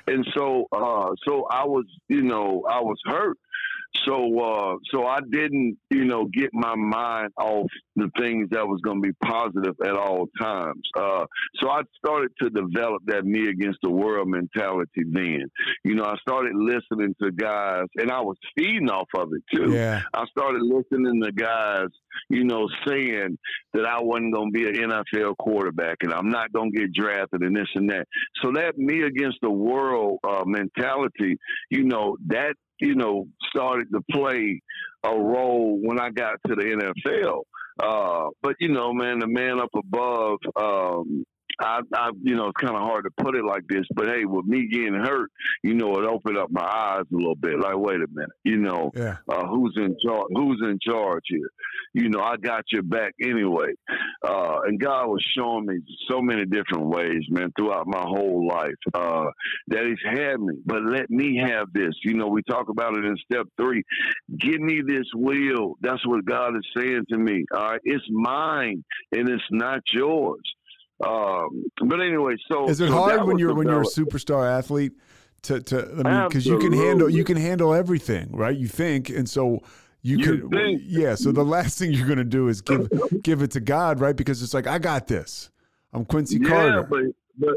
And 0.06 0.26
so, 0.36 0.66
uh, 0.72 1.14
so 1.26 1.46
I 1.50 1.64
was, 1.64 1.86
you 2.08 2.22
know, 2.22 2.64
I 2.68 2.80
was 2.80 2.98
hurt 3.04 3.36
so, 4.06 4.38
uh, 4.40 4.76
so 4.92 5.06
I 5.06 5.18
didn't, 5.30 5.78
you 5.90 6.04
know, 6.04 6.26
get 6.26 6.50
my 6.52 6.74
mind 6.76 7.32
off 7.38 7.66
the 7.96 8.10
things 8.18 8.48
that 8.50 8.66
was 8.66 8.80
going 8.82 9.02
to 9.02 9.08
be 9.08 9.14
positive 9.24 9.74
at 9.84 9.94
all 9.94 10.26
times. 10.40 10.82
Uh, 10.96 11.24
so 11.56 11.68
I 11.68 11.82
started 11.96 12.30
to 12.42 12.50
develop 12.50 13.02
that 13.06 13.24
me 13.24 13.48
against 13.48 13.78
the 13.82 13.90
world 13.90 14.28
mentality. 14.28 15.02
Then, 15.10 15.44
you 15.84 15.94
know, 15.94 16.04
I 16.04 16.16
started 16.20 16.52
listening 16.54 17.14
to 17.22 17.30
guys, 17.32 17.86
and 17.96 18.10
I 18.10 18.20
was 18.20 18.36
feeding 18.56 18.90
off 18.90 19.08
of 19.16 19.30
it 19.32 19.42
too. 19.54 19.72
Yeah. 19.72 20.02
I 20.14 20.24
started 20.26 20.62
listening 20.62 21.22
to 21.22 21.32
guys, 21.32 21.88
you 22.28 22.44
know, 22.44 22.68
saying 22.86 23.38
that 23.74 23.84
I 23.84 24.00
wasn't 24.00 24.34
going 24.34 24.52
to 24.52 24.58
be 24.58 24.66
an 24.66 24.90
NFL 24.90 25.36
quarterback, 25.38 25.98
and 26.02 26.12
I'm 26.12 26.30
not 26.30 26.52
going 26.52 26.72
to 26.72 26.78
get 26.78 26.92
drafted, 26.92 27.42
and 27.42 27.56
this 27.56 27.68
and 27.74 27.90
that. 27.90 28.06
So 28.42 28.52
that 28.52 28.78
me 28.78 29.02
against 29.02 29.38
the 29.42 29.50
world 29.50 30.18
uh, 30.26 30.44
mentality, 30.46 31.38
you 31.70 31.84
know, 31.84 32.16
that 32.26 32.54
you 32.80 32.94
know, 32.94 33.26
started 33.50 33.88
to 33.92 34.00
play 34.10 34.60
a 35.04 35.10
role 35.10 35.78
when 35.82 36.00
I 36.00 36.10
got 36.10 36.36
to 36.46 36.54
the 36.54 36.92
NFL. 37.06 37.42
Uh, 37.80 38.30
but 38.42 38.56
you 38.60 38.68
know, 38.68 38.92
man, 38.92 39.20
the 39.20 39.28
man 39.28 39.60
up 39.60 39.70
above, 39.74 40.38
um, 40.56 41.24
I, 41.60 41.80
I, 41.94 42.10
you 42.22 42.34
know, 42.36 42.48
it's 42.48 42.60
kind 42.60 42.76
of 42.76 42.82
hard 42.82 43.04
to 43.04 43.24
put 43.24 43.34
it 43.34 43.44
like 43.44 43.62
this, 43.68 43.84
but 43.94 44.06
hey, 44.06 44.24
with 44.24 44.46
me 44.46 44.68
getting 44.68 44.94
hurt, 44.94 45.30
you 45.62 45.74
know, 45.74 45.92
it 45.98 46.04
opened 46.04 46.38
up 46.38 46.48
my 46.50 46.64
eyes 46.64 47.04
a 47.12 47.16
little 47.16 47.34
bit. 47.34 47.58
Like, 47.58 47.76
wait 47.76 47.96
a 47.96 48.06
minute, 48.12 48.30
you 48.44 48.58
know, 48.58 48.90
Yeah. 48.94 49.16
uh, 49.28 49.46
who's 49.46 49.74
in 49.76 49.96
charge? 50.04 50.26
Who's 50.34 50.60
in 50.62 50.78
charge 50.80 51.22
here? 51.26 51.50
You 51.94 52.10
know, 52.10 52.20
I 52.20 52.36
got 52.36 52.64
your 52.70 52.82
back 52.82 53.14
anyway. 53.20 53.72
Uh, 54.26 54.58
and 54.66 54.78
God 54.78 55.06
was 55.08 55.24
showing 55.36 55.66
me 55.66 55.78
so 56.10 56.20
many 56.20 56.44
different 56.44 56.86
ways, 56.86 57.22
man, 57.30 57.50
throughout 57.58 57.86
my 57.86 58.02
whole 58.02 58.46
life 58.46 58.74
uh, 58.94 59.26
that 59.68 59.84
He's 59.84 59.98
had 60.18 60.40
me. 60.40 60.54
But 60.64 60.82
let 60.84 61.10
me 61.10 61.40
have 61.44 61.72
this. 61.72 61.94
You 62.04 62.14
know, 62.14 62.28
we 62.28 62.42
talk 62.42 62.68
about 62.68 62.96
it 62.96 63.04
in 63.04 63.16
step 63.30 63.46
three. 63.60 63.82
Give 64.38 64.60
me 64.60 64.82
this 64.86 65.06
will. 65.14 65.74
That's 65.80 66.06
what 66.06 66.24
God 66.24 66.56
is 66.56 66.66
saying 66.76 67.06
to 67.10 67.18
me. 67.18 67.44
All 67.54 67.70
right, 67.72 67.80
it's 67.84 68.04
mine 68.10 68.84
and 69.12 69.28
it's 69.28 69.42
not 69.50 69.80
yours. 69.92 70.40
Um, 71.06 71.64
but 71.86 72.00
anyway, 72.00 72.36
so 72.50 72.68
Is 72.68 72.80
it 72.80 72.88
so 72.88 72.94
hard 72.94 73.24
when 73.24 73.38
you're 73.38 73.54
when 73.54 73.68
you're 73.68 73.82
a 73.82 73.84
superstar 73.84 74.50
athlete 74.50 74.92
to 75.42 75.60
to 75.60 76.02
I 76.04 76.10
mean 76.10 76.28
because 76.28 76.46
you 76.46 76.58
can 76.58 76.72
handle 76.72 77.08
you 77.08 77.24
can 77.24 77.36
handle 77.36 77.72
everything, 77.72 78.30
right? 78.32 78.56
You 78.56 78.68
think, 78.68 79.08
and 79.08 79.28
so 79.28 79.60
you, 80.02 80.18
You 80.18 80.24
can 80.24 80.50
think. 80.50 80.82
yeah. 80.84 81.14
So 81.14 81.32
the 81.32 81.44
last 81.44 81.78
thing 81.78 81.92
you're 81.92 82.06
going 82.06 82.18
to 82.18 82.24
do 82.24 82.48
is 82.48 82.60
give 82.60 82.88
give 83.22 83.42
it 83.42 83.52
to 83.52 83.60
God, 83.60 84.00
right? 84.00 84.16
Because 84.16 84.42
it's 84.42 84.54
like 84.54 84.66
I 84.66 84.78
got 84.78 85.06
this. 85.06 85.50
I'm 85.92 86.04
Quincy 86.04 86.38
yeah, 86.40 86.48
Carter. 86.48 86.82
but 86.82 87.02
but 87.38 87.54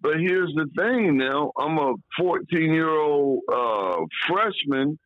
but 0.00 0.20
here's 0.20 0.52
the 0.54 0.66
thing. 0.76 1.16
Now 1.16 1.52
I'm 1.58 1.78
a 1.78 1.94
14 2.18 2.46
year 2.72 2.90
old 2.90 3.42
uh, 3.52 3.96
freshman 4.28 4.98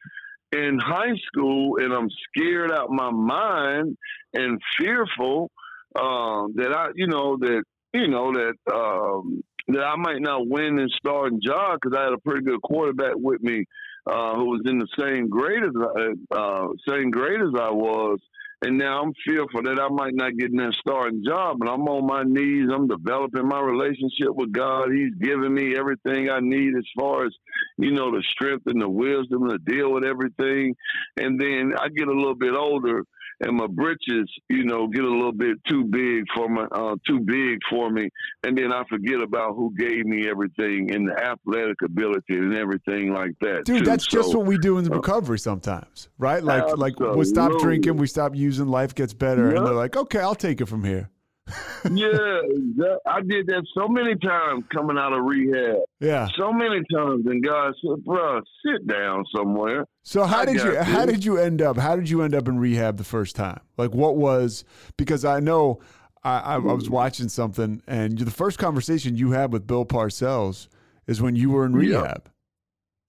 in 0.52 0.78
high 0.78 1.14
school, 1.26 1.78
and 1.78 1.92
I'm 1.92 2.08
scared 2.28 2.72
out 2.72 2.90
my 2.90 3.10
mind 3.10 3.96
and 4.32 4.60
fearful 4.78 5.50
um, 5.98 6.54
that 6.56 6.72
I, 6.72 6.88
you 6.94 7.06
know, 7.06 7.36
that 7.38 7.62
you 7.92 8.08
know 8.08 8.32
that 8.32 8.54
um, 8.72 9.42
that 9.68 9.82
I 9.82 9.96
might 9.96 10.20
not 10.20 10.46
win 10.46 10.76
this 10.76 10.92
starting 10.96 11.40
job 11.44 11.78
because 11.80 11.96
I 11.96 12.04
had 12.04 12.12
a 12.12 12.18
pretty 12.18 12.44
good 12.44 12.62
quarterback 12.62 13.14
with 13.16 13.42
me 13.42 13.64
uh, 14.06 14.34
who 14.36 14.46
was 14.46 14.62
in 14.66 14.78
the 14.78 14.88
same 14.98 15.28
grade 15.28 15.64
as 15.64 15.74
I, 15.74 16.36
uh, 16.36 16.68
same 16.88 17.10
grade 17.10 17.40
as 17.40 17.54
I 17.58 17.70
was. 17.70 18.18
And 18.62 18.78
now 18.78 19.02
I'm 19.02 19.12
fearful 19.26 19.62
that 19.64 19.78
I 19.78 19.88
might 19.88 20.14
not 20.14 20.36
get 20.38 20.50
in 20.50 20.56
that 20.56 20.74
starting 20.80 21.22
job. 21.26 21.58
And 21.60 21.68
I'm 21.68 21.86
on 21.88 22.06
my 22.06 22.22
knees. 22.22 22.70
I'm 22.72 22.88
developing 22.88 23.46
my 23.46 23.60
relationship 23.60 24.34
with 24.34 24.50
God. 24.50 24.88
He's 24.92 25.12
giving 25.20 25.52
me 25.52 25.76
everything 25.76 26.30
I 26.30 26.40
need 26.40 26.74
as 26.74 26.86
far 26.98 27.26
as, 27.26 27.32
you 27.76 27.90
know, 27.90 28.10
the 28.10 28.24
strength 28.30 28.62
and 28.66 28.80
the 28.80 28.88
wisdom 28.88 29.50
to 29.50 29.58
deal 29.58 29.92
with 29.92 30.04
everything. 30.04 30.74
And 31.18 31.38
then 31.38 31.74
I 31.78 31.88
get 31.88 32.08
a 32.08 32.12
little 32.12 32.34
bit 32.34 32.54
older 32.54 33.02
and 33.40 33.56
my 33.56 33.66
britches, 33.66 34.30
you 34.48 34.64
know, 34.64 34.86
get 34.88 35.04
a 35.04 35.08
little 35.08 35.32
bit 35.32 35.58
too 35.68 35.84
big 35.84 36.24
for 36.34 36.48
my, 36.48 36.64
uh, 36.72 36.96
too 37.06 37.20
big 37.20 37.58
for 37.70 37.90
me. 37.90 38.08
And 38.44 38.56
then 38.56 38.72
I 38.72 38.82
forget 38.88 39.20
about 39.20 39.54
who 39.54 39.74
gave 39.76 40.06
me 40.06 40.28
everything 40.28 40.94
and 40.94 41.08
the 41.08 41.22
athletic 41.22 41.76
ability 41.84 42.34
and 42.34 42.56
everything 42.56 43.12
like 43.12 43.32
that. 43.40 43.64
Dude, 43.64 43.80
too. 43.80 43.84
that's 43.84 44.06
just 44.06 44.34
what 44.34 44.46
we 44.46 44.58
do 44.58 44.78
in 44.78 44.84
the 44.84 44.90
recovery 44.90 45.38
sometimes, 45.38 46.08
right? 46.18 46.42
Like, 46.42 46.76
like 46.76 46.98
we 46.98 47.24
stop 47.24 47.52
drinking, 47.60 47.96
we 47.96 48.06
stop 48.06 48.34
using, 48.34 48.66
life 48.66 48.94
gets 48.94 49.12
better, 49.12 49.54
and 49.54 49.66
they're 49.66 49.74
like, 49.74 49.96
okay, 49.96 50.20
I'll 50.20 50.34
take 50.34 50.60
it 50.60 50.66
from 50.66 50.84
here. 50.84 51.10
yeah, 51.84 52.10
that, 52.10 52.98
I 53.06 53.20
did 53.20 53.46
that 53.46 53.64
so 53.76 53.86
many 53.88 54.16
times 54.16 54.64
coming 54.74 54.98
out 54.98 55.12
of 55.12 55.24
rehab. 55.24 55.76
Yeah. 56.00 56.28
So 56.36 56.52
many 56.52 56.80
times, 56.92 57.24
and 57.26 57.44
God 57.44 57.74
said, 57.80 58.04
"Bruh, 58.04 58.42
sit 58.64 58.86
down 58.86 59.24
somewhere." 59.36 59.84
So 60.02 60.24
how 60.24 60.40
I 60.40 60.44
did 60.46 60.56
you 60.56 60.76
how 60.76 61.06
did 61.06 61.24
you 61.24 61.38
end 61.38 61.62
up 61.62 61.76
how 61.76 61.94
did 61.96 62.10
you 62.10 62.22
end 62.22 62.34
up 62.34 62.48
in 62.48 62.58
rehab 62.58 62.96
the 62.96 63.04
first 63.04 63.36
time? 63.36 63.60
Like 63.76 63.94
what 63.94 64.16
was 64.16 64.64
because 64.96 65.24
I 65.24 65.38
know 65.40 65.80
I, 66.24 66.38
I, 66.38 66.54
I 66.54 66.58
was 66.58 66.90
watching 66.90 67.28
something 67.28 67.80
and 67.86 68.18
the 68.18 68.30
first 68.30 68.58
conversation 68.58 69.16
you 69.16 69.30
had 69.32 69.52
with 69.52 69.66
Bill 69.66 69.84
Parcells 69.84 70.66
is 71.06 71.22
when 71.22 71.36
you 71.36 71.50
were 71.50 71.64
in 71.66 71.72
Yeah. 71.80 72.00
rehab. 72.00 72.30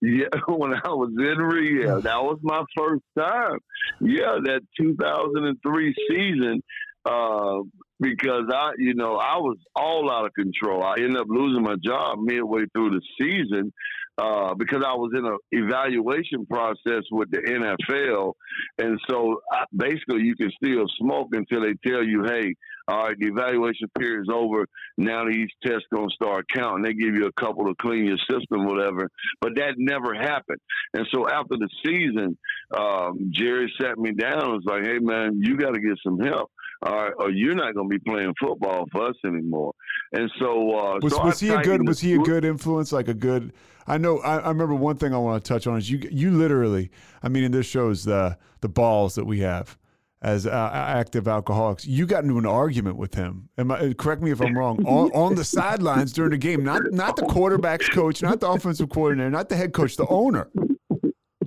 Yeah, 0.00 0.26
when 0.48 0.74
I 0.74 0.88
was 0.90 1.10
in 1.18 1.38
rehab, 1.38 2.04
that 2.04 2.22
was 2.22 2.38
my 2.42 2.62
first 2.76 3.02
time. 3.18 3.58
Yeah, 4.00 4.38
that 4.44 4.60
2003 4.80 5.94
season, 6.08 6.62
uh, 7.04 7.58
because 8.00 8.44
I, 8.52 8.72
you 8.78 8.94
know, 8.94 9.16
I 9.16 9.36
was 9.38 9.56
all 9.74 10.10
out 10.10 10.26
of 10.26 10.32
control. 10.34 10.82
I 10.82 10.94
ended 10.98 11.16
up 11.16 11.26
losing 11.28 11.62
my 11.62 11.76
job 11.84 12.18
midway 12.20 12.62
through 12.72 12.90
the 12.90 13.02
season 13.20 13.72
uh, 14.18 14.54
because 14.54 14.82
I 14.84 14.94
was 14.94 15.12
in 15.16 15.24
an 15.24 15.38
evaluation 15.52 16.46
process 16.46 17.04
with 17.10 17.30
the 17.30 17.38
NFL, 17.38 18.34
and 18.78 18.98
so 19.08 19.40
I, 19.52 19.64
basically 19.76 20.22
you 20.22 20.34
can 20.36 20.50
still 20.62 20.86
smoke 20.98 21.28
until 21.32 21.62
they 21.62 21.74
tell 21.86 22.04
you, 22.04 22.24
hey. 22.24 22.54
All 22.90 23.04
right, 23.04 23.18
the 23.18 23.26
evaluation 23.26 23.86
period 23.98 24.22
is 24.22 24.30
over. 24.32 24.66
Now 24.96 25.26
these 25.26 25.50
tests 25.62 25.84
gonna 25.94 26.08
start 26.08 26.46
counting. 26.50 26.82
They 26.82 26.94
give 26.94 27.16
you 27.16 27.26
a 27.26 27.32
couple 27.38 27.66
to 27.66 27.74
clean 27.78 28.06
your 28.06 28.16
system, 28.16 28.64
whatever. 28.64 29.10
But 29.42 29.56
that 29.56 29.74
never 29.76 30.14
happened. 30.14 30.60
And 30.94 31.06
so 31.12 31.28
after 31.28 31.58
the 31.58 31.68
season, 31.84 32.38
um, 32.74 33.30
Jerry 33.30 33.70
sat 33.78 33.98
me 33.98 34.12
down 34.12 34.42
and 34.42 34.52
was 34.52 34.64
like, 34.64 34.84
"Hey 34.84 35.00
man, 35.00 35.38
you 35.42 35.58
got 35.58 35.74
to 35.74 35.80
get 35.80 35.98
some 36.02 36.18
help, 36.18 36.50
right, 36.82 37.12
or 37.18 37.30
you're 37.30 37.54
not 37.54 37.74
going 37.74 37.88
to 37.88 37.98
be 37.98 37.98
playing 37.98 38.34
football 38.40 38.86
for 38.92 39.08
us 39.08 39.16
anymore." 39.24 39.72
And 40.12 40.30
so, 40.38 40.74
uh, 40.74 40.98
Was, 41.02 41.14
so 41.14 41.24
was 41.24 41.40
he 41.40 41.48
a 41.48 41.62
good 41.62 41.86
was 41.86 42.00
he 42.00 42.14
a 42.14 42.18
good 42.18 42.44
influence 42.44 42.92
like 42.92 43.08
a 43.08 43.14
good 43.14 43.52
I 43.86 43.98
know 43.98 44.18
I, 44.20 44.38
I 44.38 44.48
remember 44.48 44.74
one 44.74 44.96
thing 44.96 45.14
I 45.14 45.18
want 45.18 45.42
to 45.42 45.48
touch 45.48 45.66
on 45.66 45.78
is 45.78 45.90
you 45.90 46.06
you 46.10 46.30
literally 46.30 46.90
I 47.22 47.28
mean 47.28 47.44
and 47.44 47.54
this 47.54 47.66
shows 47.66 48.04
the 48.04 48.38
the 48.60 48.68
balls 48.68 49.14
that 49.16 49.24
we 49.24 49.40
have 49.40 49.78
as 50.20 50.46
uh, 50.46 50.70
active 50.72 51.28
alcoholics. 51.28 51.86
You 51.86 52.04
got 52.04 52.24
into 52.24 52.38
an 52.38 52.46
argument 52.46 52.96
with 52.96 53.14
him. 53.14 53.48
I, 53.56 53.94
correct 53.96 54.20
me 54.20 54.30
if 54.30 54.40
I'm 54.40 54.56
wrong 54.56 54.84
on, 54.84 55.10
on 55.14 55.34
the 55.36 55.44
sidelines 55.44 56.12
during 56.12 56.32
the 56.32 56.38
game 56.38 56.64
not 56.64 56.82
not 56.92 57.16
the 57.16 57.22
quarterback's 57.26 57.88
coach 57.88 58.22
not 58.22 58.40
the 58.40 58.48
offensive 58.48 58.88
coordinator 58.90 59.30
not 59.30 59.48
the 59.48 59.56
head 59.56 59.72
coach 59.72 59.96
the 59.96 60.06
owner 60.08 60.48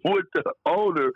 with 0.04 0.26
the 0.34 0.44
owner. 0.66 1.12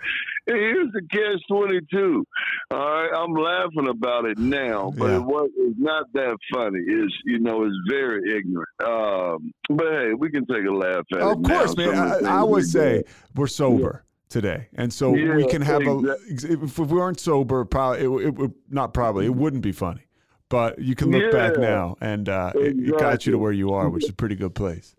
And 0.47 0.57
here's 0.57 0.91
the 0.93 1.01
catch 1.11 1.41
twenty 1.49 1.79
two. 1.91 2.25
All 2.71 2.77
right, 2.79 3.11
I'm 3.15 3.33
laughing 3.33 3.87
about 3.87 4.25
it 4.25 4.37
now, 4.37 4.93
but 4.97 5.07
Yeah. 5.07 5.17
it 5.17 5.23
was 5.23 5.49
it's 5.57 5.79
not 5.79 6.05
that 6.13 6.37
funny. 6.53 6.79
It's 6.85 7.13
you 7.25 7.39
know 7.39 7.63
it's 7.63 7.75
very 7.89 8.37
ignorant. 8.37 8.69
Um, 8.83 9.53
but 9.69 9.87
hey, 9.87 10.13
we 10.17 10.29
can 10.29 10.45
take 10.45 10.65
a 10.65 10.71
laugh 10.71 11.05
at 11.13 11.19
it. 11.19 11.21
of 11.21 11.43
course 11.43 11.75
now, 11.77 11.91
man 11.91 12.11
of 12.19 12.25
I, 12.25 12.39
I 12.39 12.43
would 12.43 12.55
we 12.55 12.61
say 12.63 13.03
we're 13.35 13.47
sober 13.47 14.03
today 14.27 14.67
and 14.73 14.91
so 14.91 15.11
we 15.11 15.45
can 15.47 15.61
have 15.61 15.81
a 15.83 16.17
if 16.27 16.79
we 16.79 16.85
weren't 16.85 17.19
sober 17.19 17.63
probably 17.63 17.99
it, 17.99 18.27
it, 18.27 18.35
would 18.35 18.53
not 18.69 18.93
probably 18.93 19.25
it 19.27 19.35
wouldn't 19.35 19.61
be 19.61 19.71
funny 19.71 20.01
but 20.49 20.79
you 20.79 20.95
can 20.95 21.11
look 21.11 21.31
back 21.31 21.57
now 21.57 21.95
and 22.01 22.27
uh, 22.27 22.51
it, 22.55 22.75
it 22.77 22.97
got 22.97 23.25
you 23.25 23.31
to 23.31 23.37
where 23.37 23.51
you 23.51 23.71
are 23.73 23.87
which 23.87 24.03
is 24.03 24.09
a 24.09 24.13
pretty 24.13 24.35
good 24.35 24.55
place 24.55 24.95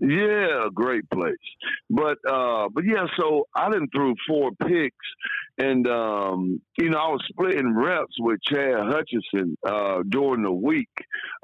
Yeah, 0.00 0.66
great 0.74 1.08
place. 1.08 1.36
But 1.88 2.18
uh 2.28 2.68
but 2.72 2.84
yeah, 2.84 3.06
so 3.18 3.46
I 3.54 3.70
didn't 3.70 3.90
threw 3.94 4.14
four 4.26 4.50
picks 4.66 5.06
and 5.56 5.86
um 5.86 6.60
you 6.76 6.90
know, 6.90 6.98
I 6.98 7.08
was 7.10 7.24
splitting 7.28 7.76
reps 7.76 8.16
with 8.18 8.40
Chad 8.42 8.74
Hutchinson 8.74 9.56
uh 9.64 10.02
during 10.08 10.42
the 10.42 10.50
week. 10.50 10.90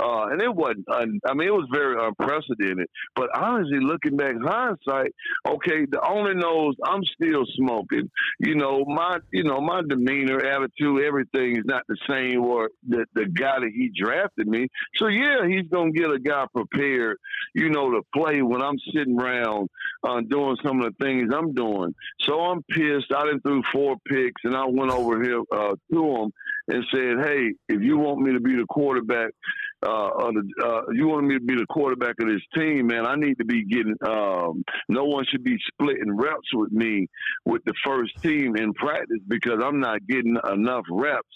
Uh 0.02 0.26
and 0.32 0.42
it 0.42 0.52
wasn't 0.52 0.88
un- 0.92 1.20
I 1.24 1.34
mean 1.34 1.46
it 1.46 1.52
was 1.54 1.68
very 1.72 1.94
unprecedented. 2.04 2.88
But 3.14 3.30
honestly 3.38 3.78
looking 3.80 4.16
back 4.16 4.34
hindsight, 4.42 5.14
okay, 5.46 5.86
the 5.88 6.00
owner 6.04 6.34
knows 6.34 6.74
I'm 6.84 7.04
still 7.04 7.44
smoking. 7.54 8.10
You 8.40 8.56
know, 8.56 8.84
my 8.84 9.18
you 9.32 9.44
know, 9.44 9.60
my 9.60 9.82
demeanor, 9.88 10.44
attitude, 10.44 11.04
everything 11.04 11.56
is 11.56 11.64
not 11.64 11.84
the 11.88 11.96
same 12.08 12.42
or 12.44 12.70
the 12.88 13.06
the 13.14 13.26
guy 13.26 13.60
that 13.60 13.70
he 13.72 13.92
drafted 13.96 14.48
me. 14.48 14.66
So 14.96 15.06
yeah, 15.06 15.46
he's 15.46 15.68
gonna 15.70 15.92
get 15.92 16.10
a 16.10 16.18
guy 16.18 16.46
prepared 16.52 17.18
you 17.54 17.70
know, 17.70 17.90
to 17.90 18.02
play 18.14 18.39
when 18.42 18.62
I'm 18.62 18.79
sitting 18.94 19.18
around 19.18 19.68
uh, 20.05 20.20
doing 20.29 20.57
some 20.64 20.81
of 20.81 20.92
the 20.92 21.05
things 21.05 21.33
I'm 21.35 21.53
doing. 21.53 21.94
So 22.20 22.40
I'm 22.40 22.62
pissed. 22.70 23.12
I 23.14 23.24
didn't 23.24 23.42
threw 23.42 23.62
four 23.72 23.96
picks, 24.07 24.42
and 24.44 24.57
I 24.57 24.64
went 24.66 24.90
over 24.90 25.22
here 25.22 25.42
uh, 25.53 25.74
to 25.92 26.16
him 26.16 26.33
and 26.68 26.85
said, 26.92 27.24
"Hey, 27.24 27.55
if 27.68 27.83
you 27.83 27.98
want 27.98 28.20
me 28.20 28.33
to 28.33 28.40
be 28.40 28.57
the 28.57 28.66
quarterback, 28.68 29.31
uh, 29.82 30.08
uh, 30.62 30.82
you 30.92 31.08
want 31.08 31.26
me 31.26 31.34
to 31.34 31.40
be 31.40 31.54
the 31.54 31.66
quarterback 31.70 32.16
of 32.20 32.28
this 32.28 32.42
team, 32.54 32.88
man, 32.88 33.06
I 33.06 33.14
need 33.16 33.38
to 33.38 33.44
be 33.44 33.64
getting. 33.64 33.96
Um, 34.06 34.62
no 34.88 35.04
one 35.04 35.24
should 35.30 35.42
be 35.44 35.56
splitting 35.72 36.16
reps 36.16 36.48
with 36.52 36.72
me 36.72 37.08
with 37.44 37.62
the 37.64 37.74
first 37.84 38.12
team 38.22 38.56
in 38.56 38.74
practice 38.74 39.20
because 39.26 39.60
I'm 39.64 39.80
not 39.80 40.06
getting 40.06 40.36
enough 40.52 40.84
reps." 40.90 41.26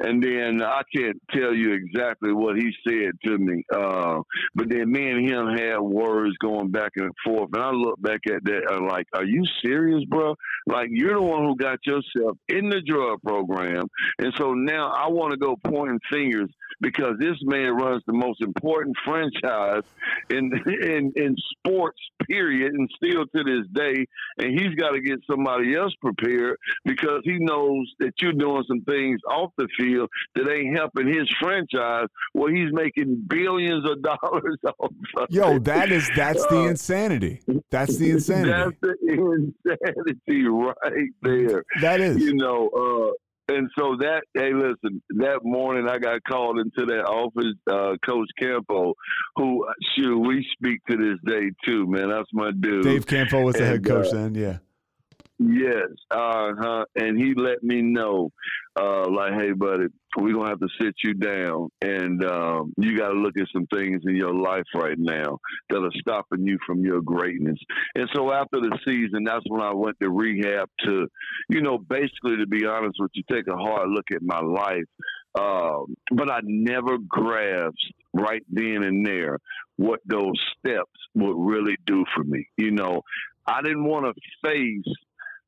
And 0.00 0.22
then 0.22 0.62
I 0.62 0.82
can't 0.94 1.20
tell 1.32 1.54
you 1.54 1.72
exactly 1.72 2.32
what 2.32 2.56
he 2.56 2.70
said 2.86 3.12
to 3.24 3.38
me. 3.38 3.64
Uh, 3.74 4.20
but 4.54 4.68
then 4.68 4.90
me 4.90 5.10
and 5.10 5.28
him 5.28 5.48
had 5.48 5.78
words 5.80 6.36
going 6.38 6.70
back 6.70 6.92
and 6.96 7.12
forth, 7.24 7.50
and 7.52 7.62
I 7.62 7.70
look 7.70 8.00
back 8.00 8.20
at 8.26 8.44
that 8.44 8.62
and 8.70 8.86
like, 8.86 9.06
are 9.14 9.24
you 9.24 9.42
serious, 9.64 10.04
bro? 10.08 10.34
Like 10.66 10.88
you're 10.90 11.16
the 11.16 11.22
one 11.22 11.44
who 11.44 11.56
got 11.56 11.78
yourself 11.84 12.38
in 12.48 12.70
the 12.70 12.80
drug 12.86 13.20
program, 13.22 13.84
and 14.18 14.32
so 14.36 14.54
now 14.54 14.92
I 14.92 15.08
want 15.08 15.32
to 15.32 15.36
go 15.36 15.56
pointing 15.64 16.00
fingers 16.10 16.50
because 16.80 17.14
this 17.18 17.36
man 17.42 17.76
runs 17.80 18.02
the 18.06 18.12
most 18.12 18.40
important 18.42 18.96
franchise 19.04 19.82
in 20.30 20.50
in 20.66 21.12
in 21.16 21.36
sports, 21.58 21.98
period, 22.28 22.72
and 22.72 22.88
still 22.96 23.24
to 23.34 23.44
this 23.44 23.66
day. 23.72 24.06
And 24.38 24.58
he's 24.58 24.74
got 24.76 24.90
to 24.90 25.00
get 25.00 25.18
somebody 25.30 25.74
else 25.74 25.92
prepared 26.00 26.56
because 26.84 27.20
he 27.24 27.38
knows 27.38 27.86
that 28.00 28.12
you're 28.20 28.32
doing 28.32 28.64
some 28.68 28.82
things 28.82 29.20
off 29.30 29.50
the 29.58 29.68
field 29.78 30.08
that 30.34 30.48
ain't 30.50 30.76
helping 30.76 31.08
his 31.08 31.28
franchise. 31.40 32.06
Where 32.32 32.54
he's 32.54 32.72
making 32.72 33.24
billions 33.28 33.88
of 33.90 34.02
dollars 34.02 34.58
off. 34.66 34.90
Of 35.16 35.26
Yo, 35.30 35.58
that 35.60 35.90
is 35.90 36.08
that's 36.16 36.44
the 36.46 36.60
Uh, 36.60 36.68
insanity. 36.68 37.40
That's 37.70 37.96
the 37.96 38.10
insanity. 38.10 38.50
That's 38.50 38.76
the 38.80 38.96
insanity 39.66 40.44
right 40.46 41.08
there. 41.22 41.64
That 41.80 42.00
is. 42.00 42.18
You 42.18 42.34
know, 42.34 42.68
uh, 42.68 43.12
and 43.50 43.70
so 43.78 43.96
that 44.00 44.22
hey, 44.34 44.52
listen, 44.54 45.02
that 45.10 45.40
morning 45.42 45.88
I 45.88 45.98
got 45.98 46.20
called 46.28 46.58
into 46.58 46.86
that 46.86 47.04
office, 47.06 47.56
uh, 47.70 47.96
Coach 48.06 48.28
Campo, 48.38 48.94
who 49.36 49.66
shoot 49.94 50.18
we 50.18 50.46
speak 50.52 50.80
to 50.90 50.96
this 50.96 51.18
day 51.26 51.50
too, 51.64 51.86
man. 51.86 52.08
That's 52.08 52.30
my 52.32 52.50
dude. 52.58 52.84
Dave 52.84 53.06
Campo 53.06 53.42
was 53.42 53.56
the 53.56 53.66
head 53.66 53.84
coach 53.84 54.08
uh, 54.08 54.14
then. 54.14 54.34
Yeah. 54.34 54.58
Yes, 55.42 55.88
uh 56.10 56.52
huh. 56.60 56.84
And 56.96 57.18
he 57.18 57.32
let 57.34 57.62
me 57.62 57.80
know, 57.80 58.30
uh, 58.78 59.08
like, 59.08 59.32
hey, 59.32 59.52
buddy, 59.52 59.86
we're 60.18 60.34
gonna 60.34 60.50
have 60.50 60.60
to 60.60 60.68
sit 60.78 60.94
you 61.02 61.14
down, 61.14 61.70
and 61.80 62.22
um, 62.26 62.74
you 62.76 62.98
got 62.98 63.08
to 63.08 63.18
look 63.18 63.38
at 63.38 63.46
some 63.50 63.66
things 63.72 64.02
in 64.06 64.16
your 64.16 64.34
life 64.34 64.66
right 64.74 64.98
now 64.98 65.38
that 65.70 65.78
are 65.78 65.90
stopping 65.98 66.46
you 66.46 66.58
from 66.66 66.84
your 66.84 67.00
greatness. 67.00 67.58
And 67.94 68.06
so 68.14 68.30
after 68.30 68.60
the 68.60 68.78
season, 68.86 69.24
that's 69.24 69.44
when 69.48 69.62
I 69.62 69.72
went 69.72 69.96
to 70.02 70.10
rehab 70.10 70.68
to, 70.84 71.06
you 71.48 71.62
know, 71.62 71.78
basically 71.78 72.36
to 72.36 72.46
be 72.46 72.66
honest 72.66 72.96
with 72.98 73.12
you, 73.14 73.22
take 73.32 73.46
a 73.48 73.56
hard 73.56 73.88
look 73.88 74.10
at 74.12 74.20
my 74.20 74.40
life. 74.40 74.84
Um, 75.38 75.94
but 76.12 76.30
I 76.30 76.40
never 76.42 76.98
grasped 76.98 77.78
right 78.12 78.42
then 78.50 78.82
and 78.82 79.06
there 79.06 79.38
what 79.76 80.00
those 80.04 80.34
steps 80.58 80.90
would 81.14 81.36
really 81.38 81.76
do 81.86 82.04
for 82.14 82.24
me. 82.24 82.46
You 82.58 82.72
know, 82.72 83.00
I 83.46 83.62
didn't 83.62 83.84
want 83.84 84.04
to 84.04 84.20
face 84.44 84.92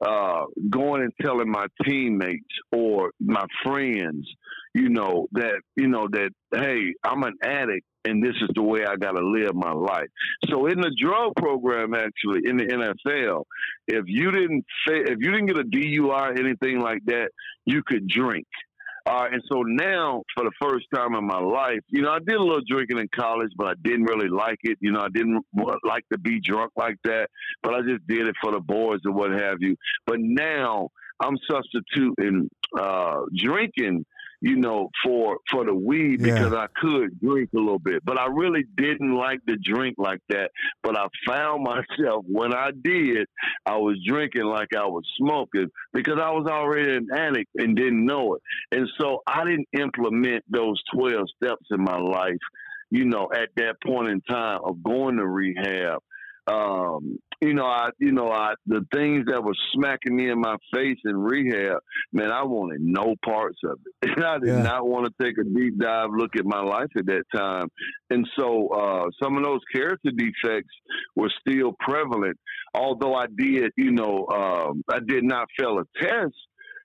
uh, 0.05 0.45
going 0.69 1.03
and 1.03 1.13
telling 1.21 1.51
my 1.51 1.67
teammates 1.85 2.45
or 2.73 3.13
my 3.21 3.45
friends, 3.65 4.29
you 4.75 4.89
know, 4.89 5.29
that, 5.33 5.61
you 5.77 5.89
know, 5.89 6.09
that, 6.11 6.31
hey, 6.53 6.95
I'm 7.05 7.23
an 7.23 7.35
addict 7.43 7.87
and 8.05 8.23
this 8.23 8.35
is 8.43 8.51
the 8.55 8.63
way 8.63 8.85
I 8.85 8.97
got 8.97 9.13
to 9.13 9.25
live 9.25 9.55
my 9.55 9.73
life. 9.73 10.09
So 10.49 10.67
in 10.67 10.81
the 10.81 10.95
drug 11.01 11.35
program, 11.37 11.95
actually, 11.95 12.49
in 12.49 12.57
the 12.57 12.65
NFL, 12.65 13.45
if 13.87 14.05
you 14.07 14.31
didn't, 14.31 14.65
if 14.87 15.19
you 15.21 15.31
didn't 15.31 15.47
get 15.47 15.59
a 15.59 15.65
DUI 15.65 16.09
or 16.09 16.39
anything 16.39 16.81
like 16.81 17.05
that, 17.07 17.29
you 17.65 17.83
could 17.87 18.09
drink. 18.09 18.47
And 19.07 19.43
so 19.51 19.63
now, 19.63 20.23
for 20.35 20.45
the 20.45 20.53
first 20.61 20.87
time 20.95 21.15
in 21.15 21.27
my 21.27 21.39
life, 21.39 21.81
you 21.89 22.03
know, 22.03 22.11
I 22.11 22.19
did 22.19 22.37
a 22.37 22.43
little 22.43 22.63
drinking 22.69 22.99
in 22.99 23.09
college, 23.15 23.51
but 23.57 23.67
I 23.67 23.75
didn't 23.83 24.05
really 24.05 24.29
like 24.29 24.59
it. 24.63 24.79
You 24.81 24.93
know, 24.93 25.01
I 25.01 25.09
didn't 25.13 25.45
like 25.85 26.05
to 26.13 26.19
be 26.19 26.41
drunk 26.41 26.73
like 26.77 26.97
that, 27.05 27.29
but 27.63 27.75
I 27.75 27.81
just 27.81 28.07
did 28.07 28.27
it 28.27 28.35
for 28.43 28.53
the 28.53 28.61
boys 28.61 29.01
and 29.05 29.15
what 29.15 29.31
have 29.31 29.59
you. 29.61 29.77
But 30.07 30.17
now 30.21 30.89
I'm 31.21 31.37
substituting 31.51 32.49
uh, 32.79 33.21
drinking, 33.37 34.05
you 34.43 34.57
know, 34.57 34.91
for 35.05 35.39
for 35.51 35.65
the 35.65 35.73
weed 35.75 36.21
Yeah. 36.21 36.35
because 36.35 36.53
I 36.53 36.67
could 36.81 37.19
drink 37.21 37.51
a 37.55 37.59
little 37.59 37.79
bit, 37.79 38.05
but 38.05 38.19
I 38.19 38.27
really 38.27 38.65
didn't 38.77 39.15
like 39.15 39.39
to 39.47 39.57
drink 39.57 39.95
like 39.99 40.19
that. 40.31 40.51
But 40.83 40.99
I 40.99 41.07
found 41.27 41.63
myself 41.65 42.25
when 42.29 42.53
I 42.53 42.71
did, 42.83 43.27
I 43.65 43.77
was 43.77 43.97
drinking 44.07 44.45
like 44.47 44.69
I 44.77 44.85
was 44.87 45.05
smoking 45.17 45.69
because 45.95 46.19
I 46.21 46.31
was 46.31 46.47
already 46.51 46.97
an 46.97 47.07
addict 47.17 47.51
and 47.55 47.77
didn't 47.77 48.05
know 48.05 48.35
it. 48.35 48.43
And 48.77 48.89
so 49.01 49.21
I 49.27 49.45
didn't 49.45 49.69
implement 49.79 50.45
those 50.49 50.83
12 50.95 51.27
steps 51.37 51.67
in 51.71 51.83
my 51.83 51.99
life, 51.99 52.43
you 52.91 53.05
know, 53.05 53.29
at 53.33 53.51
that 53.57 53.77
point 53.87 54.09
in 54.11 54.21
time 54.23 54.59
of 54.65 54.83
going 54.83 55.17
to 55.19 55.27
rehab. 55.27 56.01
Um, 56.47 57.19
you 57.41 57.55
know, 57.55 57.67
I, 57.67 57.91
you 57.99 58.13
know, 58.13 58.31
I, 58.31 58.55
the 58.67 58.87
things 58.95 59.25
that 59.27 59.43
were 59.43 59.55
smacking 59.75 60.15
me 60.15 60.31
in 60.31 60.41
my 60.41 60.57
face 60.75 60.99
in 61.05 61.17
rehab, 61.17 61.79
man, 62.13 62.31
I 62.31 62.45
wanted 62.45 62.81
no 62.81 63.15
parts 63.25 63.59
of 63.65 63.79
it. 64.03 64.11
And 64.17 64.25
I 64.25 64.39
did 64.39 64.55
Yeah. 64.55 64.63
not 64.63 64.87
want 64.87 65.07
to 65.07 65.25
take 65.25 65.39
a 65.39 65.45
deep 65.45 65.79
dive 65.79 66.11
look 66.17 66.37
at 66.37 66.45
my 66.45 66.61
life 66.63 66.89
at 66.97 67.07
that 67.07 67.25
time. 67.35 67.69
And 68.11 68.29
so, 68.39 68.69
uh, 68.69 69.11
some 69.23 69.37
of 69.37 69.45
those 69.45 69.61
character 69.75 70.11
defects 70.17 70.75
were 71.17 71.31
still 71.41 71.73
prevalent, 71.81 72.39
although 72.75 73.15
I 73.15 73.27
did, 73.37 73.73
you 73.77 73.91
know, 73.93 74.27
um, 74.33 74.83
I 74.89 74.99
did 75.05 75.25
not 75.25 75.49
fail 75.59 75.79
a 75.79 75.85
test 76.01 76.35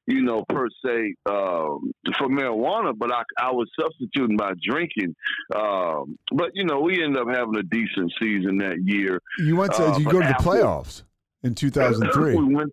you 0.07 0.21
know, 0.23 0.43
per 0.49 0.67
se, 0.85 1.13
um, 1.29 1.91
for 2.17 2.27
marijuana, 2.29 2.97
but 2.97 3.11
I, 3.13 3.23
I 3.37 3.51
was 3.51 3.69
substituting 3.79 4.37
by 4.37 4.53
drinking. 4.65 5.13
Um, 5.55 6.17
but, 6.31 6.51
you 6.53 6.63
know, 6.63 6.79
we 6.79 7.03
ended 7.03 7.21
up 7.21 7.27
having 7.27 7.57
a 7.57 7.63
decent 7.63 8.11
season 8.21 8.57
that 8.59 8.77
year. 8.83 9.19
You 9.39 9.57
went 9.57 9.73
to 9.73 9.83
Uh, 9.87 9.97
you 9.97 10.05
go 10.05 10.13
to 10.13 10.17
the 10.19 10.25
after- 10.35 10.43
playoffs 10.49 11.03
in 11.43 11.55
2003. 11.55 12.35
we 12.41 12.55
went. 12.55 12.71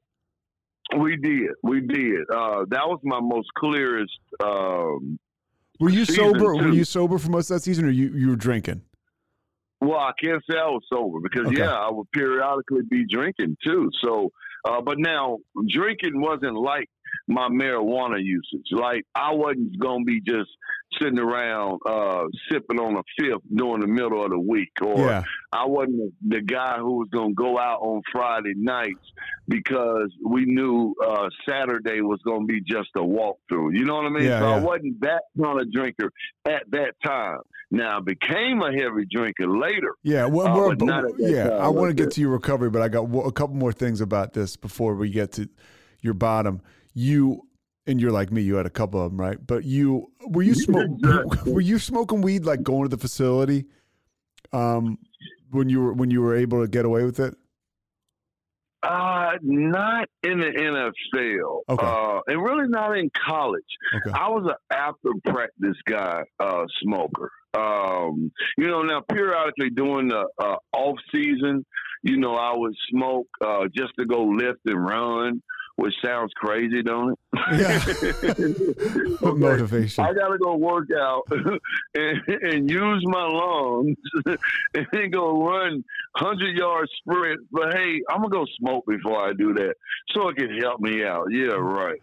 We 0.98 1.16
did. 1.16 1.50
We 1.62 1.80
did. 1.80 2.20
Uh, 2.30 2.66
that 2.68 2.86
was 2.86 3.00
my 3.02 3.18
most 3.20 3.48
clearest. 3.58 4.12
Um, 4.42 5.18
Were 5.80 5.88
you 5.90 6.04
sober? 6.04 6.54
Were 6.54 6.68
you 6.68 6.84
sober 6.84 7.18
for 7.18 7.30
most 7.30 7.50
of 7.50 7.56
that 7.56 7.62
season, 7.62 7.86
or 7.86 7.90
you 7.90 8.10
you 8.14 8.28
were 8.28 8.36
drinking? 8.36 8.82
well, 9.80 9.98
I 9.98 10.12
can't 10.22 10.42
say 10.48 10.56
I 10.56 10.66
was 10.68 10.82
sober 10.90 11.18
because 11.22 11.46
Okay. 11.48 11.58
yeah, 11.58 11.72
I 11.72 11.90
would 11.90 12.10
periodically 12.12 12.82
be 12.88 13.04
drinking 13.06 13.56
too. 13.64 13.90
So, 14.02 14.30
uh, 14.66 14.80
but 14.80 14.98
now 14.98 15.38
drinking 15.68 16.20
wasn't 16.20 16.54
like 16.54 16.88
my 17.28 17.48
marijuana 17.48 18.22
usage. 18.22 18.66
Like 18.72 19.04
I 19.14 19.32
wasn't 19.32 19.78
gonna 19.78 20.04
be 20.04 20.20
just 20.20 20.50
sitting 21.00 21.18
around 21.18 21.80
uh, 21.86 22.24
sipping 22.50 22.78
on 22.78 22.96
a 22.96 23.02
fifth 23.18 23.42
during 23.52 23.80
the 23.80 23.86
middle 23.88 24.24
of 24.24 24.30
the 24.30 24.38
week, 24.38 24.70
or 24.80 24.98
Yeah. 24.98 25.22
I 25.52 25.66
wasn't 25.66 26.12
the 26.26 26.40
guy 26.40 26.76
who 26.78 26.98
was 26.98 27.08
gonna 27.12 27.34
go 27.34 27.58
out 27.58 27.80
on 27.80 28.00
Friday 28.12 28.54
nights 28.56 29.00
because 29.48 30.12
we 30.24 30.44
knew 30.46 30.94
uh, 31.04 31.28
Saturday 31.48 32.00
was 32.00 32.20
gonna 32.24 32.46
be 32.46 32.60
just 32.60 32.90
a 32.96 33.00
walkthrough. 33.00 33.76
You 33.76 33.84
know 33.84 33.96
what 33.96 34.06
I 34.06 34.10
mean? 34.10 34.24
Yeah, 34.24 34.40
so 34.40 34.46
I 34.46 34.58
wasn't 34.60 35.00
that 35.00 35.22
kind 35.40 35.60
of 35.60 35.72
drinker 35.72 36.10
at 36.46 36.62
that 36.70 36.94
time. 37.04 37.38
Now 37.70 37.98
I 37.98 38.00
became 38.00 38.62
a 38.62 38.70
heavy 38.72 39.06
drinker 39.10 39.48
later. 39.48 39.94
Yeah, 40.02 40.26
well, 40.26 40.46
Uh, 40.48 40.56
we're- 40.56 40.76
but 40.76 40.84
not 40.86 41.04
at 41.06 41.16
that 41.16 41.30
yeah. 41.30 41.48
I 41.56 41.68
want 41.68 41.88
to 41.90 41.94
get 41.94 42.12
to 42.12 42.20
your 42.20 42.30
recovery, 42.30 42.70
but 42.70 42.82
I 42.82 42.88
got 42.88 43.04
a 43.04 43.32
couple 43.32 43.56
more 43.56 43.72
things 43.72 44.00
about 44.00 44.32
this 44.32 44.56
before 44.56 44.94
we 44.94 45.10
get 45.10 45.32
to 45.32 45.48
your 46.02 46.14
bottom. 46.14 46.60
You 46.94 47.42
and 47.86 48.00
you're 48.00 48.12
like 48.12 48.30
me. 48.32 48.42
You 48.42 48.54
had 48.56 48.66
a 48.66 48.70
couple 48.70 49.02
of 49.04 49.10
them, 49.10 49.20
right? 49.20 49.38
But 49.44 49.64
you 49.64 50.10
were 50.26 50.42
you 50.42 50.54
smoke 50.66 50.88
Exactly. 50.98 51.52
were 51.52 51.60
you 51.60 51.78
smoking 51.78 52.22
weed 52.22 52.44
like 52.44 52.62
going 52.62 52.82
to 52.88 52.88
the 52.88 53.00
facility? 53.00 53.66
Um, 54.52 54.98
when 55.50 55.68
you 55.68 55.80
were 55.82 55.92
when 55.92 56.10
you 56.10 56.20
were 56.22 56.36
able 56.36 56.62
to 56.62 56.68
get 56.68 56.84
away 56.84 57.04
with 57.04 57.20
it. 57.20 57.34
Uh, 58.82 59.32
not 59.40 60.08
in 60.22 60.40
the 60.40 60.46
NFL. 60.46 61.60
Okay. 61.70 61.86
Uh, 61.86 62.20
and 62.26 62.42
really 62.42 62.68
not 62.68 62.98
in 62.98 63.10
college. 63.26 63.62
Okay. 63.94 64.10
I 64.14 64.28
was 64.28 64.44
an 64.46 64.76
after 64.76 65.08
practice 65.24 65.78
guy, 65.88 66.22
uh, 66.38 66.64
smoker. 66.82 67.30
Um, 67.54 68.30
you 68.58 68.66
know, 68.66 68.82
now 68.82 69.00
periodically 69.08 69.70
during 69.70 70.08
the 70.08 70.26
uh, 70.38 70.56
off 70.74 70.98
season, 71.10 71.64
you 72.02 72.18
know, 72.18 72.34
I 72.34 72.54
would 72.54 72.74
smoke 72.90 73.26
uh, 73.42 73.68
just 73.74 73.92
to 73.98 74.04
go 74.04 74.24
lift 74.24 74.60
and 74.66 74.84
run, 74.84 75.42
which 75.76 75.94
sounds 76.04 76.32
crazy, 76.36 76.82
don't 76.82 77.12
it? 77.12 77.18
Yeah. 77.52 77.84
Okay. 79.24 79.38
Motivation. 79.38 80.04
I 80.04 80.12
gotta 80.12 80.38
go 80.38 80.56
work 80.56 80.88
out 80.96 81.22
and, 81.94 82.20
and 82.28 82.70
use 82.70 83.02
my 83.06 83.26
lungs 83.26 83.96
and 84.74 84.86
then 84.92 85.10
go 85.10 85.46
run 85.46 85.82
hundred 86.14 86.56
yard 86.56 86.88
sprint. 86.98 87.40
But 87.50 87.74
hey, 87.74 88.02
I'm 88.10 88.18
gonna 88.18 88.28
go 88.28 88.46
smoke 88.58 88.84
before 88.86 89.26
I 89.26 89.32
do 89.32 89.54
that, 89.54 89.74
so 90.12 90.28
it 90.28 90.36
can 90.36 90.58
help 90.58 90.80
me 90.80 91.04
out. 91.04 91.28
Yeah, 91.30 91.54
right. 91.54 92.00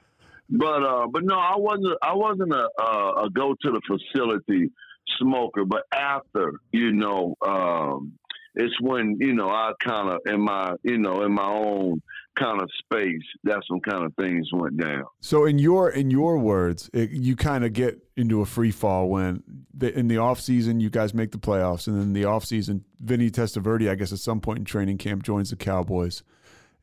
But 0.49 0.83
uh, 0.83 1.07
but 1.11 1.23
no, 1.23 1.35
I 1.35 1.55
wasn't. 1.57 1.97
I 2.01 2.15
wasn't 2.15 2.53
a, 2.53 2.69
a, 2.81 3.25
a 3.25 3.29
go 3.29 3.53
to 3.61 3.71
the 3.71 3.81
facility 3.87 4.71
smoker. 5.19 5.65
But 5.65 5.83
after, 5.93 6.53
you 6.71 6.91
know, 6.91 7.35
um, 7.45 8.13
it's 8.55 8.79
when 8.81 9.17
you 9.19 9.33
know 9.33 9.49
I 9.49 9.71
kind 9.79 10.09
of 10.09 10.19
in 10.25 10.41
my 10.41 10.73
you 10.83 10.97
know 10.97 11.23
in 11.23 11.31
my 11.31 11.47
own 11.47 12.01
kind 12.37 12.61
of 12.61 12.69
space. 12.83 13.21
That's 13.43 13.69
when 13.69 13.81
kind 13.81 14.03
of 14.05 14.13
things 14.19 14.47
went 14.53 14.77
down. 14.77 15.03
So 15.19 15.45
in 15.45 15.59
your 15.59 15.89
in 15.89 16.09
your 16.11 16.37
words, 16.37 16.89
it, 16.93 17.11
you 17.11 17.35
kind 17.35 17.63
of 17.65 17.73
get 17.73 17.99
into 18.15 18.41
a 18.41 18.45
free 18.45 18.71
fall 18.71 19.09
when 19.09 19.43
the, 19.73 19.97
in 19.97 20.07
the 20.07 20.17
off 20.17 20.39
season 20.39 20.79
you 20.79 20.89
guys 20.89 21.13
make 21.13 21.31
the 21.31 21.37
playoffs, 21.39 21.87
and 21.87 21.99
then 21.99 22.13
the 22.13 22.25
off 22.25 22.45
season, 22.45 22.83
Vinny 22.99 23.29
Testaverde, 23.29 23.89
I 23.89 23.95
guess 23.95 24.11
at 24.13 24.19
some 24.19 24.39
point 24.41 24.59
in 24.59 24.65
training 24.65 24.97
camp, 24.97 25.23
joins 25.23 25.49
the 25.49 25.55
Cowboys, 25.55 26.23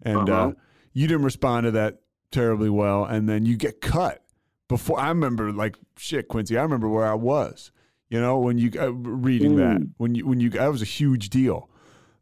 and 0.02 0.28
uh 0.28 0.32
Uh-huh. 0.34 0.52
you 0.92 1.06
didn't 1.08 1.24
respond 1.24 1.64
to 1.64 1.70
that 1.72 2.00
terribly 2.30 2.70
well, 2.70 3.04
and 3.04 3.28
then 3.28 3.46
you 3.46 3.56
get 3.56 3.80
cut. 3.80 4.22
Before 4.68 5.00
I 5.00 5.08
remember, 5.08 5.50
like 5.52 5.76
shit, 5.96 6.28
Quincy, 6.28 6.58
I 6.58 6.62
remember 6.62 6.88
where 6.88 7.06
I 7.06 7.14
was. 7.14 7.72
You 8.10 8.20
know, 8.20 8.38
when 8.38 8.58
you 8.58 8.70
uh, 8.78 8.92
reading 8.92 9.56
that, 9.56 9.78
Mm. 9.80 9.90
when 9.96 10.14
you 10.14 10.26
when 10.26 10.40
you 10.40 10.50
that 10.50 10.70
was 10.70 10.82
a 10.82 10.86
huge 10.86 11.30
deal. 11.30 11.68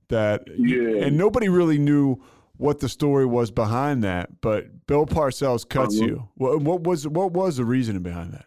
That 0.08 0.42
Yeah. 0.56 1.04
and 1.06 1.16
nobody 1.16 1.48
really 1.48 1.78
knew 1.78 2.22
what 2.58 2.80
the 2.80 2.88
story 2.88 3.26
was 3.26 3.50
behind 3.50 4.02
that, 4.04 4.40
but 4.40 4.86
Bill 4.86 5.06
Parcells 5.06 5.68
cuts 5.68 5.96
Uh-huh. 5.96 6.06
you. 6.06 6.28
What, 6.34 6.60
what 6.62 6.82
was 6.82 7.06
what 7.06 7.32
was 7.32 7.56
the 7.56 7.64
reasoning 7.64 8.02
behind 8.02 8.32
that? 8.32 8.46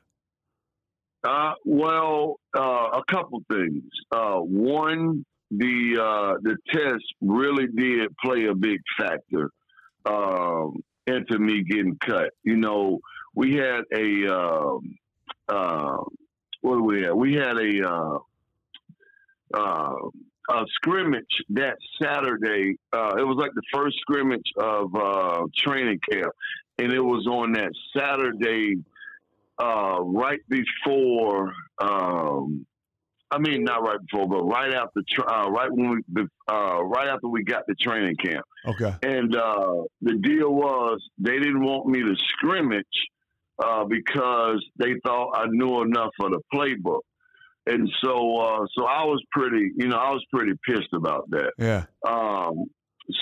Uh, 1.24 1.54
well, 1.66 2.40
uh, 2.58 2.62
a 3.00 3.04
couple 3.10 3.42
things. 3.52 3.84
Uh, 4.12 4.38
one, 4.38 5.26
the 5.52 5.98
uh, 6.02 6.38
the 6.42 6.56
test 6.72 7.04
really 7.22 7.68
did 7.68 8.16
play 8.24 8.46
a 8.46 8.56
big 8.56 8.80
factor 8.98 9.50
um, 10.06 10.82
into 11.08 11.38
me 11.40 11.64
getting 11.64 11.98
cut. 12.06 12.30
You 12.44 12.56
know, 12.56 13.00
we 13.36 13.56
had 13.56 13.82
a 13.94 14.28
um, 14.34 14.96
uh, 15.50 15.98
what 16.62 16.76
do 16.76 16.84
we 16.84 17.04
have? 17.04 17.16
We 17.16 17.34
had 17.34 17.58
a 17.58 17.90
uh, 17.90 18.18
uh, 19.54 19.96
a 20.50 20.66
scrimmage 20.74 21.24
that 21.50 21.78
Saturday. 22.02 22.76
Uh, 22.92 23.16
it 23.18 23.24
was 23.24 23.38
like 23.38 23.52
the 23.54 23.62
first 23.74 23.98
scrimmage 24.00 24.52
of 24.58 24.94
uh, 24.96 25.44
training 25.56 26.00
camp, 26.12 26.34
and 26.78 26.92
it 26.92 27.02
was 27.02 27.28
on 27.28 27.54
that 27.54 27.72
Saturday, 27.96 28.78
uh, 29.60 30.02
right 30.02 30.40
before. 30.50 31.54
Um, 31.80 32.66
I 33.32 33.38
mean, 33.38 33.64
not 33.64 33.84
right 33.84 34.00
before, 34.10 34.28
but 34.28 34.44
right 34.44 34.74
after, 34.74 35.02
uh, 35.30 35.50
right 35.52 35.72
when 35.72 36.02
we, 36.12 36.24
uh, 36.52 36.84
right 36.84 37.08
after 37.10 37.28
we 37.28 37.44
got 37.44 37.68
the 37.68 37.76
training 37.76 38.16
camp. 38.16 38.44
Okay. 38.66 38.94
And 39.04 39.36
uh, 39.36 39.84
the 40.02 40.16
deal 40.16 40.52
was 40.52 41.00
they 41.20 41.38
didn't 41.38 41.62
want 41.62 41.86
me 41.88 42.02
to 42.02 42.16
scrimmage 42.30 42.86
uh, 43.64 43.86
because 43.86 44.66
they 44.78 44.96
thought 45.06 45.34
I 45.36 45.46
knew 45.48 45.82
enough 45.84 46.12
of 46.22 46.32
the 46.32 46.42
playbook. 46.52 47.02
And 47.70 47.88
so, 48.04 48.38
uh, 48.38 48.66
so 48.76 48.86
I 48.86 49.04
was 49.04 49.24
pretty, 49.32 49.72
you 49.78 49.88
know, 49.88 49.98
I 49.98 50.10
was 50.10 50.26
pretty 50.34 50.54
pissed 50.68 50.92
about 50.94 51.30
that. 51.30 51.52
Yeah. 51.60 51.86
Um, 52.08 52.66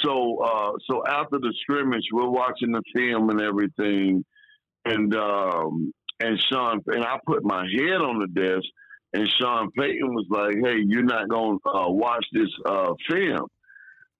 so, 0.06 0.38
uh, 0.41 0.72
so 0.89 1.04
after 1.06 1.38
the 1.38 1.54
scrimmage, 1.62 2.06
we're 2.14 2.30
watching 2.30 2.72
the 2.72 2.82
film 2.95 3.30
and 3.30 3.41
everything, 3.41 4.24
and 4.86 5.14
um, 5.16 5.91
and 6.22 6.39
Sean 6.50 6.82
and 6.88 7.04
I 7.04 7.18
put 7.26 7.43
my 7.43 7.66
head 7.66 8.02
on 8.02 8.20
the 8.20 8.28
desk, 8.28 8.66
and 9.14 9.30
Sean 9.39 9.70
Payton 9.72 10.14
was 10.14 10.26
like, 10.30 10.56
"Hey, 10.64 10.82
you're 10.86 11.04
not 11.04 11.28
gonna 11.30 11.58
uh, 11.66 11.89
watch 11.89 12.26
this 12.32 12.50
uh, 12.66 12.93
film," 13.10 13.48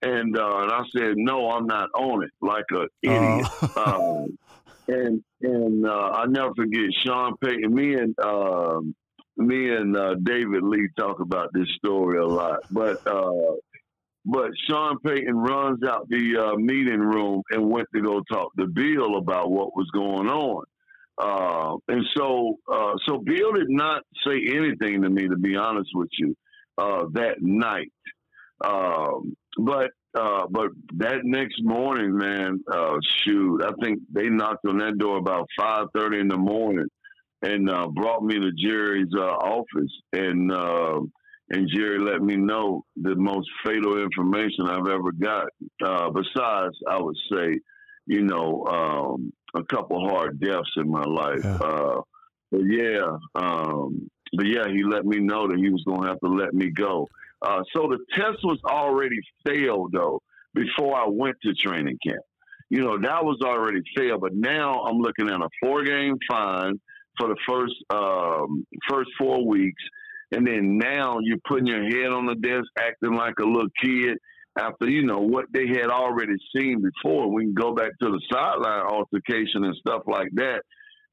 and 0.02 0.38
uh, 0.38 0.58
and 0.58 0.72
I 0.72 0.82
said, 0.96 1.14
"No, 1.16 1.52
I'm 1.52 1.68
not 1.68 1.90
on 1.96 2.24
it," 2.24 2.32
like 2.42 2.66
a 2.74 2.88
idiot. 3.02 3.48
um, 3.78 4.38
and 4.88 5.24
and 5.42 5.86
uh, 5.86 6.12
I 6.14 6.26
never 6.28 6.54
forget 6.56 6.94
Sean 7.06 7.36
Payton. 7.44 7.74
Me 7.74 7.96
and 7.96 8.16
um, 8.24 8.96
me 9.38 9.74
and 9.74 9.96
uh, 9.96 10.16
David 10.24 10.64
Lee 10.64 10.90
talk 10.98 11.20
about 11.20 11.54
this 11.54 11.68
story 11.78 12.18
a 12.20 12.26
lot, 12.26 12.60
but 12.72 13.06
uh, 13.08 13.56
but 14.26 14.52
Sean 14.68 15.00
Payton 15.00 15.38
runs 15.38 15.80
out 15.88 16.10
the 16.10 16.38
uh, 16.38 16.58
meeting 16.58 17.00
room 17.00 17.42
and 17.50 17.70
went 17.70 17.88
to 17.96 18.02
go 18.02 18.22
talk 18.30 18.54
to 18.60 18.68
Bill 18.68 19.18
about 19.18 19.52
what 19.52 19.76
was 19.76 19.90
going 19.94 20.28
on. 20.28 20.64
Uh, 21.18 21.78
and 21.88 22.06
so, 22.16 22.56
uh, 22.72 22.94
so 23.08 23.20
Bill 23.20 23.54
did 23.54 23.70
not 23.70 24.04
say 24.26 24.40
anything 24.54 25.02
to 25.02 25.10
me, 25.10 25.28
to 25.28 25.38
be 25.38 25.56
honest 25.56 25.90
with 25.94 26.10
you, 26.20 26.36
uh, 26.78 27.06
that 27.14 27.42
night. 27.42 27.92
Um, 28.64 29.36
but 29.58 29.92
uh, 30.20 30.48
but 30.50 30.70
that 30.98 31.24
next 31.24 31.62
morning, 31.62 32.18
man, 32.18 32.60
uh, 32.72 32.98
shoot, 33.24 33.62
I 33.64 33.72
think 33.82 34.00
they 34.12 34.30
knocked 34.30 34.66
on 34.66 34.80
that 34.80 34.98
door 34.98 35.18
about 35.18 35.48
five 35.58 35.88
thirty 35.96 36.20
in 36.20 36.28
the 36.28 36.38
morning, 36.38 36.88
and 37.42 37.70
uh, 37.70 37.88
brought 37.88 38.24
me 38.24 38.36
to 38.36 38.52
Jerry's 38.52 39.14
uh, 39.16 39.22
office, 39.22 39.92
and 40.14 40.52
uh, 40.52 41.00
and 41.50 41.70
Jerry 41.74 42.00
let 42.00 42.22
me 42.22 42.36
know 42.36 42.84
the 42.96 43.16
most 43.16 43.48
fatal 43.66 44.02
information 44.02 44.68
I've 44.68 44.88
ever 44.88 45.12
got. 45.12 45.48
Uh, 45.84 46.10
besides, 46.10 46.76
I 46.90 47.00
would 47.00 47.16
say, 47.32 47.60
you 48.06 48.24
know, 48.24 48.66
um, 48.66 49.32
a 49.56 49.64
couple 49.64 50.10
hard 50.10 50.40
deaths 50.40 50.72
in 50.78 50.90
my 50.90 51.04
life. 51.04 51.42
Yeah. 51.44 51.56
Uh, 51.56 52.02
but 52.52 52.62
yeah, 52.70 53.18
um, 53.36 54.10
but 54.34 54.46
yeah, 54.48 54.68
he 54.68 54.84
let 54.84 55.06
me 55.06 55.20
know 55.20 55.48
that 55.48 55.58
he 55.58 55.70
was 55.70 55.84
going 55.86 56.02
to 56.02 56.08
have 56.08 56.20
to 56.22 56.30
let 56.30 56.54
me 56.54 56.70
go. 56.70 57.08
Uh, 57.42 57.62
so 57.76 57.88
the 57.88 58.00
test 58.14 58.40
was 58.44 58.60
already 58.66 59.20
failed 59.46 59.92
though 59.94 60.22
before 60.54 60.98
I 60.98 61.06
went 61.08 61.36
to 61.44 61.54
training 61.54 61.98
camp. 62.06 62.24
You 62.70 62.84
know 62.84 62.98
that 63.00 63.24
was 63.24 63.40
already 63.44 63.82
failed, 63.96 64.22
but 64.22 64.34
now 64.34 64.84
I'm 64.84 64.98
looking 64.98 65.30
at 65.30 65.40
a 65.40 65.50
four 65.62 65.84
game 65.84 66.18
fine 66.30 66.80
for 67.20 67.28
the 67.30 67.38
first 67.48 67.74
um, 67.90 68.66
first 68.90 69.10
four 69.18 69.46
weeks, 69.48 69.82
and 70.32 70.46
then 70.46 70.78
now 70.78 71.20
you're 71.22 71.38
putting 71.48 71.68
your 71.68 71.84
head 71.84 72.12
on 72.12 72.26
the 72.26 72.36
desk, 72.36 72.66
acting 72.80 73.14
like 73.14 73.36
a 73.42 73.46
little 73.46 73.70
kid 73.84 74.18
after 74.60 74.90
you 74.90 75.06
know 75.06 75.20
what 75.20 75.46
they 75.54 75.68
had 75.68 75.88
already 75.90 76.34
seen 76.56 76.82
before. 76.82 77.32
We 77.32 77.44
can 77.46 77.54
go 77.54 77.74
back 77.74 77.92
to 78.02 78.10
the 78.10 78.22
sideline 78.32 78.86
altercation 78.88 79.64
and 79.64 79.76
stuff 79.76 80.04
like 80.08 80.30
that. 80.34 80.62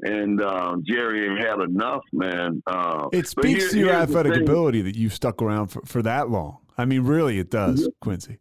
And 0.01 0.43
um, 0.43 0.83
Jerry 0.87 1.41
had 1.41 1.61
enough, 1.61 2.03
man. 2.13 2.63
Uh, 2.67 3.09
It 3.13 3.29
speaks 3.29 3.65
here- 3.65 3.71
to 3.71 3.79
your 3.79 3.91
athletic 3.93 4.37
ability 4.37 4.83
that 4.83 4.97
you've 4.97 5.15
stuck 5.15 5.41
around 5.41 5.69
for, 5.69 5.83
for 5.87 6.03
that 6.03 6.29
long. 6.31 6.59
I 6.77 6.85
mean, 6.85 7.03
really, 7.03 7.39
it 7.39 7.51
does, 7.51 7.89
Quincy. 8.01 8.39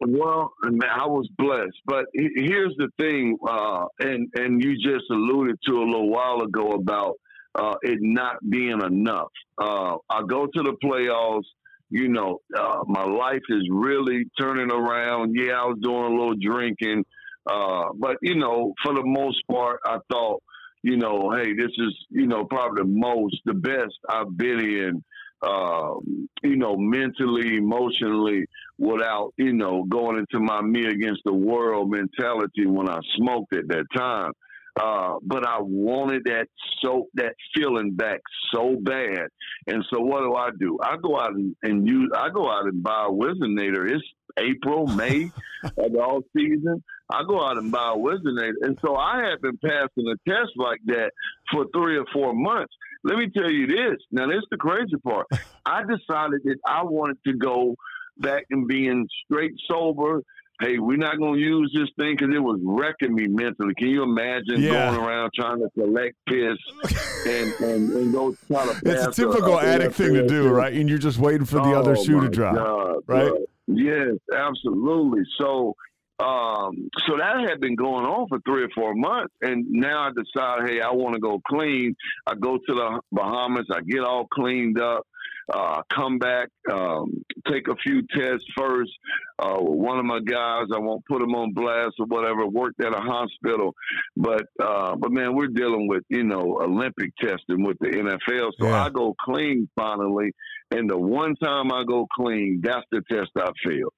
Well, 0.00 0.52
I 0.62 1.06
was 1.06 1.28
blessed, 1.38 1.78
but 1.86 2.06
here's 2.12 2.74
the 2.76 2.88
thing, 2.98 3.38
uh, 3.48 3.86
and 4.00 4.28
and 4.34 4.62
you 4.62 4.74
just 4.76 5.04
alluded 5.10 5.56
to 5.66 5.72
a 5.72 5.84
little 5.84 6.10
while 6.10 6.42
ago 6.42 6.72
about 6.72 7.14
uh, 7.54 7.76
it 7.82 7.98
not 8.02 8.36
being 8.48 8.80
enough. 8.82 9.30
Uh, 9.60 9.96
I 10.10 10.22
go 10.28 10.46
to 10.46 10.62
the 10.62 10.76
playoffs. 10.84 11.46
You 11.88 12.08
know, 12.08 12.40
uh, 12.58 12.80
my 12.86 13.04
life 13.04 13.42
is 13.48 13.62
really 13.70 14.24
turning 14.38 14.72
around. 14.72 15.34
Yeah, 15.36 15.52
I 15.52 15.64
was 15.66 15.78
doing 15.80 16.04
a 16.04 16.08
little 16.08 16.34
drinking, 16.40 17.04
uh, 17.48 17.86
but 17.96 18.16
you 18.22 18.34
know, 18.34 18.74
for 18.84 18.92
the 18.92 19.04
most 19.04 19.38
part, 19.50 19.80
I 19.86 19.98
thought, 20.10 20.42
you 20.82 20.96
know, 20.96 21.30
hey, 21.30 21.54
this 21.54 21.70
is 21.78 22.06
you 22.10 22.26
know 22.26 22.44
probably 22.44 22.82
the 22.82 22.88
most, 22.88 23.40
the 23.44 23.54
best 23.54 23.94
I've 24.10 24.36
been 24.36 24.60
in 24.60 25.04
um, 25.42 26.28
you 26.42 26.56
know, 26.56 26.76
mentally, 26.76 27.56
emotionally, 27.56 28.46
without, 28.78 29.32
you 29.36 29.52
know, 29.52 29.84
going 29.84 30.18
into 30.18 30.44
my 30.44 30.60
me 30.60 30.86
against 30.86 31.22
the 31.24 31.32
world 31.32 31.90
mentality 31.90 32.66
when 32.66 32.88
I 32.88 32.98
smoked 33.16 33.54
at 33.54 33.68
that 33.68 33.86
time. 33.96 34.32
Uh, 34.78 35.14
but 35.22 35.46
I 35.46 35.58
wanted 35.60 36.24
that 36.24 36.48
so 36.84 37.06
that 37.14 37.34
feeling 37.54 37.92
back 37.92 38.20
so 38.52 38.76
bad, 38.78 39.28
and 39.66 39.82
so 39.90 40.00
what 40.00 40.20
do 40.20 40.34
I 40.34 40.50
do? 40.58 40.78
I 40.82 40.96
go 41.02 41.18
out 41.18 41.30
and, 41.30 41.56
and 41.62 41.88
use. 41.88 42.10
I 42.14 42.28
go 42.28 42.50
out 42.50 42.66
and 42.66 42.82
buy 42.82 43.06
a 43.08 43.10
Whizzinator. 43.10 43.90
It's 43.90 44.04
April, 44.38 44.86
May 44.86 45.30
of 45.64 45.92
the 45.92 45.98
all 45.98 46.20
season. 46.36 46.84
I 47.10 47.22
go 47.26 47.42
out 47.42 47.56
and 47.56 47.72
buy 47.72 47.94
a 47.94 47.98
Whizzinator, 47.98 48.52
and 48.60 48.78
so 48.84 48.96
I 48.96 49.30
have 49.30 49.40
been 49.40 49.58
passing 49.64 50.12
a 50.12 50.30
test 50.30 50.52
like 50.56 50.80
that 50.86 51.12
for 51.50 51.64
three 51.74 51.96
or 51.96 52.04
four 52.12 52.34
months. 52.34 52.74
Let 53.02 53.16
me 53.16 53.30
tell 53.34 53.50
you 53.50 53.66
this. 53.66 53.96
Now, 54.10 54.26
this 54.26 54.38
is 54.38 54.48
the 54.50 54.58
crazy 54.58 54.96
part. 55.02 55.26
I 55.64 55.82
decided 55.82 56.42
that 56.44 56.56
I 56.66 56.82
wanted 56.82 57.16
to 57.26 57.32
go 57.32 57.76
back 58.18 58.44
and 58.50 58.66
being 58.68 59.08
straight 59.24 59.52
sober. 59.70 60.22
Hey, 60.60 60.78
we're 60.78 60.96
not 60.96 61.18
going 61.18 61.34
to 61.34 61.40
use 61.40 61.70
this 61.74 61.88
thing 61.98 62.16
because 62.16 62.34
it 62.34 62.38
was 62.38 62.58
wrecking 62.64 63.14
me 63.14 63.26
mentally. 63.28 63.74
Can 63.76 63.88
you 63.88 64.02
imagine 64.02 64.62
Yeah. 64.62 64.90
going 64.90 65.04
around 65.04 65.30
trying 65.38 65.58
to 65.58 65.68
collect 65.78 66.14
piss 66.26 66.56
and, 67.26 67.54
and, 67.60 67.90
and 67.90 68.12
go 68.14 68.34
try 68.50 68.64
to 68.64 68.74
It's 68.86 69.04
a 69.06 69.10
typical 69.22 69.60
addict 69.60 69.94
thing 69.96 70.14
to 70.14 70.26
do, 70.26 70.48
right? 70.48 70.72
And 70.72 70.88
you're 70.88 70.96
just 70.96 71.18
waiting 71.18 71.44
for 71.44 71.56
the 71.56 71.74
other 71.78 71.94
Oh, 71.96 72.02
shoe 72.02 72.20
to 72.22 72.28
drop. 72.30 72.54
God, 72.54 72.96
right? 73.06 73.28
bro. 73.28 73.44
Yes, 73.68 74.14
absolutely. 74.34 75.22
So, 75.38 75.74
um, 76.18 76.88
so 77.06 77.18
that 77.18 77.44
had 77.46 77.60
been 77.60 77.74
going 77.74 78.06
on 78.06 78.26
for 78.28 78.38
three 78.46 78.62
or 78.64 78.70
four 78.74 78.94
months, 78.94 79.34
and 79.42 79.66
now 79.68 80.04
I 80.08 80.10
decide, 80.10 80.66
hey, 80.66 80.80
I 80.80 80.90
want 80.92 81.14
to 81.14 81.20
go 81.20 81.42
clean. 81.46 81.94
I 82.26 82.34
go 82.34 82.56
to 82.56 82.74
the 82.74 83.00
Bahamas. 83.12 83.66
I 83.70 83.80
get 83.82 84.00
all 84.00 84.26
cleaned 84.32 84.80
up. 84.80 85.06
Uh, 85.52 85.80
come 85.94 86.18
back, 86.18 86.48
um, 86.72 87.24
take 87.48 87.68
a 87.68 87.76
few 87.76 88.02
tests 88.16 88.44
first. 88.58 88.90
Uh, 89.38 89.58
one 89.60 89.96
of 89.98 90.04
my 90.04 90.18
guys, 90.18 90.64
I 90.74 90.78
won't 90.80 91.04
put 91.06 91.22
him 91.22 91.34
on 91.36 91.52
blast 91.52 91.94
or 92.00 92.06
whatever. 92.06 92.46
Worked 92.48 92.82
at 92.84 92.92
a 92.92 93.00
hospital, 93.00 93.72
but 94.16 94.42
uh, 94.60 94.96
but 94.96 95.12
man, 95.12 95.36
we're 95.36 95.46
dealing 95.46 95.86
with 95.86 96.02
you 96.08 96.24
know 96.24 96.58
Olympic 96.60 97.12
testing 97.20 97.62
with 97.64 97.76
the 97.80 97.88
NFL. 97.88 98.50
So 98.58 98.66
Yeah. 98.66 98.84
I 98.86 98.90
go 98.90 99.14
clean 99.24 99.68
finally, 99.76 100.32
and 100.72 100.90
the 100.90 100.98
one 100.98 101.36
time 101.36 101.72
I 101.72 101.84
go 101.84 102.08
clean, 102.16 102.60
that's 102.64 102.84
the 102.90 103.02
test 103.08 103.30
I 103.36 103.48
failed. 103.64 103.92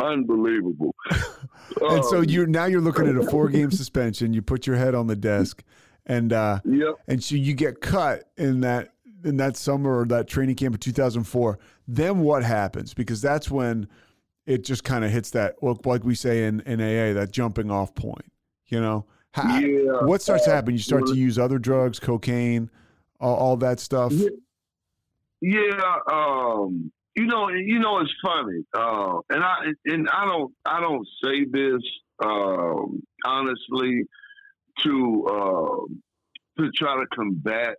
Unbelievable. 0.00 0.94
And 1.82 2.02
so 2.06 2.18
Um, 2.20 2.24
you're 2.24 2.46
now 2.46 2.64
you're 2.64 2.80
looking 2.80 3.06
at 3.06 3.16
a 3.16 3.24
four 3.30 3.50
game 3.50 3.70
suspension. 3.82 4.32
You 4.32 4.40
put 4.40 4.66
your 4.66 4.76
head 4.76 4.94
on 4.94 5.06
the 5.06 5.14
desk, 5.14 5.62
and 6.06 6.32
uh, 6.32 6.60
Yep. 6.64 6.94
and 7.06 7.22
so 7.22 7.34
you 7.36 7.52
get 7.52 7.82
cut 7.82 8.24
in 8.38 8.62
that 8.62 8.88
in 9.24 9.36
that 9.38 9.56
summer 9.56 9.98
or 10.00 10.04
that 10.06 10.28
training 10.28 10.56
camp 10.56 10.74
of 10.74 10.80
2004. 10.80 11.58
Then 11.86 12.20
what 12.20 12.44
happens? 12.44 12.94
Because 12.94 13.20
that's 13.20 13.50
when 13.50 13.88
it 14.46 14.64
just 14.64 14.84
kind 14.84 15.04
of 15.04 15.10
hits 15.10 15.30
that 15.30 15.56
like 15.62 16.04
we 16.04 16.14
say 16.14 16.44
in, 16.44 16.60
in 16.60 16.80
AA, 16.80 17.12
that 17.18 17.30
jumping 17.32 17.70
off 17.70 17.94
point. 17.94 18.30
You 18.66 18.80
know, 18.80 19.06
How, 19.32 19.58
Yeah. 19.58 20.04
what 20.04 20.22
starts 20.22 20.44
to 20.44 20.50
happen? 20.50 20.72
You 20.74 20.78
start 20.80 21.06
to 21.06 21.14
use 21.14 21.38
other 21.38 21.58
drugs, 21.58 21.98
cocaine, 21.98 22.70
all, 23.20 23.34
all 23.36 23.56
that 23.58 23.80
stuff. 23.80 24.12
Yeah. 24.12 24.28
Yeah, 25.40 25.96
um, 26.10 26.90
you 27.14 27.26
know, 27.26 27.48
you 27.48 27.78
know, 27.78 28.00
it's 28.00 28.12
funny, 28.20 28.64
uh, 28.76 29.18
and 29.30 29.44
I 29.44 29.66
and 29.84 30.08
I 30.10 30.26
don't, 30.26 30.52
I 30.64 30.80
don't 30.80 31.06
say 31.22 31.44
this 31.44 31.80
um, 32.18 33.00
honestly 33.24 34.02
to 34.82 35.26
uh, 35.30 36.60
to 36.62 36.70
try 36.72 36.96
to 36.96 37.06
combat 37.14 37.76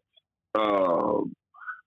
uh, 0.56 1.22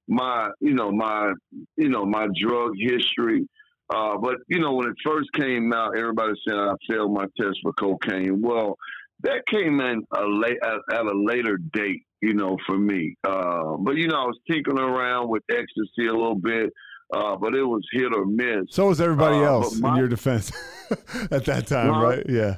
my 0.09 0.51
you 0.61 0.75
know 0.75 0.91
my 0.93 1.33
you 1.77 1.89
know 1.89 2.05
my 2.05 2.27
drug 2.41 2.73
history. 2.79 3.49
Uh, 3.95 4.17
but 4.17 4.37
you 4.49 4.59
know 4.59 4.73
when 4.75 4.89
it 4.89 4.95
first 5.05 5.29
came 5.39 5.73
out, 5.73 5.97
everybody 5.97 6.33
said 6.47 6.57
I 6.57 6.75
failed 6.89 7.13
my 7.13 7.27
test 7.41 7.59
for 7.63 7.73
cocaine. 7.75 8.41
Well, 8.41 8.77
that 9.23 9.43
came 9.51 9.81
in 9.81 10.03
a 10.17 10.25
late 10.27 10.57
at, 10.65 10.79
at 10.99 11.07
a 11.07 11.17
later 11.19 11.59
date, 11.73 12.03
you 12.23 12.35
know, 12.35 12.57
for 12.67 12.79
me. 12.79 13.17
Uh, 13.27 13.77
but 13.79 13.97
you 13.97 14.09
know 14.09 14.17
I 14.17 14.25
was 14.27 14.39
tinkering 14.51 14.79
around 14.79 15.29
with 15.29 15.43
ecstasy 15.51 16.07
a 16.09 16.13
little 16.13 16.35
bit. 16.37 16.71
Uh, 17.15 17.37
but 17.37 17.55
it 17.55 17.63
was 17.63 17.83
hit 17.93 18.11
or 18.17 18.25
miss. 18.25 18.65
So 18.71 18.87
was 18.89 18.99
everybody 18.99 19.37
Uh, 19.37 19.43
else 19.43 19.79
my- 19.79 19.91
in 19.91 19.97
your 19.99 20.09
defense 20.09 20.51
at 21.31 21.45
that 21.45 21.67
time, 21.67 21.93
Huh? 21.93 22.01
right? 22.03 22.25
Yeah. 22.27 22.57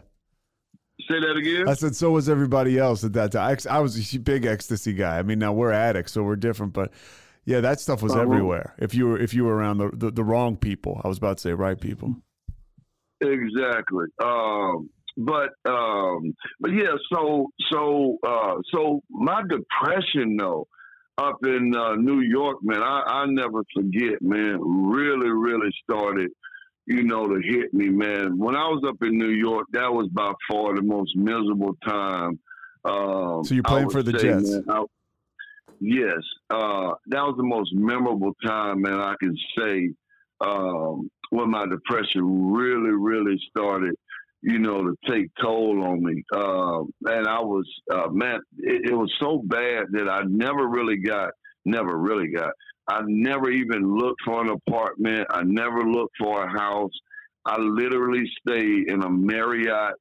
Say 1.10 1.20
that 1.20 1.36
again. 1.36 1.68
I 1.68 1.74
said 1.74 1.94
so 1.94 2.10
was 2.10 2.28
everybody 2.28 2.78
else 2.78 3.04
at 3.04 3.12
that 3.14 3.32
time. 3.32 3.56
I, 3.68 3.76
I 3.76 3.80
was 3.80 4.14
a 4.14 4.18
big 4.18 4.46
ecstasy 4.46 4.92
guy. 4.92 5.18
I 5.18 5.22
mean, 5.22 5.38
now 5.38 5.52
we're 5.52 5.72
addicts, 5.72 6.12
so 6.12 6.22
we're 6.22 6.36
different, 6.36 6.72
but 6.72 6.92
yeah, 7.44 7.60
that 7.60 7.80
stuff 7.80 8.02
was 8.02 8.12
Uh-huh. 8.12 8.22
everywhere. 8.22 8.74
If 8.78 8.94
you 8.94 9.06
were 9.08 9.18
if 9.18 9.34
you 9.34 9.44
were 9.44 9.54
around 9.54 9.78
the, 9.78 9.90
the 9.92 10.10
the 10.10 10.24
wrong 10.24 10.56
people, 10.56 11.00
I 11.04 11.08
was 11.08 11.18
about 11.18 11.36
to 11.38 11.40
say 11.42 11.52
right 11.52 11.78
people. 11.78 12.16
Exactly. 13.20 14.06
Um, 14.22 14.90
but 15.16 15.50
um, 15.68 16.34
but 16.60 16.72
yeah, 16.72 16.94
so 17.12 17.48
so 17.72 18.18
uh, 18.26 18.56
so 18.72 19.02
my 19.10 19.42
depression 19.48 20.36
though 20.38 20.66
up 21.16 21.38
in 21.44 21.72
uh, 21.76 21.94
New 21.94 22.20
York, 22.20 22.58
man, 22.62 22.82
I, 22.82 23.02
I 23.06 23.26
never 23.26 23.62
forget, 23.74 24.20
man. 24.20 24.58
Really, 24.60 25.30
really 25.30 25.70
started, 25.84 26.30
you 26.86 27.02
know, 27.02 27.26
to 27.26 27.40
hit 27.42 27.72
me, 27.72 27.88
man. 27.88 28.38
When 28.38 28.54
I 28.54 28.68
was 28.68 28.82
up 28.86 28.96
in 29.02 29.18
New 29.18 29.30
York, 29.30 29.66
that 29.72 29.92
was 29.92 30.08
by 30.08 30.32
far 30.50 30.74
the 30.74 30.82
most 30.82 31.16
miserable 31.16 31.76
time. 31.86 32.38
Um, 32.84 33.44
So 33.44 33.54
you're 33.54 33.62
playing 33.62 33.90
for 33.90 34.02
the 34.02 34.18
say, 34.18 34.28
Jets. 34.28 34.50
man, 34.50 34.64
I- 34.68 34.84
yes, 35.80 36.18
uh, 36.50 36.92
that 37.06 37.22
was 37.22 37.34
the 37.36 37.42
most 37.44 37.72
memorable 37.74 38.34
time, 38.44 38.82
man. 38.82 39.00
I 39.00 39.14
can 39.20 39.36
say 39.58 39.92
um, 40.40 41.10
when 41.30 41.50
my 41.50 41.66
depression 41.66 42.52
really, 42.52 42.90
really 42.90 43.40
started, 43.48 43.94
you 44.42 44.58
know, 44.58 44.82
to 44.82 44.94
take 45.08 45.30
toll 45.40 45.82
on 45.84 46.04
me. 46.04 46.22
Um, 46.36 46.92
and 47.06 47.26
I 47.26 47.40
was, 47.40 47.66
uh, 47.90 48.08
man, 48.10 48.40
it, 48.58 48.90
it 48.90 48.94
was 48.94 49.10
so 49.20 49.38
bad 49.44 49.86
that 49.92 50.08
I 50.10 50.22
never 50.28 50.68
really 50.68 50.98
got, 50.98 51.30
never 51.64 51.96
really 51.96 52.28
got. 52.28 52.52
I 52.88 53.00
never 53.06 53.50
even 53.50 53.96
looked 53.96 54.20
for 54.24 54.42
an 54.42 54.50
apartment. 54.50 55.26
I 55.30 55.42
never 55.42 55.82
looked 55.82 56.16
for 56.18 56.44
a 56.44 56.50
house. 56.50 56.92
I 57.46 57.58
literally 57.58 58.24
stayed 58.40 58.90
in 58.90 59.02
a 59.02 59.10
Marriott 59.10 59.94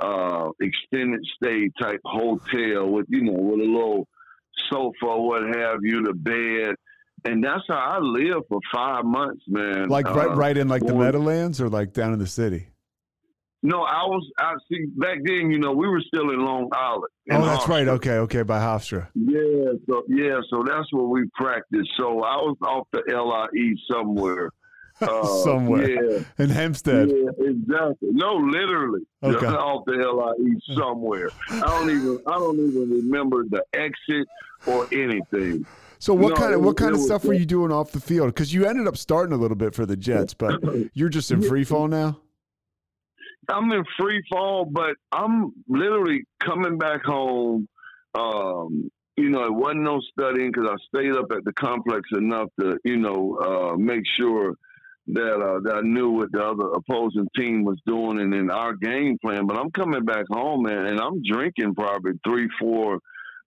uh, 0.00 0.50
extended 0.60 1.20
stay 1.36 1.70
type 1.80 2.00
hotel 2.04 2.88
with, 2.88 3.06
you 3.08 3.22
know, 3.22 3.32
with 3.32 3.60
a 3.60 3.64
little 3.64 4.06
sofa, 4.70 4.94
what 5.02 5.42
have 5.42 5.78
you, 5.82 6.02
the 6.02 6.12
bed. 6.12 6.74
And 7.24 7.42
that's 7.42 7.62
how 7.68 7.76
I 7.76 7.98
lived 7.98 8.46
for 8.48 8.60
five 8.72 9.04
months, 9.04 9.42
man. 9.48 9.88
Like 9.88 10.06
right 10.06 10.28
Uh, 10.28 10.34
right 10.34 10.56
in 10.56 10.68
like 10.68 10.84
the. 10.84 10.94
Meadowlands 10.94 11.60
or 11.60 11.68
like 11.68 11.92
down 11.92 12.12
in 12.12 12.18
the 12.18 12.26
city. 12.26 12.68
No, 13.62 13.82
I 13.82 14.04
was. 14.04 14.30
I 14.38 14.54
see. 14.70 14.86
Back 14.96 15.18
then, 15.24 15.50
you 15.50 15.58
know, 15.58 15.72
we 15.72 15.88
were 15.88 16.00
still 16.00 16.30
in 16.30 16.38
Long 16.38 16.68
Island. 16.72 17.04
in 17.26 17.36
Oh, 17.36 17.44
that's 17.44 17.66
right. 17.68 17.88
Okay, 17.88 18.18
okay, 18.18 18.42
by 18.42 18.60
Hofstra. 18.60 19.08
Yeah. 19.14 19.72
So 19.88 20.04
yeah. 20.08 20.40
So 20.50 20.62
that's 20.66 20.92
where 20.92 21.04
we 21.06 21.24
practiced. 21.34 21.90
So 21.96 22.22
I 22.22 22.36
was 22.36 22.56
off 22.62 22.86
the 22.92 23.02
LIE 23.08 23.74
somewhere. 23.90 24.50
Uh, 24.98 25.26
Somewhere. 25.44 25.90
Yeah. 25.90 26.20
In 26.38 26.48
Hempstead. 26.48 27.10
Yeah, 27.10 27.28
exactly. 27.38 28.08
No, 28.12 28.36
literally. 28.36 29.02
Okay. 29.22 29.44
Off 29.44 29.84
the 29.84 29.92
LIE 29.92 30.74
somewhere. 30.74 31.28
I 31.50 31.60
don't 31.60 31.90
even. 31.90 32.18
I 32.26 32.38
don't 32.38 32.58
even 32.58 32.90
remember 32.90 33.44
the 33.46 33.62
exit 33.74 34.26
or 34.66 34.88
anything. 34.92 35.66
So 35.98 36.14
what 36.14 36.30
No, 36.30 36.34
kind 36.36 36.54
of 36.54 36.62
what 36.62 36.78
kind 36.78 36.94
of 36.94 37.00
stuff 37.02 37.26
were 37.26 37.34
you 37.34 37.44
doing 37.44 37.72
off 37.72 37.92
the 37.92 38.00
field? 38.00 38.28
Because 38.28 38.54
you 38.54 38.64
ended 38.64 38.86
up 38.86 38.96
starting 38.96 39.34
a 39.34 39.36
little 39.36 39.56
bit 39.56 39.74
for 39.74 39.84
the 39.84 39.98
Jets, 39.98 40.32
but 40.32 40.60
you're 40.94 41.10
just 41.10 41.30
in 41.30 41.42
free 41.42 41.64
fall 41.64 41.88
now. 41.88 42.18
I'm 43.48 43.70
in 43.72 43.84
free 43.98 44.22
fall, 44.30 44.64
but 44.64 44.96
I'm 45.12 45.52
literally 45.68 46.24
coming 46.42 46.78
back 46.78 47.04
home. 47.04 47.68
Um, 48.14 48.90
you 49.16 49.30
know, 49.30 49.44
it 49.44 49.54
wasn't 49.54 49.82
no 49.82 50.00
studying 50.12 50.50
because 50.52 50.68
I 50.70 50.76
stayed 50.88 51.12
up 51.12 51.26
at 51.32 51.44
the 51.44 51.52
complex 51.52 52.02
enough 52.12 52.48
to, 52.60 52.78
you 52.84 52.98
know, 52.98 53.38
uh, 53.40 53.76
make 53.76 54.02
sure 54.18 54.54
that 55.08 55.34
uh, 55.34 55.60
that 55.60 55.76
I 55.76 55.80
knew 55.82 56.10
what 56.10 56.32
the 56.32 56.42
other 56.42 56.68
opposing 56.74 57.28
team 57.36 57.64
was 57.64 57.78
doing 57.86 58.20
and 58.20 58.34
in 58.34 58.50
our 58.50 58.74
game 58.74 59.18
plan. 59.24 59.46
But 59.46 59.56
I'm 59.58 59.70
coming 59.70 60.04
back 60.04 60.24
home, 60.30 60.64
man, 60.64 60.86
and 60.86 61.00
I'm 61.00 61.22
drinking 61.22 61.74
probably 61.74 62.12
three, 62.26 62.48
four, 62.58 62.98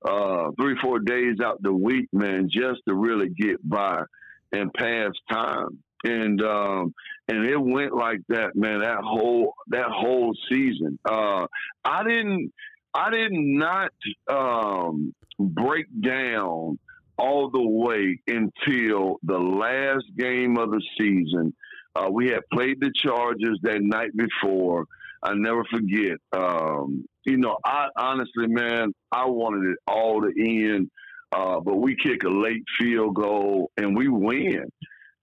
uh, 0.07 0.51
three, 0.59 0.75
four 0.81 0.99
days 0.99 1.35
out 1.43 1.61
the 1.61 1.73
week, 1.73 2.07
man, 2.13 2.49
just 2.49 2.79
to 2.87 2.95
really 2.95 3.29
get 3.29 3.57
by 3.67 4.03
and 4.51 4.73
pass 4.73 5.11
time. 5.29 5.83
And 6.03 6.41
um, 6.41 6.93
and 7.27 7.45
it 7.45 7.57
went 7.57 7.93
like 7.93 8.21
that, 8.29 8.55
man. 8.55 8.79
That 8.79 8.99
whole 9.03 9.53
that 9.67 9.89
whole 9.89 10.33
season. 10.49 10.97
Uh, 11.09 11.47
I 11.83 12.03
didn't 12.03 12.53
I 12.93 13.09
did 13.11 13.31
not 13.31 13.91
um, 14.29 15.13
break 15.37 15.85
down 16.01 16.79
all 17.17 17.49
the 17.49 17.61
way 17.61 18.19
until 18.27 19.19
the 19.23 19.37
last 19.37 20.05
game 20.17 20.57
of 20.57 20.71
the 20.71 20.81
season. 20.97 21.53
Uh, 21.95 22.09
we 22.09 22.29
had 22.29 22.41
played 22.51 22.79
the 22.79 22.91
Chargers 22.95 23.59
that 23.63 23.81
night 23.81 24.11
before. 24.15 24.85
I 25.21 25.33
never 25.33 25.65
forget. 25.65 26.17
Um, 26.31 27.05
you 27.25 27.37
know, 27.37 27.57
I 27.65 27.87
honestly, 27.97 28.47
man, 28.47 28.93
I 29.11 29.25
wanted 29.25 29.71
it 29.71 29.77
all 29.87 30.21
to 30.21 30.31
end, 30.37 30.89
uh, 31.31 31.59
but 31.59 31.75
we 31.75 31.95
kick 31.95 32.23
a 32.23 32.29
late 32.29 32.63
field 32.79 33.15
goal 33.15 33.69
and 33.77 33.97
we 33.97 34.07
win. 34.07 34.71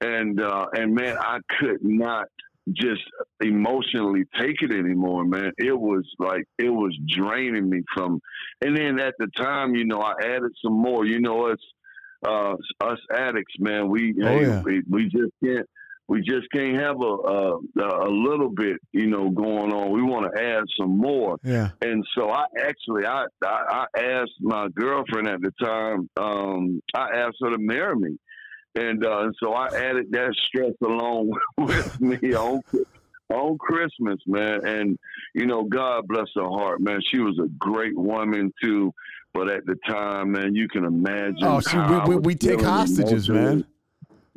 And 0.00 0.40
uh, 0.40 0.66
and 0.74 0.94
man, 0.94 1.16
I 1.18 1.38
could 1.58 1.82
not 1.82 2.26
just 2.72 3.02
emotionally 3.40 4.24
take 4.38 4.60
it 4.60 4.72
anymore, 4.72 5.24
man. 5.24 5.52
It 5.56 5.78
was 5.78 6.04
like 6.18 6.44
it 6.58 6.70
was 6.70 6.96
draining 7.08 7.68
me 7.70 7.82
from. 7.94 8.20
And 8.60 8.76
then 8.76 8.98
at 9.00 9.14
the 9.18 9.28
time, 9.36 9.74
you 9.74 9.84
know, 9.84 10.00
I 10.00 10.14
added 10.22 10.52
some 10.62 10.80
more. 10.80 11.04
You 11.06 11.20
know, 11.20 11.46
us 11.50 11.58
uh, 12.26 12.54
us 12.80 12.98
addicts, 13.14 13.54
man. 13.58 13.88
We 13.88 14.14
Oh, 14.22 14.26
hey, 14.26 14.40
yeah. 14.42 14.62
we, 14.62 14.82
we 14.88 15.04
just 15.04 15.32
can't. 15.42 15.66
We 16.08 16.20
just 16.20 16.46
can't 16.54 16.76
have 16.76 17.00
a, 17.00 17.04
a 17.04 17.58
a 18.06 18.10
little 18.10 18.48
bit, 18.48 18.76
you 18.92 19.06
know, 19.08 19.28
going 19.28 19.72
on. 19.72 19.90
We 19.90 20.02
want 20.02 20.32
to 20.32 20.40
add 20.40 20.62
some 20.78 20.96
more. 20.98 21.36
Yeah. 21.42 21.70
And 21.80 22.04
so 22.16 22.30
I 22.30 22.44
actually 22.60 23.06
I, 23.06 23.24
I 23.44 23.86
I 23.92 24.00
asked 24.00 24.38
my 24.40 24.68
girlfriend 24.68 25.26
at 25.26 25.40
the 25.40 25.50
time. 25.60 26.08
Um, 26.16 26.80
I 26.94 27.08
asked 27.16 27.38
her 27.42 27.50
to 27.50 27.58
marry 27.58 27.96
me, 27.96 28.18
and 28.76 29.04
uh, 29.04 29.20
and 29.20 29.34
so 29.42 29.52
I 29.52 29.66
added 29.68 30.12
that 30.12 30.34
stress 30.46 30.74
along 30.84 31.32
with 31.58 32.00
me 32.00 32.34
on 32.34 32.62
on 33.30 33.58
Christmas, 33.58 34.18
man. 34.26 34.66
And 34.66 34.98
you 35.34 35.46
know, 35.46 35.64
God 35.64 36.06
bless 36.06 36.28
her 36.36 36.48
heart, 36.48 36.80
man. 36.80 37.00
She 37.10 37.18
was 37.18 37.38
a 37.38 37.48
great 37.58 37.96
woman 37.96 38.52
too. 38.62 38.92
But 39.34 39.50
at 39.50 39.66
the 39.66 39.76
time, 39.86 40.32
man, 40.32 40.54
you 40.54 40.66
can 40.66 40.84
imagine. 40.84 41.36
Oh, 41.42 41.60
we, 42.06 42.14
we, 42.14 42.20
we 42.20 42.34
take 42.34 42.62
hostages, 42.62 43.28
man. 43.28 43.66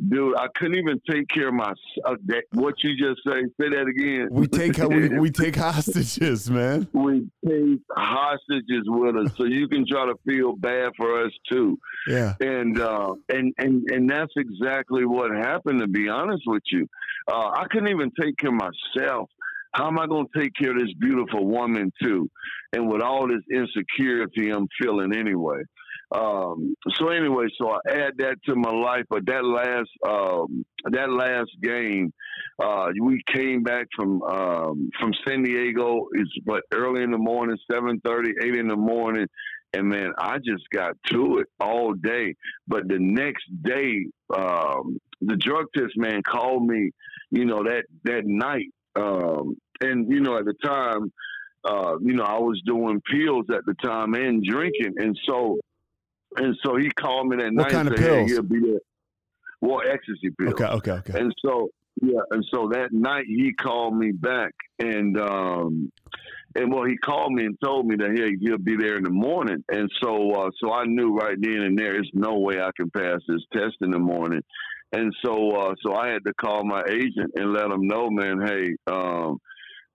Dude, 0.08 0.38
I 0.38 0.48
couldn't 0.56 0.78
even 0.78 1.02
take 1.10 1.28
care 1.28 1.50
of 1.50 1.56
my. 1.56 1.74
Uh, 2.06 2.16
that, 2.28 2.44
what 2.54 2.76
you 2.84 2.92
just 2.96 3.22
say? 3.28 3.42
Say 3.60 3.70
that 3.70 3.88
again. 3.88 4.30
We 4.32 4.48
take 4.48 4.78
we, 4.78 5.10
we 5.20 5.30
take 5.44 5.58
hostages, 5.58 6.50
man. 6.50 6.88
we 6.94 7.28
take 7.46 7.82
hostages 7.92 8.84
with 8.86 9.18
us, 9.18 9.32
so 9.36 9.44
you 9.44 9.68
can 9.68 9.86
try 9.86 10.06
to 10.06 10.16
feel 10.26 10.56
bad 10.56 10.92
for 10.96 11.26
us 11.26 11.32
too. 11.52 11.78
Yeah. 12.08 12.36
And 12.40 12.80
uh, 12.80 13.16
and 13.28 13.54
and 13.58 13.84
and 13.92 14.10
that's 14.10 14.32
exactly 14.38 15.06
what 15.06 15.32
happened. 15.32 15.82
To 15.82 15.88
be 15.88 16.08
honest 16.08 16.44
with 16.46 16.64
you, 16.72 16.88
uh, 17.30 17.50
I 17.50 17.66
couldn't 17.70 17.90
even 17.90 18.12
take 18.20 18.38
care 18.38 18.52
of 18.52 18.56
myself. 18.56 19.30
How 19.74 19.88
am 19.88 20.00
I 20.00 20.08
going 20.08 20.28
to 20.34 20.40
take 20.40 20.54
care 20.56 20.72
of 20.72 20.80
this 20.80 20.94
beautiful 21.00 21.46
woman 21.46 21.92
too? 22.02 22.30
And 22.74 22.90
with 22.90 23.02
all 23.02 23.28
this 23.28 23.44
insecurity 23.52 24.50
I'm 24.50 24.68
feeling 24.82 25.14
anyway. 25.14 25.62
Um, 26.12 26.76
so 26.96 27.10
anyway, 27.10 27.46
so 27.58 27.70
I 27.70 27.80
add 27.92 28.14
that 28.18 28.38
to 28.46 28.56
my 28.56 28.72
life. 28.72 29.06
But 29.10 29.26
that 29.28 29.44
last 29.44 29.90
um, 30.08 30.66
that 30.86 31.10
last 31.10 31.52
game, 31.62 32.12
uh, 32.62 32.88
we 33.02 33.22
came 33.32 33.64
back 33.64 33.88
from 33.96 34.22
um, 34.24 34.90
from 35.00 35.14
San 35.28 35.44
Diego. 35.44 36.08
It's 36.14 36.32
but 36.46 36.64
early 36.74 37.04
in 37.04 37.12
the 37.12 37.18
morning, 37.18 37.58
7:30, 37.72 38.32
8 38.44 38.56
in 38.56 38.68
the 38.68 38.76
morning, 38.76 39.28
and 39.74 39.88
man, 39.88 40.12
I 40.18 40.38
just 40.38 40.64
got 40.74 40.96
to 41.12 41.40
it 41.40 41.48
all 41.60 41.94
day. 41.94 42.36
But 42.68 42.88
the 42.88 43.00
next 43.00 43.46
day, 43.62 44.08
um, 44.36 44.98
the 45.22 45.36
drug 45.36 45.66
test 45.76 45.94
man 45.96 46.24
called 46.24 46.66
me. 46.66 46.92
You 47.30 47.46
know 47.46 47.64
that 47.64 47.84
that 48.06 48.26
night, 48.26 48.66
um, 48.96 49.56
and 49.82 50.12
you 50.12 50.22
know 50.22 50.40
at 50.40 50.46
the 50.46 50.56
time, 50.64 51.12
uh, 51.64 52.00
you 52.02 52.14
know 52.14 52.24
I 52.24 52.40
was 52.40 52.60
doing 52.66 53.00
pills 53.12 53.46
at 53.54 53.64
the 53.68 53.76
time 53.76 54.16
and 54.16 54.44
drinking, 54.44 54.96
and 54.98 55.16
so 55.28 55.60
and 56.38 56.56
so 56.64 56.76
he 56.78 56.90
called 56.92 57.28
me 57.28 57.38
that 57.38 57.46
What 57.46 57.54
night. 57.54 57.72
kind 57.72 57.88
and 57.88 57.98
of 57.98 58.04
said, 58.04 58.10
hey, 58.10 58.18
pills? 58.18 58.32
he'll 58.32 58.44
be 58.44 58.60
there. 58.60 58.80
Well, 59.62 59.82
ecstasy 59.86 60.30
pills. 60.38 60.54
Okay, 60.54 60.66
okay, 60.66 60.92
okay. 60.92 61.20
And 61.20 61.34
so 61.44 61.70
yeah, 62.02 62.22
and 62.32 62.46
so 62.54 62.70
that 62.72 62.94
night 62.94 63.26
he 63.28 63.54
called 63.54 63.96
me 63.98 64.12
back 64.12 64.54
and 64.80 65.20
um 65.20 65.92
and 66.56 66.72
well, 66.74 66.86
he 66.86 66.98
called 66.98 67.32
me 67.34 67.46
and 67.46 67.58
told 67.64 67.86
me 67.86 67.96
that 67.98 68.12
hey, 68.16 68.36
he'll 68.40 68.58
be 68.58 68.76
there 68.76 68.98
in 68.98 69.04
the 69.04 69.10
morning, 69.12 69.64
and 69.70 69.90
so 70.02 70.32
uh, 70.32 70.50
so 70.60 70.72
I 70.74 70.86
knew 70.86 71.16
right 71.16 71.36
then 71.40 71.62
and 71.62 71.78
there, 71.78 71.94
there's 71.94 72.10
no 72.14 72.40
way 72.40 72.60
I 72.60 72.72
can 72.76 72.90
pass 72.90 73.20
this 73.28 73.42
test 73.54 73.76
in 73.82 73.92
the 73.92 74.00
morning, 74.00 74.42
and 74.92 75.14
so 75.24 75.52
uh, 75.52 75.76
so 75.86 75.94
I 75.94 76.08
had 76.08 76.24
to 76.26 76.34
call 76.34 76.64
my 76.64 76.82
agent 76.90 77.34
and 77.36 77.54
let 77.54 77.70
him 77.70 77.86
know, 77.86 78.10
man, 78.10 78.42
hey, 78.46 78.76
um, 78.92 79.38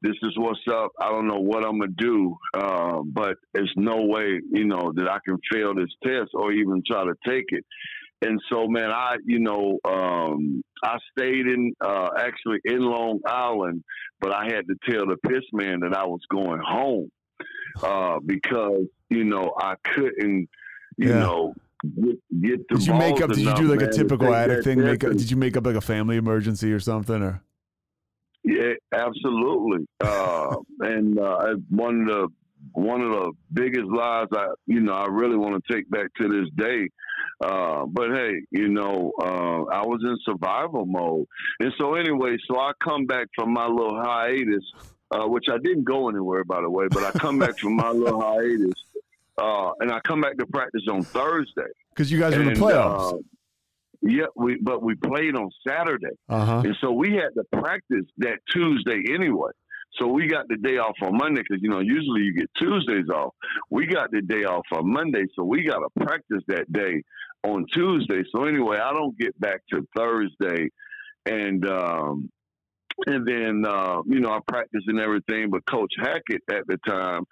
this 0.04 0.16
is 0.22 0.32
what's 0.36 0.60
up. 0.70 0.92
I 1.00 1.08
don't 1.08 1.26
know 1.26 1.40
what 1.40 1.64
I'm 1.64 1.78
gonna 1.78 1.92
do, 1.96 2.36
uh, 2.52 3.00
but 3.06 3.36
there's 3.54 3.72
no 3.76 4.02
way, 4.02 4.38
you 4.52 4.66
know, 4.66 4.92
that 4.96 5.08
I 5.10 5.18
can 5.26 5.38
fail 5.50 5.74
this 5.74 5.88
test 6.04 6.30
or 6.34 6.52
even 6.52 6.82
try 6.86 7.04
to 7.04 7.14
take 7.26 7.46
it. 7.48 7.64
And 8.22 8.40
so, 8.50 8.68
man, 8.68 8.90
I, 8.90 9.16
you 9.24 9.38
know, 9.40 9.78
um, 9.84 10.62
I 10.84 10.98
stayed 11.18 11.46
in 11.46 11.72
uh, 11.80 12.10
actually 12.18 12.58
in 12.64 12.80
Long 12.80 13.20
Island, 13.26 13.82
but 14.20 14.32
I 14.32 14.44
had 14.44 14.62
to 14.68 14.74
tell 14.90 15.06
the 15.06 15.16
piss 15.28 15.42
man 15.52 15.80
that 15.80 15.96
I 15.96 16.04
was 16.04 16.20
going 16.30 16.60
home 16.64 17.10
uh, 17.82 18.18
because 18.24 18.84
you 19.10 19.24
know 19.24 19.52
I 19.58 19.74
couldn't, 19.84 20.48
you 20.98 21.08
Yeah. 21.08 21.18
know, 21.20 21.54
get, 21.82 22.16
get 22.42 22.68
the 22.68 22.74
Did 22.76 22.86
you 22.86 22.94
make 22.94 23.20
up? 23.22 23.30
Did 23.30 23.38
you 23.38 23.54
do 23.56 23.64
like 23.64 23.80
man, 23.80 23.88
a 23.88 23.92
typical 23.92 24.34
addict 24.34 24.64
thing? 24.64 24.82
Make, 24.82 25.02
and- 25.02 25.18
did 25.18 25.30
you 25.30 25.36
make 25.36 25.56
up 25.56 25.66
like 25.66 25.76
a 25.76 25.80
family 25.80 26.16
emergency 26.16 26.72
or 26.72 26.80
something? 26.80 27.22
Or 27.22 27.42
Yeah, 28.44 28.74
absolutely. 28.92 29.86
Uh, 30.00 30.56
and 30.80 31.18
uh, 31.18 31.54
one 31.70 32.02
of 32.02 32.06
the 32.06 32.28
one 32.72 33.00
of 33.00 33.10
the 33.10 33.32
biggest 33.52 33.86
lies 33.86 34.26
I, 34.32 34.46
you 34.66 34.80
know, 34.80 34.92
I 34.92 35.06
really 35.06 35.36
want 35.36 35.62
to 35.62 35.74
take 35.74 35.88
back 35.90 36.06
to 36.20 36.28
this 36.28 36.48
day. 36.56 36.88
Uh, 37.42 37.84
but 37.86 38.10
hey, 38.14 38.32
you 38.50 38.68
know, 38.68 39.12
uh, 39.20 39.64
I 39.72 39.82
was 39.84 40.00
in 40.02 40.16
survival 40.24 40.86
mode, 40.86 41.26
and 41.60 41.72
so 41.78 41.94
anyway, 41.94 42.36
so 42.48 42.58
I 42.58 42.72
come 42.82 43.06
back 43.06 43.26
from 43.34 43.52
my 43.52 43.66
little 43.66 44.00
hiatus, 44.02 44.64
uh, 45.10 45.26
which 45.26 45.46
I 45.50 45.58
didn't 45.58 45.84
go 45.84 46.08
anywhere, 46.08 46.44
by 46.44 46.60
the 46.60 46.70
way, 46.70 46.86
but 46.90 47.02
I 47.02 47.10
come 47.18 47.38
back 47.38 47.58
from 47.58 47.76
my 47.76 47.90
little 47.90 48.20
hiatus, 48.20 48.74
uh, 49.38 49.72
and 49.80 49.90
I 49.90 50.00
come 50.00 50.20
back 50.20 50.36
to 50.38 50.46
practice 50.46 50.82
on 50.88 51.02
Thursday. 51.02 51.62
because 51.90 52.10
you 52.10 52.18
guys 52.18 52.34
are 52.34 52.42
in 52.42 52.54
the 52.54 52.60
playoffs. 52.60 53.22
Yeah, 54.06 54.26
we 54.36 54.58
but 54.60 54.82
we 54.82 54.94
played 54.94 55.34
on 55.34 55.50
Saturday. 55.66 56.16
Uh 56.28 56.44
huh. 56.44 56.62
And 56.64 56.76
so 56.80 56.92
we 56.92 57.12
had 57.12 57.30
to 57.36 57.44
practice 57.58 58.06
that 58.18 58.38
Tuesday 58.52 59.02
anyway. 59.12 59.50
So 60.00 60.08
we 60.08 60.26
got 60.26 60.48
the 60.48 60.56
day 60.56 60.78
off 60.78 60.96
on 61.02 61.16
Monday 61.16 61.42
because, 61.48 61.62
you 61.62 61.70
know, 61.70 61.80
usually 61.80 62.22
you 62.22 62.34
get 62.34 62.50
Tuesdays 62.58 63.08
off. 63.14 63.32
We 63.70 63.86
got 63.86 64.10
the 64.10 64.22
day 64.22 64.44
off 64.44 64.66
on 64.72 64.92
Monday. 64.92 65.24
So 65.36 65.44
we 65.44 65.64
got 65.64 65.78
to 65.78 66.04
practice 66.04 66.42
that 66.48 66.72
day 66.72 67.02
on 67.44 67.64
Tuesday. 67.72 68.22
So 68.34 68.44
anyway, 68.44 68.78
I 68.78 68.92
don't 68.92 69.16
get 69.18 69.38
back 69.38 69.60
to 69.72 69.86
Thursday. 69.96 70.70
And, 71.26 71.64
um, 71.68 72.28
and 73.06 73.26
then, 73.26 73.64
uh, 73.66 74.02
you 74.06 74.20
know, 74.20 74.30
I 74.30 74.40
practiced 74.48 74.88
and 74.88 74.98
everything, 74.98 75.50
but 75.50 75.64
Coach 75.66 75.92
Hackett 75.98 76.42
at 76.50 76.66
the 76.66 76.78
time 76.86 77.22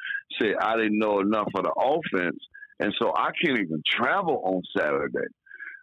said 0.41 0.55
I 0.61 0.77
didn't 0.77 0.99
know 0.99 1.21
enough 1.21 1.49
of 1.55 1.65
the 1.65 1.73
offense. 1.73 2.39
And 2.79 2.95
so 3.01 3.13
I 3.15 3.31
can't 3.45 3.59
even 3.59 3.83
travel 3.85 4.41
on 4.45 4.63
Saturday. 4.77 5.29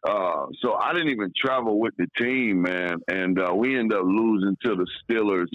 Uh, 0.08 0.46
so 0.62 0.76
I 0.76 0.94
didn't 0.94 1.10
even 1.10 1.32
travel 1.36 1.80
with 1.80 1.94
the 1.98 2.08
team, 2.20 2.62
man. 2.62 3.00
And 3.08 3.40
uh, 3.40 3.54
we 3.54 3.78
ended 3.78 3.98
up 3.98 4.06
losing 4.06 4.56
to 4.64 4.76
the 4.76 4.88
Steelers, 5.04 5.50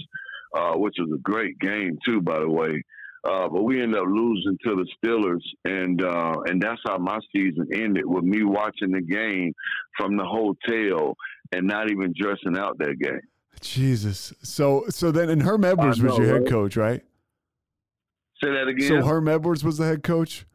uh, 0.55 0.77
which 0.77 0.95
was 0.99 1.11
a 1.13 1.21
great 1.21 1.57
game 1.59 1.97
too, 2.05 2.21
by 2.21 2.39
the 2.39 2.49
way. 2.49 2.83
Uh, 3.23 3.49
but 3.49 3.63
we 3.63 3.81
ended 3.81 3.99
up 3.99 4.05
losing 4.07 4.55
to 4.63 4.75
the 4.75 4.87
Steelers, 5.03 5.41
and 5.65 6.03
uh, 6.03 6.33
and 6.45 6.61
that's 6.61 6.79
how 6.85 6.99
my 6.99 7.17
season 7.35 7.67
ended 7.73 8.05
with 8.05 8.23
me 8.23 8.43
watching 8.43 8.91
the 8.91 9.01
game 9.01 9.51
from 9.97 10.15
the 10.15 10.23
hotel 10.23 11.15
and 11.51 11.65
not 11.65 11.89
even 11.89 12.13
dressing 12.15 12.55
out 12.55 12.77
that 12.77 12.99
game. 12.99 13.21
Jesus. 13.61 14.31
So 14.43 14.85
so 14.89 15.11
then, 15.11 15.31
and 15.31 15.41
Herm 15.41 15.65
Edwards 15.65 15.99
I 15.99 16.03
was 16.03 16.19
know, 16.19 16.23
your 16.23 16.39
head 16.39 16.47
coach, 16.47 16.77
right? 16.77 17.03
Say 18.43 18.51
that 18.51 18.67
again. 18.67 18.87
So 18.87 19.01
Herm 19.01 19.27
Edwards 19.27 19.63
was 19.63 19.79
the 19.79 19.85
head 19.85 20.03
coach. 20.03 20.45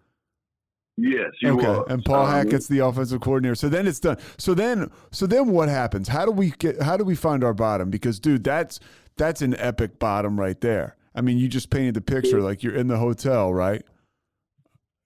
Yes, 1.01 1.31
okay, 1.45 1.67
was. 1.67 1.87
and 1.89 2.05
Paul 2.05 2.27
Um, 2.27 2.31
Hackett's 2.31 2.69
the 2.69 2.79
offensive 2.81 3.21
coordinator. 3.21 3.55
So 3.55 3.69
then 3.69 3.87
it's 3.87 4.01
done. 4.01 4.19
So 4.39 4.55
then, 4.55 4.91
so 5.11 5.27
then 5.27 5.49
what 5.49 5.69
happens? 5.69 6.09
How 6.09 6.25
do 6.25 6.33
we 6.33 6.51
get? 6.51 6.83
How 6.83 6.97
do 6.97 7.05
we 7.05 7.15
find 7.15 7.43
our 7.43 7.55
bottom? 7.55 7.91
Because 7.91 8.19
dude, 8.21 8.45
that's 8.45 8.81
that's 9.17 9.43
an 9.43 9.55
epic 9.59 9.99
bottom 9.99 10.39
right 10.39 10.61
there. 10.61 10.97
I 11.15 11.21
mean, 11.23 11.39
you 11.39 11.49
just 11.49 11.71
painted 11.71 11.95
the 11.95 12.01
picture 12.01 12.41
like 12.41 12.63
you're 12.63 12.77
in 12.77 12.89
the 12.89 12.99
hotel, 12.99 13.53
right? 13.53 13.83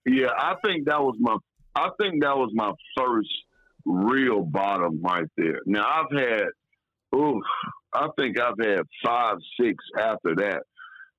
Yeah, 0.05 0.29
I 0.37 0.55
think 0.63 0.85
that 0.85 1.01
was 1.01 1.15
my. 1.19 1.37
I 1.75 1.89
think 1.99 2.21
that 2.23 2.37
was 2.37 2.51
my 2.53 2.71
first 2.97 3.29
real 3.85 4.43
bottom 4.43 5.01
right 5.01 5.27
there. 5.37 5.59
Now 5.65 5.85
I've 5.85 6.17
had, 6.17 6.45
ooh, 7.15 7.41
I 7.93 8.07
think 8.17 8.39
I've 8.39 8.59
had 8.59 8.81
five, 9.03 9.37
six 9.59 9.83
after 9.97 10.35
that, 10.37 10.61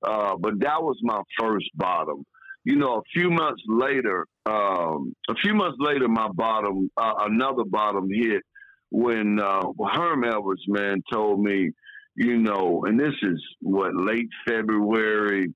uh, 0.06 0.36
but 0.38 0.60
that 0.60 0.82
was 0.82 0.96
my 1.02 1.20
first 1.38 1.66
bottom. 1.74 2.24
You 2.66 2.74
know, 2.74 2.96
a 2.96 3.02
few 3.14 3.30
months 3.30 3.62
later, 3.68 4.26
um, 4.44 5.14
a 5.30 5.34
few 5.40 5.54
months 5.54 5.76
later, 5.78 6.08
my 6.08 6.26
bottom, 6.34 6.90
uh, 6.96 7.12
another 7.20 7.62
bottom 7.64 8.08
hit 8.12 8.42
when 8.90 9.38
uh, 9.38 9.62
Herm 9.92 10.24
Edwards, 10.24 10.64
man, 10.66 11.00
told 11.12 11.40
me, 11.40 11.70
you 12.16 12.38
know, 12.38 12.82
and 12.84 12.98
this 12.98 13.14
is 13.22 13.40
what 13.60 13.94
late 13.94 14.28
February. 14.48 15.54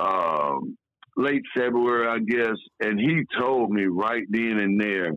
Um, 0.00 0.78
late 1.16 1.42
February, 1.52 2.06
I 2.06 2.20
guess, 2.20 2.56
and 2.78 3.00
he 3.00 3.24
told 3.36 3.72
me 3.72 3.86
right 3.86 4.22
then 4.30 4.58
and 4.60 4.80
there, 4.80 5.10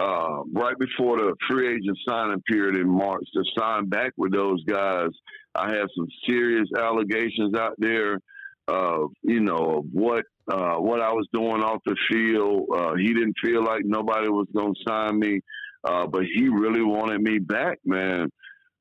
uh, 0.00 0.44
right 0.52 0.78
before 0.78 1.18
the 1.18 1.34
free 1.50 1.74
agent 1.74 1.98
signing 2.08 2.40
period 2.48 2.76
in 2.76 2.88
March, 2.88 3.24
to 3.34 3.42
sign 3.58 3.88
back 3.88 4.12
with 4.16 4.32
those 4.32 4.62
guys. 4.62 5.10
I 5.56 5.70
had 5.70 5.88
some 5.96 6.06
serious 6.24 6.68
allegations 6.78 7.56
out 7.56 7.74
there 7.78 8.20
of 8.68 9.10
you 9.22 9.40
know 9.40 9.78
of 9.78 9.84
what 9.92 10.24
uh, 10.50 10.76
what 10.76 11.00
I 11.00 11.12
was 11.12 11.26
doing 11.32 11.62
off 11.62 11.80
the 11.86 11.96
field. 12.10 12.68
Uh, 12.74 12.94
he 12.96 13.14
didn't 13.14 13.36
feel 13.42 13.64
like 13.64 13.82
nobody 13.84 14.28
was 14.28 14.46
going 14.54 14.74
to 14.74 14.80
sign 14.86 15.18
me, 15.18 15.40
uh, 15.84 16.06
but 16.06 16.24
he 16.24 16.48
really 16.48 16.82
wanted 16.82 17.20
me 17.22 17.38
back, 17.38 17.78
man. 17.84 18.30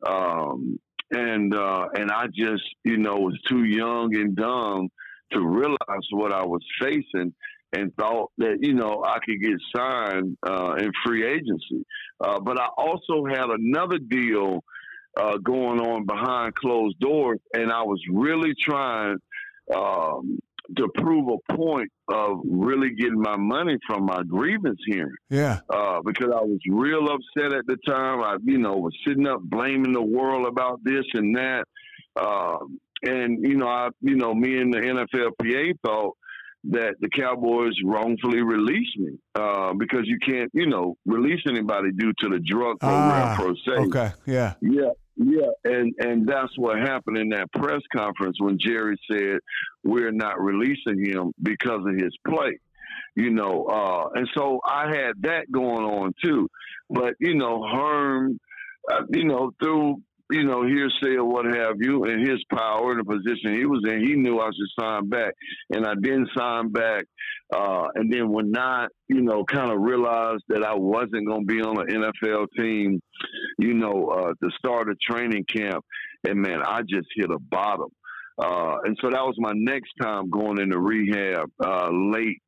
Um, 0.05 0.79
and 1.11 1.53
uh, 1.53 1.87
and 1.95 2.11
I 2.11 2.25
just 2.27 2.63
you 2.83 2.97
know 2.97 3.15
was 3.15 3.39
too 3.47 3.63
young 3.63 4.15
and 4.15 4.35
dumb 4.35 4.89
to 5.31 5.39
realize 5.39 6.07
what 6.11 6.33
I 6.33 6.45
was 6.45 6.61
facing 6.81 7.33
and 7.71 7.91
thought 7.95 8.31
that, 8.37 8.57
you 8.61 8.75
know, 8.75 9.03
I 9.03 9.17
could 9.25 9.41
get 9.41 9.59
signed 9.75 10.37
uh, 10.47 10.75
in 10.77 10.91
free 11.03 11.25
agency. 11.25 11.83
But 12.19 12.59
I 12.59 12.67
also 12.77 13.25
had 13.25 13.45
another 13.49 13.97
deal 13.97 14.63
going 15.43 15.79
on 15.79 16.05
behind 16.05 16.53
closed 16.53 16.99
doors, 16.99 17.39
and 17.53 17.71
I 17.71 17.81
was 17.81 17.99
really 18.11 18.53
trying 18.61 19.17
um, 19.75 20.39
to 20.77 20.87
prove 20.95 21.27
a 21.29 21.53
point 21.55 21.91
of 22.07 22.39
really 22.49 22.91
getting 22.95 23.19
my 23.21 23.35
money 23.37 23.77
from 23.85 24.05
my 24.05 24.21
grievance 24.27 24.79
hearing 24.87 25.11
Yeah. 25.29 25.59
uh, 25.69 25.99
because 26.05 26.29
I 26.33 26.41
was 26.41 26.59
real 26.69 27.07
upset 27.09 27.53
at 27.53 27.65
the 27.67 27.77
time. 27.85 28.21
I, 28.21 28.37
you 28.43 28.57
know, 28.59 28.77
was 28.77 28.93
sitting 29.05 29.27
up 29.27 29.41
blaming 29.41 29.91
the 29.93 30.01
world 30.01 30.47
about 30.47 30.79
this 30.83 31.03
and 31.13 31.35
that. 31.35 31.65
Um, 32.19 32.79
and 33.05 33.39
you 33.45 33.55
know, 33.57 33.67
I, 33.67 33.89
you 34.01 34.15
know, 34.15 34.33
me 34.33 34.57
and 34.59 34.73
the 34.73 34.79
NFLPA 34.79 35.73
thought 35.85 36.15
that 36.65 36.95
the 37.01 37.09
Cowboys 37.09 37.73
wrongfully 37.83 38.41
released 38.41 38.97
me 38.97 39.17
uh, 39.35 39.73
because 39.73 40.03
you 40.05 40.17
can't, 40.25 40.49
you 40.53 40.65
know, 40.67 40.95
release 41.05 41.41
anybody 41.45 41.91
due 41.91 42.13
to 42.19 42.29
the 42.29 42.39
drug 42.39 42.79
program 42.79 43.27
Ah, 43.29 43.35
per 43.37 43.53
se. 43.65 43.81
okay. 43.87 44.11
Yeah. 44.25 44.53
Yeah, 44.61 44.91
yeah, 45.15 45.51
and 45.63 45.93
and 45.99 46.27
that's 46.27 46.57
what 46.57 46.79
happened 46.79 47.17
in 47.17 47.29
that 47.29 47.51
press 47.51 47.81
conference 47.95 48.37
when 48.39 48.57
Jerry 48.59 48.97
said 49.11 49.39
we're 49.83 50.11
not 50.11 50.41
releasing 50.41 51.05
him 51.05 51.33
because 51.41 51.81
of 51.85 51.95
his 51.95 52.15
play. 52.27 52.59
You 53.15 53.29
know, 53.29 53.65
uh, 53.65 54.09
and 54.15 54.27
so 54.35 54.59
I 54.65 54.87
had 54.87 55.21
that 55.21 55.51
going 55.51 55.85
on 55.85 56.13
too. 56.23 56.49
But 56.89 57.13
you 57.19 57.35
know, 57.35 57.63
Herm, 57.63 58.39
uh, 58.91 59.03
you 59.11 59.25
know, 59.25 59.51
through 59.61 60.01
you 60.33 60.43
know 60.43 60.65
hearsay 60.65 61.15
or 61.15 61.25
what 61.25 61.45
have 61.45 61.75
you, 61.79 62.05
and 62.05 62.27
his 62.27 62.43
power 62.51 62.91
and 62.91 62.99
the 62.99 63.03
position 63.03 63.57
he 63.57 63.65
was 63.65 63.83
in, 63.87 64.05
he 64.05 64.15
knew 64.15 64.39
I 64.39 64.47
should 64.47 64.83
sign 64.83 65.09
back, 65.09 65.33
and 65.69 65.85
I 65.85 65.93
didn't 65.95 66.29
sign 66.35 66.69
back. 66.71 67.05
Uh, 67.55 67.87
and 67.95 68.11
then 68.11 68.31
when 68.31 68.57
I, 68.57 68.87
you 69.07 69.21
know, 69.21 69.43
kind 69.45 69.71
of 69.71 69.79
realized 69.79 70.43
that 70.49 70.63
I 70.63 70.73
wasn't 70.73 71.27
going 71.27 71.47
to 71.47 71.53
be 71.53 71.61
on 71.61 71.79
an 71.79 71.87
NFL 71.87 72.47
team, 72.57 72.99
you 73.59 73.75
know, 73.75 74.07
uh, 74.07 74.33
to 74.43 74.51
start 74.57 74.89
a 74.89 74.95
training 75.11 75.45
camp, 75.55 75.85
and 76.27 76.41
man, 76.41 76.61
I 76.65 76.81
just 76.81 77.07
hit 77.15 77.29
a 77.29 77.39
bottom. 77.39 77.89
Uh, 78.41 78.77
and 78.85 78.97
so 78.99 79.11
that 79.11 79.21
was 79.21 79.35
my 79.37 79.53
next 79.53 79.91
time 80.01 80.29
going 80.29 80.59
into 80.59 80.79
rehab 80.79 81.51
uh, 81.63 81.89
late 81.91 82.41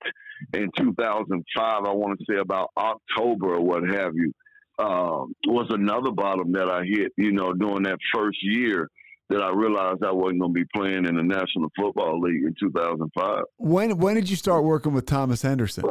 in 0.54 0.70
2005. 0.78 1.44
I 1.58 1.94
want 1.94 2.18
to 2.18 2.26
say 2.28 2.40
about 2.40 2.72
October 2.76 3.56
or 3.56 3.62
what 3.62 3.84
have 3.88 4.16
you. 4.16 4.34
Um, 4.78 5.34
was 5.48 5.68
another 5.70 6.12
bottom 6.12 6.52
that 6.54 6.70
I 6.70 6.84
hit, 6.84 7.14
you 7.18 7.32
know, 7.32 7.54
during 7.54 7.84
that 7.84 7.98
first 8.14 8.38
year 8.42 8.90
that 9.30 9.42
I 9.42 9.50
realized 9.52 10.04
I 10.04 10.12
wasn't 10.12 10.42
going 10.42 10.54
to 10.54 10.60
be 10.60 10.66
playing 10.76 11.06
in 11.06 11.16
the 11.16 11.24
National 11.24 11.70
Football 11.80 12.20
League 12.20 12.44
in 12.44 12.54
2005. 12.60 13.44
When 13.58 13.98
when 13.98 14.16
did 14.16 14.30
you 14.30 14.36
start 14.36 14.64
working 14.66 14.94
with 14.94 15.06
Thomas 15.06 15.42
Henderson? 15.42 15.84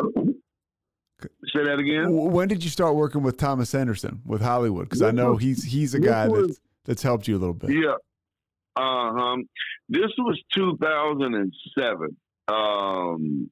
Say 1.22 1.64
that 1.64 1.78
again. 1.78 2.12
When 2.12 2.48
did 2.48 2.62
you 2.62 2.70
start 2.70 2.94
working 2.94 3.22
with 3.22 3.38
Thomas 3.38 3.72
Henderson 3.72 4.20
with 4.26 4.42
Hollywood? 4.42 4.88
Because 4.88 5.02
I 5.02 5.10
know 5.10 5.36
he's 5.36 5.64
he's 5.64 5.94
a 5.94 6.00
guy 6.00 6.28
was- 6.28 6.48
that's 6.48 6.60
that's 6.84 7.02
helped 7.02 7.26
you 7.26 7.36
a 7.36 7.38
little 7.40 7.54
bit. 7.54 7.70
Yeah. 7.70 7.94
Uh 8.76 9.12
huh. 9.14 9.36
This 9.88 10.10
was 10.18 10.38
2007. 10.54 12.16
Um, 12.48 13.50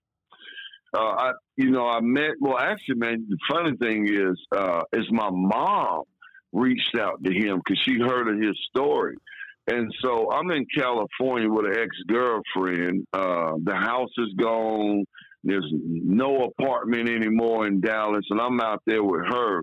uh, 0.94 0.98
I, 0.98 1.32
you 1.62 1.70
know, 1.70 1.86
I 1.86 2.00
met. 2.00 2.32
Well, 2.40 2.58
actually, 2.58 2.96
man, 2.96 3.24
the 3.28 3.38
funny 3.48 3.76
thing 3.76 4.08
is, 4.08 4.36
uh, 4.56 4.82
is 4.92 5.06
my 5.12 5.30
mom 5.30 6.02
reached 6.52 6.98
out 6.98 7.22
to 7.22 7.32
him 7.32 7.60
because 7.64 7.80
she 7.84 7.98
heard 7.98 8.28
of 8.28 8.40
his 8.40 8.58
story, 8.68 9.14
and 9.68 9.94
so 10.02 10.32
I'm 10.32 10.50
in 10.50 10.66
California 10.76 11.48
with 11.48 11.66
an 11.66 11.78
ex 11.78 11.96
girlfriend. 12.08 13.06
Uh, 13.12 13.52
the 13.62 13.76
house 13.76 14.10
is 14.18 14.34
gone. 14.36 15.04
There's 15.44 15.72
no 15.72 16.50
apartment 16.58 17.08
anymore 17.08 17.68
in 17.68 17.80
Dallas, 17.80 18.24
and 18.30 18.40
I'm 18.40 18.60
out 18.60 18.82
there 18.84 19.04
with 19.04 19.24
her. 19.26 19.62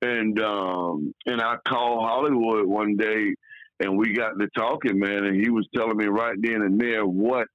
And 0.00 0.40
um, 0.40 1.12
and 1.26 1.42
I 1.42 1.56
called 1.68 2.08
Hollywood 2.08 2.66
one 2.66 2.96
day, 2.96 3.34
and 3.80 3.98
we 3.98 4.14
got 4.14 4.38
to 4.38 4.48
talking, 4.56 4.98
man. 4.98 5.24
And 5.24 5.44
he 5.44 5.50
was 5.50 5.68
telling 5.74 5.98
me 5.98 6.06
right 6.06 6.36
then 6.40 6.62
and 6.62 6.80
there 6.80 7.04
what 7.04 7.48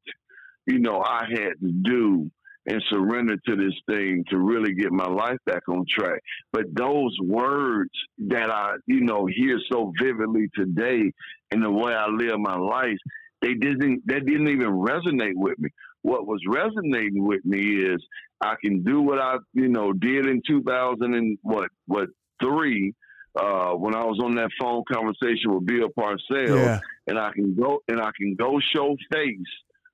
you 0.67 0.77
know 0.77 1.01
I 1.01 1.25
had 1.27 1.53
to 1.59 1.71
do 1.83 2.29
and 2.65 2.83
surrender 2.89 3.35
to 3.47 3.55
this 3.55 3.73
thing 3.87 4.23
to 4.29 4.37
really 4.37 4.73
get 4.73 4.91
my 4.91 5.07
life 5.07 5.37
back 5.45 5.67
on 5.67 5.85
track. 5.89 6.21
But 6.51 6.65
those 6.73 7.15
words 7.21 7.91
that 8.27 8.49
I, 8.51 8.75
you 8.85 9.01
know, 9.01 9.25
hear 9.25 9.59
so 9.71 9.91
vividly 9.99 10.49
today 10.55 11.11
in 11.51 11.61
the 11.61 11.71
way 11.71 11.93
I 11.93 12.07
live 12.07 12.39
my 12.39 12.57
life, 12.57 12.97
they 13.41 13.53
didn't 13.53 14.05
that 14.07 14.25
didn't 14.25 14.49
even 14.49 14.71
resonate 14.71 15.35
with 15.35 15.57
me. 15.59 15.69
What 16.01 16.27
was 16.27 16.41
resonating 16.47 17.25
with 17.25 17.43
me 17.45 17.81
is 17.81 18.03
I 18.41 18.55
can 18.63 18.83
do 18.83 19.01
what 19.01 19.19
I, 19.19 19.37
you 19.53 19.67
know, 19.67 19.93
did 19.93 20.25
in 20.25 20.41
2000 20.45 21.13
and 21.13 21.37
what 21.41 21.69
what 21.87 22.09
three 22.41 22.93
uh, 23.35 23.71
when 23.71 23.95
I 23.95 24.03
was 24.03 24.19
on 24.23 24.35
that 24.35 24.49
phone 24.59 24.83
conversation 24.91 25.53
with 25.53 25.65
Bill 25.65 25.89
Parcells, 25.97 26.63
yeah. 26.63 26.79
and 27.07 27.17
I 27.17 27.31
can 27.31 27.55
go 27.55 27.79
and 27.87 28.01
I 28.01 28.11
can 28.17 28.35
go 28.35 28.59
show 28.59 28.95
face 29.11 29.37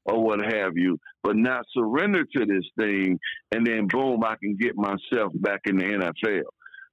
or 0.06 0.24
what 0.24 0.40
have 0.42 0.74
you, 0.76 0.98
but 1.24 1.36
not 1.36 1.66
surrender 1.74 2.24
to 2.24 2.46
this 2.46 2.64
thing, 2.80 3.20
and 3.52 3.66
then 3.66 3.88
boom, 3.88 4.24
I 4.24 4.36
can 4.42 4.56
get 4.56 4.76
myself 4.76 5.34
back 5.36 5.62
in 5.66 5.78
the 5.78 5.84
NFL. 5.86 6.44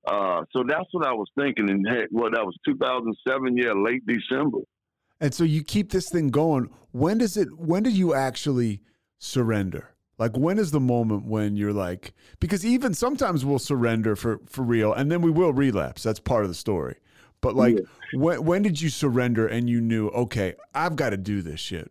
Uh, 0.05 0.45
so 0.53 0.65
that's 0.67 0.89
what 0.93 1.07
I 1.07 1.13
was 1.13 1.29
thinking, 1.39 1.71
and 1.71 1.87
hey, 1.89 2.07
well, 2.11 2.31
that 2.31 2.45
was 2.45 2.57
2007, 2.67 3.57
yeah, 3.57 3.73
late 3.73 4.03
December. 4.07 4.59
And 5.21 5.33
so 5.33 5.45
you 5.45 5.63
keep 5.63 5.93
this 5.93 6.11
thing 6.11 6.31
going. 6.31 6.69
When 6.91 7.19
does 7.19 7.37
it? 7.37 7.57
When 7.57 7.85
did 7.85 7.93
you 7.93 8.13
actually 8.13 8.83
surrender? 9.19 9.93
Like 10.19 10.37
when 10.37 10.59
is 10.59 10.71
the 10.71 10.81
moment 10.81 11.27
when 11.27 11.57
you're 11.57 11.73
like 11.73 12.13
because 12.39 12.65
even 12.67 12.95
sometimes 12.95 13.45
we'll 13.45 13.59
surrender 13.59 14.15
for 14.15 14.41
for 14.47 14.63
real 14.63 14.93
and 14.93 15.11
then 15.11 15.23
we 15.23 15.31
will 15.31 15.53
relapse. 15.53 16.03
That's 16.03 16.21
part 16.21 16.45
of 16.45 16.49
the 16.49 16.55
story. 16.55 16.97
But 17.41 17.57
like 17.57 17.77
yeah. 17.77 18.19
when 18.19 18.45
when 18.45 18.63
did 18.63 18.81
you 18.81 18.89
surrender 18.89 19.47
and 19.47 19.69
you 19.71 19.81
knew, 19.81 20.09
okay, 20.09 20.55
I've 20.75 20.97
got 20.97 21.11
to 21.11 21.17
do 21.17 21.43
this 21.43 21.61
shit? 21.61 21.91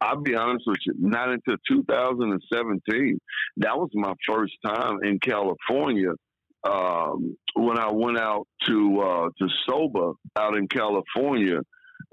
I'll 0.00 0.20
be 0.20 0.34
honest 0.34 0.64
with 0.66 0.78
you, 0.84 0.94
not 0.98 1.30
until 1.30 1.56
2017. 1.68 3.18
That 3.58 3.76
was 3.76 3.90
my 3.94 4.12
first 4.28 4.52
time 4.64 5.02
in 5.02 5.18
California 5.18 6.12
um, 6.68 7.36
when 7.54 7.78
I 7.78 7.90
went 7.92 8.18
out 8.18 8.46
to 8.66 9.00
uh, 9.00 9.28
to 9.38 9.48
SOBA 9.68 10.14
out 10.36 10.56
in 10.56 10.68
California. 10.68 11.60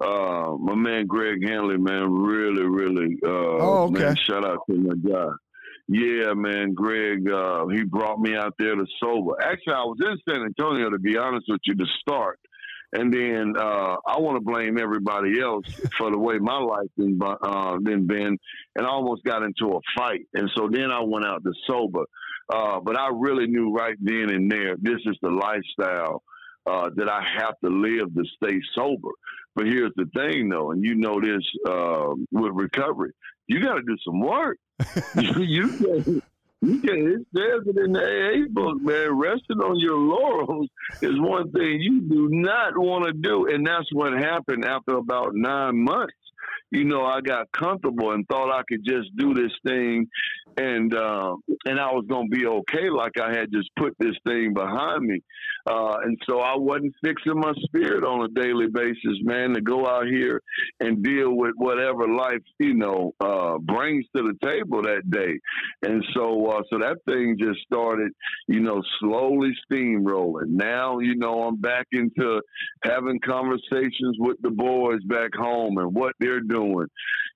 Uh, 0.02 0.56
my 0.60 0.76
man 0.76 1.06
Greg 1.06 1.46
Hannley, 1.46 1.78
man, 1.78 2.12
really, 2.12 2.64
really, 2.64 3.18
uh, 3.24 3.30
oh, 3.30 3.84
okay. 3.84 4.06
man, 4.06 4.16
shout 4.16 4.46
out 4.46 4.60
to 4.70 4.76
my 4.76 4.96
guy. 4.96 5.32
Yeah, 5.88 6.34
man, 6.34 6.74
Greg, 6.74 7.30
uh, 7.30 7.68
he 7.68 7.84
brought 7.84 8.20
me 8.20 8.36
out 8.36 8.54
there 8.58 8.76
to 8.76 8.86
SOBA. 9.02 9.34
Actually, 9.42 9.74
I 9.74 9.84
was 9.84 9.98
in 10.00 10.18
San 10.28 10.44
Antonio 10.44 10.90
to 10.90 11.00
be 11.00 11.18
honest 11.18 11.46
with 11.50 11.62
you 11.66 11.76
to 11.76 11.86
start. 12.00 12.40
And 12.94 13.12
then 13.12 13.54
uh, 13.58 13.96
I 14.06 14.20
want 14.20 14.38
to 14.38 14.42
blame 14.42 14.78
everybody 14.78 15.42
else 15.42 15.66
for 15.98 16.12
the 16.12 16.20
way 16.20 16.38
my 16.38 16.60
life 16.60 16.90
been, 16.96 17.20
uh, 17.24 17.78
been 17.80 18.06
been, 18.06 18.38
and 18.76 18.86
I 18.86 18.90
almost 18.90 19.24
got 19.24 19.42
into 19.42 19.76
a 19.76 19.80
fight. 19.98 20.28
And 20.36 20.50
so 20.56 20.70
then 20.72 20.92
I 20.92 21.02
went 21.02 21.26
out 21.26 21.44
to 21.44 21.52
SOBA. 21.68 22.06
Uh, 22.54 22.80
but 22.82 23.00
I 23.00 23.10
really 23.14 23.48
knew 23.48 23.74
right 23.74 23.96
then 24.00 24.30
and 24.30 24.52
there, 24.52 24.76
this 24.80 25.00
is 25.06 25.18
the 25.22 25.30
lifestyle 25.30 26.22
uh, 26.66 26.90
that 26.96 27.10
I 27.10 27.22
have 27.40 27.56
to 27.64 27.70
live 27.70 28.14
to 28.14 28.24
stay 28.36 28.60
sober. 28.76 29.10
But 29.56 29.66
here's 29.68 29.94
the 29.96 30.06
thing, 30.16 30.50
though, 30.50 30.72
and 30.72 30.84
you 30.84 30.96
know 30.96 31.20
this 31.22 31.44
uh, 31.68 32.14
with 32.32 32.52
recovery, 32.54 33.12
you 33.48 33.62
got 33.64 33.76
to 33.76 33.82
do 33.82 33.98
some 34.06 34.20
work. 34.20 34.58
you, 35.16 35.42
you 35.42 36.22
you 36.64 36.80
can, 36.80 37.08
it 37.08 37.28
says 37.36 37.68
it 37.68 37.78
in 37.78 37.94
the 37.94 38.00
AA 38.00 38.48
book, 38.50 38.82
man. 38.82 39.18
Resting 39.18 39.60
on 39.60 39.80
your 39.80 39.98
laurels 39.98 40.70
is 41.02 41.20
one 41.20 41.52
thing 41.52 41.80
you 41.82 42.02
do 42.02 42.30
not 42.32 42.78
want 42.78 43.06
to 43.06 43.14
do. 43.14 43.48
And 43.48 43.66
that's 43.66 43.92
what 43.92 44.14
happened 44.14 44.66
after 44.66 44.96
about 44.96 45.36
nine 45.36 45.84
months 45.84 46.14
you 46.74 46.86
know, 46.86 47.06
I 47.06 47.22
got 47.22 47.52
comfortable 47.52 48.12
and 48.14 48.28
thought 48.28 48.52
I 48.52 48.64
could 48.68 48.84
just 48.84 49.16
do 49.16 49.36
this 49.36 49.52
thing 49.64 50.08
and 50.58 50.94
uh, 50.94 51.36
and 51.66 51.80
I 51.80 51.92
was 51.92 52.06
gonna 52.10 52.28
be 52.28 52.48
okay, 52.48 52.90
like 52.90 53.20
I 53.20 53.32
had 53.32 53.52
just 53.52 53.70
put 53.76 53.96
this 54.00 54.16
thing 54.26 54.54
behind 54.54 55.06
me. 55.06 55.22
Uh, 55.66 55.98
and 56.04 56.18
so 56.28 56.40
I 56.40 56.58
wasn't 56.58 56.94
fixing 57.04 57.40
my 57.40 57.54
spirit 57.66 58.04
on 58.04 58.26
a 58.26 58.42
daily 58.42 58.68
basis, 58.68 59.18
man, 59.22 59.54
to 59.54 59.62
go 59.62 59.88
out 59.88 60.08
here 60.08 60.42
and 60.80 61.04
deal 61.04 61.36
with 61.36 61.54
whatever 61.56 62.08
life, 62.08 62.42
you 62.60 62.74
know, 62.74 63.14
uh, 63.22 63.58
brings 63.60 64.06
to 64.16 64.24
the 64.24 64.36
table 64.46 64.82
that 64.82 65.10
day. 65.10 65.40
And 65.84 66.04
so 66.14 66.48
uh, 66.48 66.64
so 66.70 66.80
that 66.80 66.98
thing 67.08 67.38
just 67.40 67.60
started, 67.62 68.12
you 68.48 68.60
know, 68.60 68.82
slowly 69.00 69.52
steamrolling. 69.72 70.50
Now, 70.50 71.00
you 71.00 71.16
know, 71.16 71.44
I'm 71.44 71.62
back 71.62 71.88
into 71.92 72.42
having 72.84 73.20
conversations 73.26 74.18
with 74.20 74.38
the 74.42 74.52
boys 74.52 75.02
back 75.06 75.32
home 75.36 75.78
and 75.78 75.94
what 75.94 76.14
they're 76.20 76.42
doing, 76.42 76.88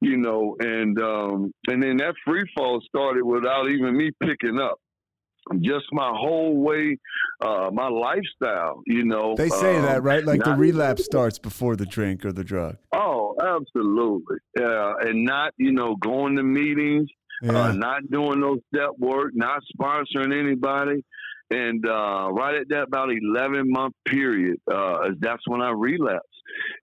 you 0.02 0.18
know, 0.18 0.56
and 0.60 1.00
um, 1.02 1.54
and 1.68 1.82
then 1.82 1.98
that 1.98 2.16
free 2.26 2.46
fall 2.56 2.82
started 2.88 3.24
without 3.24 3.70
even 3.70 3.96
me 3.96 4.12
picking 4.22 4.60
up. 4.60 4.80
Just 5.62 5.86
my 5.92 6.10
whole 6.14 6.58
way, 6.58 6.98
uh, 7.42 7.70
my 7.72 7.88
lifestyle, 7.88 8.82
you 8.86 9.04
know. 9.04 9.36
They 9.36 9.50
say 9.50 9.78
um, 9.78 9.84
that, 9.84 10.04
right? 10.04 10.26
Like 10.26 10.44
the 10.44 10.56
relapse 10.56 11.06
starts 11.06 11.40
before 11.40 11.76
the 11.76 11.86
drink 11.86 12.26
or 12.26 12.32
the 12.32 12.44
drug. 12.44 12.78
Oh, 12.94 13.36
absolutely. 13.40 14.38
Yeah, 14.60 14.94
and 15.02 15.24
not, 15.24 15.54
you 15.58 15.72
know, 15.72 15.96
going 15.96 16.36
to 16.36 16.44
meetings, 16.44 17.10
uh, 17.48 17.54
yeah. 17.54 17.64
uh, 17.66 17.72
not 17.74 18.10
doing 18.10 18.40
no 18.40 18.58
step 18.74 18.92
work, 18.98 19.32
not 19.36 19.62
sponsoring 19.76 20.38
anybody. 20.38 21.04
And 21.50 21.86
uh, 21.86 22.30
right 22.32 22.56
at 22.56 22.70
that 22.70 22.84
about 22.84 23.10
eleven 23.10 23.72
month 23.72 23.96
period, 24.06 24.58
uh, 24.72 25.10
that's 25.20 25.48
when 25.48 25.62
I 25.62 25.72
relapsed. 25.72 26.28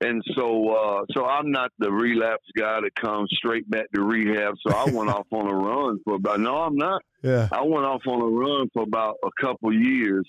And 0.00 0.22
so, 0.36 0.70
uh, 0.70 1.04
so 1.12 1.24
I'm 1.24 1.50
not 1.50 1.70
the 1.78 1.90
relapse 1.90 2.46
guy 2.56 2.80
that 2.80 2.94
comes 2.94 3.30
straight 3.32 3.68
back 3.68 3.86
to 3.94 4.02
rehab. 4.02 4.54
So 4.66 4.74
I 4.74 4.84
went 4.90 5.10
off 5.14 5.26
on 5.30 5.48
a 5.48 5.54
run 5.54 5.98
for 6.04 6.14
about. 6.14 6.40
No, 6.40 6.56
I'm 6.56 6.76
not. 6.76 7.02
Yeah. 7.22 7.48
I 7.52 7.62
went 7.62 7.84
off 7.84 8.02
on 8.06 8.20
a 8.20 8.26
run 8.26 8.70
for 8.72 8.82
about 8.82 9.16
a 9.24 9.30
couple 9.42 9.72
years. 9.72 10.26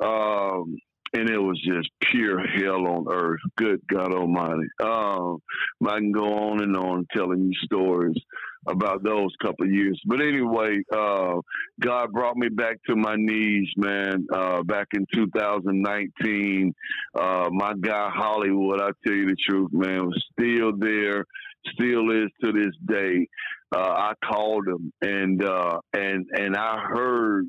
Um, 0.00 0.76
and 1.12 1.30
it 1.30 1.38
was 1.38 1.60
just 1.60 1.88
pure 2.00 2.46
hell 2.46 2.86
on 2.86 3.06
earth. 3.10 3.40
Good 3.56 3.80
God 3.90 4.12
Almighty! 4.12 4.68
Um, 4.82 5.38
I 5.86 5.98
can 5.98 6.12
go 6.12 6.50
on 6.50 6.62
and 6.62 6.76
on 6.76 7.06
telling 7.14 7.44
you 7.44 7.54
stories 7.64 8.16
about 8.68 9.02
those 9.02 9.34
couple 9.42 9.66
of 9.66 9.72
years. 9.72 10.00
But 10.06 10.20
anyway, 10.20 10.82
uh, 10.92 11.36
God 11.80 12.12
brought 12.12 12.36
me 12.36 12.48
back 12.48 12.76
to 12.88 12.96
my 12.96 13.16
knees, 13.16 13.68
man. 13.76 14.26
Uh, 14.32 14.62
back 14.62 14.88
in 14.92 15.06
2019, 15.14 16.74
uh, 17.18 17.48
my 17.50 17.72
guy 17.80 18.10
Hollywood, 18.12 18.80
I 18.80 18.90
tell 19.06 19.16
you 19.16 19.26
the 19.26 19.36
truth, 19.48 19.72
man, 19.72 20.06
was 20.06 20.24
still 20.32 20.72
there, 20.76 21.24
still 21.74 22.10
is 22.10 22.30
to 22.42 22.52
this 22.52 22.74
day 22.86 23.26
uh, 23.74 23.78
I 23.78 24.12
called 24.24 24.66
him 24.66 24.92
and 25.02 25.44
uh, 25.44 25.80
and 25.92 26.26
and 26.32 26.56
I 26.56 26.78
heard 26.78 27.48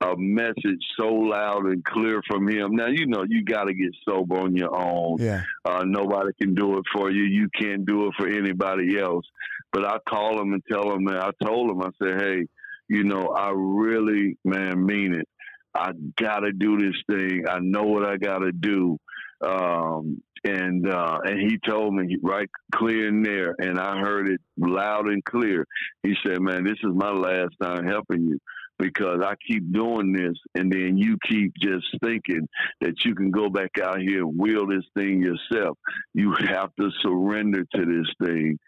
a 0.00 0.14
message 0.16 0.80
so 0.98 1.08
loud 1.08 1.66
and 1.66 1.84
clear 1.84 2.20
from 2.28 2.48
him. 2.48 2.76
Now 2.76 2.86
you 2.86 3.06
know 3.06 3.24
you 3.28 3.44
got 3.44 3.64
to 3.64 3.74
get 3.74 3.90
sober 4.08 4.38
on 4.38 4.54
your 4.54 4.76
own. 4.76 5.16
Yeah. 5.18 5.42
Uh, 5.64 5.82
nobody 5.84 6.30
can 6.40 6.54
do 6.54 6.78
it 6.78 6.84
for 6.94 7.10
you. 7.10 7.24
You 7.24 7.48
can't 7.60 7.84
do 7.84 8.06
it 8.06 8.14
for 8.16 8.28
anybody 8.28 8.98
else. 8.98 9.26
But 9.72 9.84
I 9.84 9.98
call 10.08 10.40
him 10.40 10.52
and 10.52 10.62
tell 10.70 10.92
him. 10.92 11.04
that 11.06 11.22
I 11.22 11.44
told 11.44 11.70
him. 11.70 11.82
I 11.82 11.90
said, 12.02 12.20
hey, 12.20 12.46
you 12.88 13.04
know, 13.04 13.28
I 13.28 13.52
really, 13.54 14.38
man, 14.44 14.84
mean 14.84 15.14
it. 15.14 15.28
I 15.74 15.90
gotta 16.16 16.52
do 16.52 16.78
this 16.78 16.96
thing. 17.10 17.44
I 17.48 17.58
know 17.60 17.82
what 17.82 18.04
I 18.04 18.16
gotta 18.16 18.52
do. 18.52 18.98
Um, 19.46 20.22
and 20.44 20.88
uh, 20.88 21.18
and 21.24 21.40
he 21.40 21.58
told 21.58 21.94
me 21.94 22.16
right 22.22 22.48
clear 22.74 23.08
in 23.08 23.22
there, 23.22 23.54
and 23.58 23.78
I 23.78 23.98
heard 23.98 24.28
it 24.28 24.40
loud 24.56 25.06
and 25.08 25.24
clear. 25.24 25.66
He 26.02 26.14
said, 26.24 26.40
"Man, 26.40 26.64
this 26.64 26.78
is 26.82 26.94
my 26.94 27.10
last 27.10 27.54
time 27.60 27.84
helping 27.86 28.22
you." 28.22 28.38
Because 28.78 29.20
I 29.24 29.34
keep 29.48 29.72
doing 29.72 30.12
this, 30.12 30.34
and 30.54 30.70
then 30.70 30.98
you 30.98 31.16
keep 31.26 31.54
just 31.62 31.86
thinking 32.04 32.46
that 32.82 32.92
you 33.04 33.14
can 33.14 33.30
go 33.30 33.48
back 33.48 33.70
out 33.82 34.00
here 34.00 34.18
and 34.26 34.38
wheel 34.38 34.66
this 34.66 34.84
thing 34.94 35.22
yourself. 35.22 35.78
You 36.12 36.34
have 36.50 36.74
to 36.78 36.90
surrender 37.02 37.64
to 37.74 37.84
this 37.86 38.28
thing. 38.28 38.58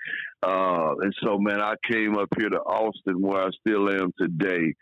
Uh, 0.42 0.94
and 1.02 1.14
so, 1.22 1.38
man, 1.38 1.60
I 1.60 1.74
came 1.90 2.16
up 2.16 2.28
here 2.38 2.48
to 2.48 2.58
Austin, 2.60 3.20
where 3.20 3.42
I 3.42 3.50
still 3.60 3.90
am 3.90 4.12
today, 4.18 4.74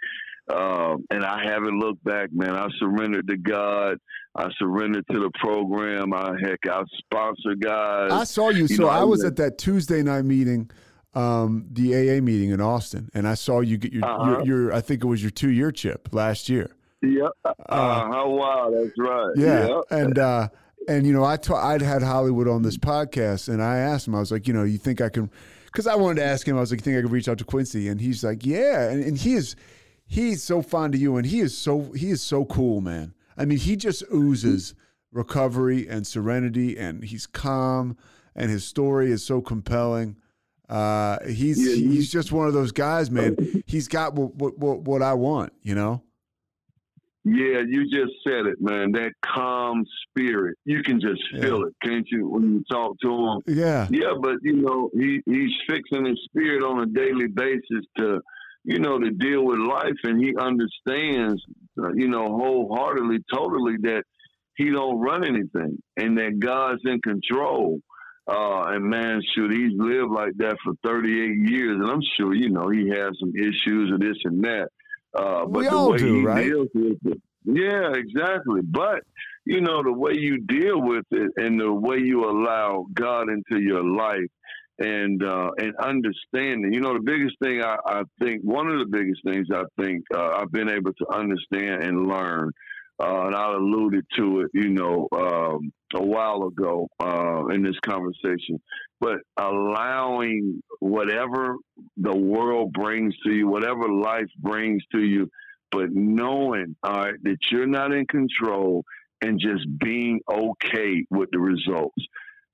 Um, 0.48 1.04
and 1.10 1.24
I 1.24 1.42
haven't 1.44 1.80
looked 1.80 2.04
back, 2.04 2.28
man. 2.32 2.54
I 2.54 2.68
surrendered 2.78 3.26
to 3.26 3.36
God. 3.36 3.98
I 4.36 4.48
surrendered 4.60 5.04
to 5.10 5.18
the 5.18 5.30
program. 5.40 6.12
I 6.14 6.34
heck, 6.40 6.60
I 6.70 6.84
sponsor 6.98 7.56
guys. 7.58 8.12
I 8.12 8.22
saw 8.22 8.50
you. 8.50 8.60
You 8.60 8.68
so 8.68 8.82
know, 8.84 8.88
I 8.88 9.02
was- 9.02 9.24
at 9.24 9.34
that 9.36 9.58
Tuesday 9.58 10.04
night 10.04 10.24
meeting, 10.24 10.70
um, 11.16 11.66
the 11.72 11.94
AA 11.94 12.20
meeting 12.20 12.50
in 12.50 12.60
Austin, 12.60 13.10
and 13.14 13.26
I 13.26 13.34
saw 13.34 13.60
you 13.60 13.78
get 13.78 13.92
your, 13.92 14.04
Uh-huh. 14.04 14.42
your, 14.44 14.64
your 14.66 14.72
I 14.74 14.80
think 14.80 15.02
it 15.02 15.06
was 15.06 15.22
your 15.22 15.30
two 15.30 15.50
year 15.50 15.70
chip 15.72 16.08
last 16.12 16.48
year. 16.48 16.70
Yep. 17.02 17.32
Uh, 17.44 17.54
how 17.68 18.28
wow, 18.30 18.70
that's 18.72 18.92
right. 18.98 19.32
Yeah, 19.36 19.66
Yep. 19.68 19.82
and 19.90 20.18
uh, 20.18 20.48
and 20.88 21.06
you 21.06 21.12
know, 21.12 21.24
I 21.24 21.36
ta- 21.36 21.66
I'd 21.68 21.82
had 21.82 22.02
Hollywood 22.02 22.48
on 22.48 22.62
this 22.62 22.76
podcast, 22.78 23.48
and 23.48 23.62
I 23.62 23.78
asked 23.78 24.06
him, 24.06 24.14
I 24.14 24.20
was 24.20 24.30
like, 24.32 24.46
you 24.46 24.54
know, 24.54 24.64
you 24.64 24.78
think 24.78 25.00
I 25.00 25.08
can? 25.08 25.30
Because 25.66 25.86
I 25.86 25.94
wanted 25.94 26.16
to 26.20 26.24
ask 26.24 26.46
him, 26.48 26.56
I 26.56 26.60
was 26.60 26.70
like, 26.70 26.80
you 26.80 26.84
think 26.84 26.98
I 26.98 27.02
could 27.02 27.12
reach 27.12 27.28
out 27.28 27.38
to 27.38 27.44
Quincy? 27.44 27.88
And 27.88 28.00
he's 28.00 28.24
like, 28.24 28.46
yeah, 28.46 28.88
and, 28.90 29.04
and 29.04 29.18
he 29.18 29.34
is 29.34 29.56
he's 30.06 30.42
so 30.42 30.62
fond 30.62 30.94
of 30.94 31.00
you, 31.00 31.16
and 31.16 31.26
he 31.26 31.40
is 31.40 31.56
so 31.56 31.92
he 31.92 32.10
is 32.10 32.22
so 32.22 32.44
cool, 32.44 32.80
man. 32.80 33.14
I 33.38 33.44
mean, 33.44 33.58
he 33.58 33.76
just 33.76 34.02
oozes 34.12 34.74
recovery 35.12 35.86
and 35.88 36.06
serenity, 36.06 36.76
and 36.78 37.04
he's 37.04 37.26
calm, 37.26 37.96
and 38.34 38.50
his 38.50 38.64
story 38.64 39.10
is 39.10 39.24
so 39.24 39.40
compelling. 39.40 40.16
Uh, 40.68 41.18
he's 41.26 41.58
Yeah, 41.58 41.74
he's 41.74 42.10
just 42.10 42.32
one 42.32 42.48
of 42.48 42.54
those 42.54 42.72
guys, 42.72 43.10
man. 43.10 43.36
He's 43.66 43.88
got 43.88 44.14
what 44.14 44.58
what 44.58 44.80
what, 44.80 45.02
I 45.02 45.14
want, 45.14 45.52
you 45.62 45.74
know. 45.74 46.02
Yeah, 47.24 47.62
you 47.66 47.90
just 47.90 48.12
said 48.26 48.46
it, 48.46 48.60
man. 48.60 48.92
That 48.92 49.12
calm 49.24 49.84
spirit. 50.08 50.56
You 50.64 50.82
can 50.82 51.00
just 51.00 51.20
feel 51.32 51.64
it, 51.64 51.74
can't 51.82 52.06
you, 52.08 52.28
when 52.28 52.42
you 52.42 52.64
talk 52.70 52.96
to 53.02 53.08
him? 53.10 53.42
Yeah, 53.46 53.88
Yeah, 53.90 54.12
but 54.20 54.36
you 54.42 54.54
know, 54.54 54.90
he 54.94 55.20
he's 55.26 55.52
fixing 55.68 56.04
his 56.04 56.20
spirit 56.24 56.62
on 56.62 56.82
a 56.82 56.86
daily 56.86 57.26
basis 57.26 57.84
to, 57.98 58.20
you 58.64 58.78
know, 58.78 58.98
to 58.98 59.10
deal 59.10 59.44
with 59.44 59.58
life, 59.58 59.98
and 60.04 60.24
he 60.24 60.34
understands, 60.36 61.42
uh, 61.78 61.92
you 61.94 62.08
know, 62.08 62.26
wholeheartedly, 62.26 63.18
totally 63.32 63.76
that 63.82 64.04
he 64.56 64.70
don't 64.70 65.00
run 65.00 65.24
anything, 65.24 65.82
and 65.96 66.16
that 66.18 66.38
God's 66.38 66.82
in 66.84 67.00
control. 67.00 67.80
Uh, 68.28 68.64
and 68.74 68.84
man, 68.84 69.22
shoot, 69.34 69.52
he's 69.52 69.78
lived 69.78 70.10
like 70.10 70.32
that 70.38 70.56
for 70.64 70.74
38 70.84 71.48
years, 71.48 71.78
and 71.80 71.88
I'm 71.88 72.00
sure, 72.16 72.34
you 72.34 72.50
know, 72.50 72.68
he 72.70 72.88
has 72.88 73.12
some 73.20 73.32
issues 73.36 73.92
or 73.92 73.98
this 73.98 74.16
and 74.24 74.42
that. 74.44 74.68
Uh, 75.14 75.46
but 75.46 75.60
We 75.60 75.64
the 75.64 75.70
all 75.76 75.90
way 75.92 75.98
do, 75.98 76.14
he 76.16 76.24
right? 76.24 76.44
deals 76.44 76.68
with 76.74 76.98
it, 77.04 77.22
yeah, 77.44 77.92
exactly. 77.94 78.60
But 78.62 79.04
you 79.44 79.60
know, 79.60 79.82
the 79.82 79.92
way 79.92 80.14
you 80.14 80.38
deal 80.38 80.82
with 80.82 81.04
it 81.12 81.30
and 81.36 81.58
the 81.60 81.72
way 81.72 81.98
you 81.98 82.28
allow 82.28 82.86
God 82.92 83.28
into 83.28 83.62
your 83.62 83.84
life 83.84 84.28
and 84.78 85.22
uh, 85.22 85.50
and 85.58 85.74
understanding. 85.76 86.72
You 86.72 86.80
know, 86.80 86.94
the 86.94 87.00
biggest 87.00 87.36
thing 87.42 87.62
I, 87.62 87.76
I 87.86 88.02
think, 88.20 88.42
one 88.42 88.66
of 88.68 88.78
the 88.80 88.86
biggest 88.86 89.20
things 89.24 89.46
I 89.54 89.62
think 89.80 90.04
uh, 90.14 90.30
I've 90.40 90.52
been 90.52 90.68
able 90.68 90.92
to 90.94 91.06
understand 91.14 91.84
and 91.84 92.08
learn, 92.08 92.50
uh, 92.98 93.26
and 93.26 93.34
I 93.34 93.52
alluded 93.52 94.04
to 94.16 94.40
it, 94.40 94.50
you 94.54 94.70
know, 94.70 95.08
um, 95.12 95.72
a 95.94 96.04
while 96.04 96.44
ago 96.44 96.88
uh, 97.00 97.46
in 97.48 97.62
this 97.62 97.78
conversation, 97.80 98.60
but 99.00 99.18
allowing 99.36 100.62
whatever 100.80 101.56
the 101.96 102.16
world 102.16 102.72
brings 102.72 103.14
to 103.24 103.32
you, 103.32 103.48
whatever 103.48 103.88
life 103.88 104.28
brings 104.38 104.82
to 104.92 105.02
you, 105.02 105.28
but 105.70 105.90
knowing, 105.92 106.74
all 106.82 106.94
right, 106.94 107.22
that 107.22 107.38
you're 107.50 107.66
not 107.66 107.92
in 107.92 108.06
control 108.06 108.84
and 109.20 109.40
just 109.40 109.66
being 109.78 110.20
okay 110.30 111.04
with 111.10 111.30
the 111.32 111.38
results. 111.38 111.96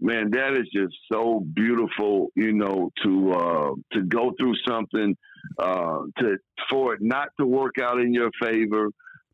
Man, 0.01 0.31
that 0.33 0.55
is 0.55 0.69
just 0.73 0.95
so 1.13 1.45
beautiful, 1.55 2.33
you 2.35 2.53
know, 2.53 2.91
to 3.05 3.33
uh, 3.33 3.71
to 3.93 4.03
go 4.03 4.33
through 4.37 4.55
something, 4.67 5.17
uh, 5.59 5.99
to 6.19 6.39
for 6.69 6.95
it 6.95 7.01
not 7.01 7.29
to 7.39 7.47
work 7.47 7.75
out 7.81 8.01
in 8.01 8.13
your 8.13 8.31
favor, 8.43 8.89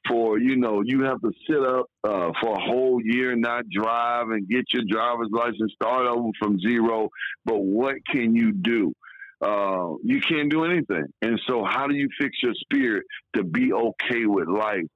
for 0.08 0.38
you 0.38 0.56
know 0.56 0.82
you 0.84 1.02
have 1.04 1.20
to 1.20 1.32
sit 1.48 1.62
up 1.62 1.86
uh, 2.04 2.30
for 2.40 2.56
a 2.56 2.60
whole 2.60 3.00
year 3.02 3.32
and 3.32 3.42
not 3.42 3.68
drive 3.68 4.30
and 4.30 4.48
get 4.48 4.64
your 4.72 4.84
driver's 4.88 5.30
license, 5.30 5.72
start 5.74 6.06
over 6.06 6.30
from 6.38 6.58
zero. 6.60 7.08
But 7.44 7.58
what 7.58 7.96
can 8.10 8.34
you 8.34 8.52
do? 8.52 8.92
Uh, 9.40 9.94
you 10.02 10.20
can't 10.20 10.50
do 10.50 10.64
anything. 10.64 11.06
And 11.22 11.40
so, 11.46 11.64
how 11.64 11.86
do 11.86 11.94
you 11.94 12.08
fix 12.20 12.38
your 12.42 12.54
spirit 12.54 13.04
to 13.36 13.44
be 13.44 13.72
okay 13.72 14.26
with 14.26 14.48
life 14.48 14.86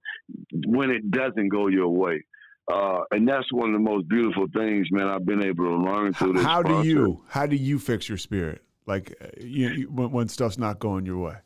when 0.67 0.91
it 0.91 1.11
doesn't 1.11 1.49
go 1.49 1.69
your 1.69 1.89
way? 1.89 2.25
Uh, 2.73 3.01
and 3.11 3.29
that's 3.29 3.53
one 3.53 3.69
of 3.69 3.75
the 3.75 3.91
most 3.91 4.09
beautiful 4.09 4.47
things, 4.55 4.89
man. 4.91 5.09
I've 5.09 5.27
been 5.27 5.45
able 5.45 5.65
to 5.65 5.77
learn 5.77 6.13
through 6.13 6.35
this. 6.35 6.43
how 6.43 6.63
do 6.63 6.71
process. 6.71 6.87
you 6.87 7.25
how 7.29 7.47
do 7.47 7.57
you 7.57 7.79
fix 7.79 8.09
your 8.09 8.19
spirit 8.19 8.63
like 8.87 9.15
uh, 9.21 9.27
you, 9.41 9.69
you 9.69 9.91
when, 9.91 10.11
when 10.11 10.29
stuff's 10.29 10.59
not 10.59 10.79
going 10.79 11.07
your 11.07 11.19
way 11.19 11.37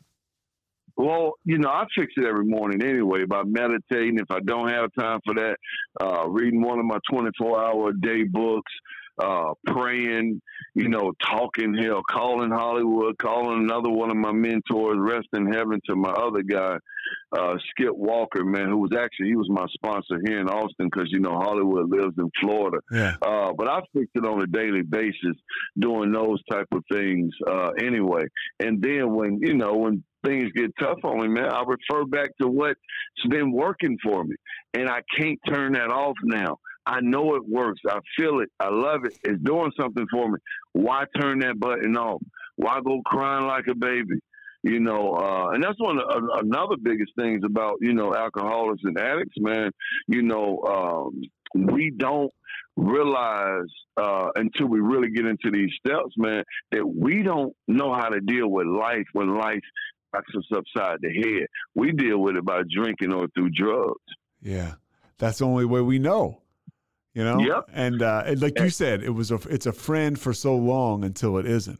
Well, 0.97 1.33
you 1.45 1.59
know, 1.59 1.69
I 1.69 1.85
fix 1.95 2.13
it 2.17 2.25
every 2.25 2.45
morning 2.45 2.81
anyway 2.81 3.25
by 3.25 3.43
meditating. 3.43 4.17
If 4.17 4.31
I 4.31 4.39
don't 4.39 4.69
have 4.69 4.89
time 4.99 5.19
for 5.23 5.35
that, 5.35 5.57
uh, 6.01 6.27
reading 6.27 6.61
one 6.61 6.79
of 6.79 6.85
my 6.85 6.97
24 7.11 7.63
hour 7.63 7.93
day 7.93 8.23
books, 8.23 8.71
uh, 9.21 9.53
praying, 9.65 10.41
you 10.75 10.89
know, 10.89 11.11
talking 11.25 11.75
hell, 11.75 12.01
calling 12.09 12.51
Hollywood, 12.51 13.17
calling 13.17 13.63
another 13.63 13.89
one 13.89 14.11
of 14.11 14.17
my 14.17 14.31
mentors, 14.31 14.97
rest 14.99 15.27
in 15.33 15.51
heaven 15.51 15.79
to 15.89 15.95
my 15.95 16.11
other 16.11 16.43
guy, 16.43 16.77
uh, 17.37 17.55
Skip 17.71 17.95
Walker, 17.95 18.43
man, 18.43 18.69
who 18.69 18.77
was 18.77 18.91
actually, 18.97 19.27
he 19.27 19.35
was 19.35 19.49
my 19.49 19.65
sponsor 19.73 20.19
here 20.25 20.39
in 20.39 20.47
Austin 20.47 20.89
because, 20.91 21.09
you 21.11 21.19
know, 21.19 21.39
Hollywood 21.39 21.89
lives 21.89 22.15
in 22.17 22.29
Florida. 22.41 22.79
yeah 22.91 23.15
Uh, 23.21 23.51
but 23.57 23.67
I 23.67 23.81
fixed 23.93 24.15
it 24.15 24.25
on 24.25 24.41
a 24.41 24.47
daily 24.47 24.83
basis, 24.83 25.35
doing 25.79 26.11
those 26.11 26.41
type 26.49 26.67
of 26.71 26.83
things 26.91 27.31
uh, 27.49 27.69
anyway. 27.79 28.25
And 28.59 28.81
then 28.81 29.13
when 29.15 29.39
you 29.41 29.53
know 29.53 29.75
when 29.75 30.03
things 30.25 30.51
get 30.55 30.71
tough 30.79 30.99
on 31.03 31.21
me, 31.21 31.27
man, 31.27 31.49
I 31.49 31.63
refer 31.65 32.05
back 32.05 32.29
to 32.41 32.47
what's 32.47 32.79
been 33.29 33.51
working 33.51 33.97
for 34.03 34.23
me, 34.23 34.35
and 34.73 34.89
I 34.89 35.01
can't 35.17 35.39
turn 35.47 35.73
that 35.73 35.89
off 35.89 36.15
now. 36.23 36.59
I 36.87 37.01
know 37.01 37.35
it 37.35 37.43
works. 37.45 37.81
I 37.87 37.99
feel 38.15 38.39
it. 38.39 38.49
I 38.61 38.69
love 38.69 39.03
it. 39.03 39.17
It's 39.23 39.43
doing 39.43 39.73
something 39.79 40.07
for 40.09 40.31
me. 40.31 40.39
Why 40.71 41.03
turn 41.19 41.39
that 41.39 41.59
button 41.59 41.97
off? 41.97 42.21
Why 42.55 42.79
go 42.83 43.01
crying 43.05 43.45
like 43.45 43.65
a 43.67 43.75
baby? 43.75 44.19
You 44.63 44.79
know, 44.79 45.13
uh, 45.13 45.49
and 45.49 45.61
that's 45.63 45.79
one 45.79 45.99
of 45.99 46.09
uh, 46.09 46.39
another 46.39 46.75
biggest 46.81 47.11
things 47.19 47.43
about 47.45 47.75
you 47.81 47.93
know 47.93 48.15
alcoholics 48.15 48.81
and 48.83 48.97
addicts, 48.97 49.35
man. 49.37 49.71
You 50.07 50.21
know, 50.23 51.11
um, 51.55 51.65
we 51.73 51.91
don't 51.95 52.31
realize 52.77 53.69
uh, 53.97 54.29
until 54.35 54.67
we 54.67 54.79
really 54.79 55.09
get 55.09 55.25
into 55.25 55.51
these 55.51 55.71
steps, 55.79 56.13
man, 56.15 56.43
that 56.71 56.87
we 56.87 57.21
don't 57.21 57.53
know 57.67 57.93
how 57.93 58.09
to 58.09 58.21
deal 58.21 58.47
with 58.47 58.65
life 58.65 59.05
when 59.13 59.37
life 59.37 59.61
knocks 60.13 60.33
us 60.37 60.45
upside 60.55 60.99
the 61.01 61.13
head. 61.13 61.47
We 61.75 61.91
deal 61.91 62.19
with 62.19 62.37
it 62.37 62.45
by 62.45 62.61
drinking 62.73 63.13
or 63.13 63.27
through 63.35 63.49
drugs. 63.51 63.95
yeah 64.41 64.75
that's 65.17 65.39
the 65.39 65.45
only 65.45 65.65
way 65.65 65.81
we 65.81 65.99
know 65.99 66.41
you 67.17 67.23
know 67.27 67.39
Yep. 67.39 67.63
and 67.73 68.01
uh 68.01 68.23
and 68.27 68.41
like 68.41 68.57
you 68.59 68.69
said 68.69 69.01
it 69.03 69.09
was 69.21 69.29
a 69.31 69.39
it's 69.49 69.65
a 69.65 69.71
friend 69.73 70.13
for 70.23 70.33
so 70.33 70.55
long 70.55 71.03
until 71.03 71.37
it 71.41 71.45
isn't 71.45 71.79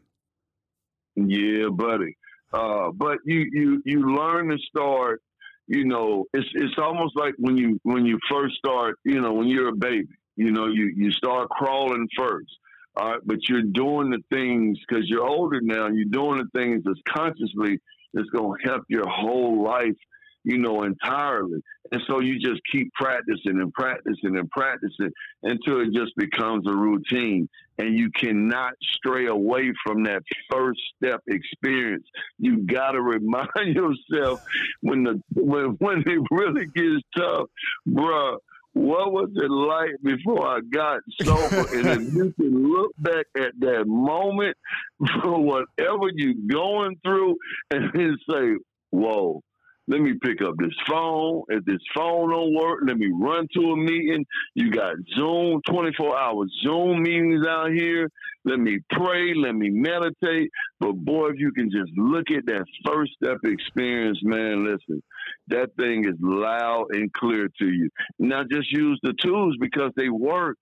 Yeah, 1.14 1.68
buddy. 1.70 2.16
Uh, 2.52 2.90
but 2.92 3.18
you 3.24 3.40
you 3.52 3.82
you 3.84 3.98
learn 4.16 4.48
to 4.48 4.58
start. 4.70 5.20
You 5.66 5.84
know, 5.84 6.24
it's 6.32 6.48
it's 6.54 6.78
almost 6.78 7.14
like 7.16 7.34
when 7.38 7.56
you 7.56 7.78
when 7.82 8.06
you 8.06 8.18
first 8.30 8.54
start. 8.56 8.98
You 9.04 9.20
know, 9.20 9.32
when 9.32 9.48
you're 9.48 9.68
a 9.68 9.76
baby. 9.76 10.08
You 10.36 10.50
know, 10.52 10.66
you 10.66 10.92
you 10.96 11.10
start 11.12 11.48
crawling 11.50 12.08
first. 12.16 12.52
All 12.96 13.10
right, 13.10 13.20
but 13.24 13.38
you're 13.48 13.62
doing 13.84 14.10
the 14.10 14.22
things 14.32 14.78
because 14.88 15.04
you're 15.08 15.26
older 15.26 15.60
now. 15.60 15.88
You're 15.88 16.04
doing 16.20 16.38
the 16.38 16.58
things 16.58 16.82
that's 16.84 17.00
consciously 17.08 17.80
that's 18.14 18.30
going 18.30 18.58
to 18.58 18.68
help 18.70 18.84
your 18.88 19.08
whole 19.08 19.62
life. 19.62 19.98
You 20.44 20.58
know, 20.58 20.82
entirely. 20.84 21.62
And 21.90 22.02
so 22.06 22.20
you 22.20 22.38
just 22.38 22.60
keep 22.70 22.92
practicing 22.94 23.60
and 23.60 23.72
practicing 23.72 24.36
and 24.36 24.50
practicing 24.50 25.10
until 25.42 25.80
it 25.80 25.92
just 25.92 26.14
becomes 26.16 26.66
a 26.66 26.74
routine 26.74 27.48
and 27.78 27.96
you 27.96 28.10
cannot 28.10 28.72
stray 28.82 29.26
away 29.26 29.72
from 29.84 30.04
that 30.04 30.22
first 30.50 30.80
step 30.96 31.22
experience. 31.28 32.06
You 32.38 32.66
got 32.66 32.92
to 32.92 33.02
remind 33.02 33.74
yourself 33.74 34.40
when 34.80 35.04
the 35.04 35.22
when 35.34 35.76
when 35.78 36.02
it 36.06 36.22
really 36.30 36.66
gets 36.74 37.02
tough, 37.16 37.46
bruh. 37.88 38.38
What 38.74 39.10
was 39.10 39.30
it 39.34 39.50
like 39.50 39.96
before 40.04 40.46
I 40.46 40.60
got 40.70 41.00
sober? 41.22 41.66
and 41.74 42.06
if 42.06 42.14
you 42.14 42.32
can 42.38 42.70
look 42.70 42.92
back 42.98 43.26
at 43.36 43.58
that 43.58 43.84
moment 43.86 44.56
for 45.22 45.40
whatever 45.40 46.10
you're 46.14 46.34
going 46.48 46.96
through 47.02 47.38
and 47.72 47.90
then 47.92 48.16
say, 48.30 48.56
whoa, 48.90 49.42
let 49.88 50.02
me 50.02 50.12
pick 50.22 50.42
up 50.42 50.54
this 50.58 50.74
phone. 50.88 51.42
If 51.48 51.64
this 51.64 51.80
phone 51.96 52.30
don't 52.30 52.54
work, 52.54 52.80
let 52.86 52.98
me 52.98 53.10
run 53.12 53.48
to 53.54 53.60
a 53.72 53.76
meeting. 53.76 54.26
You 54.54 54.70
got 54.70 54.94
Zoom, 55.16 55.62
24 55.68 56.18
hour 56.18 56.44
Zoom 56.62 57.02
meetings 57.02 57.46
out 57.46 57.70
here. 57.72 58.10
Let 58.44 58.60
me 58.60 58.80
pray. 58.90 59.32
Let 59.34 59.54
me 59.54 59.70
meditate. 59.70 60.50
But 60.78 60.92
boy, 60.92 61.30
if 61.30 61.38
you 61.38 61.52
can 61.52 61.70
just 61.70 61.90
look 61.96 62.30
at 62.30 62.44
that 62.46 62.64
first 62.86 63.12
step 63.14 63.38
experience, 63.44 64.18
man, 64.22 64.64
listen, 64.64 65.02
that 65.48 65.70
thing 65.78 66.04
is 66.04 66.16
loud 66.20 66.88
and 66.90 67.10
clear 67.14 67.48
to 67.58 67.66
you. 67.66 67.88
Now 68.18 68.42
just 68.50 68.70
use 68.70 69.00
the 69.02 69.14
tools 69.22 69.56
because 69.58 69.92
they 69.96 70.10
work. 70.10 70.58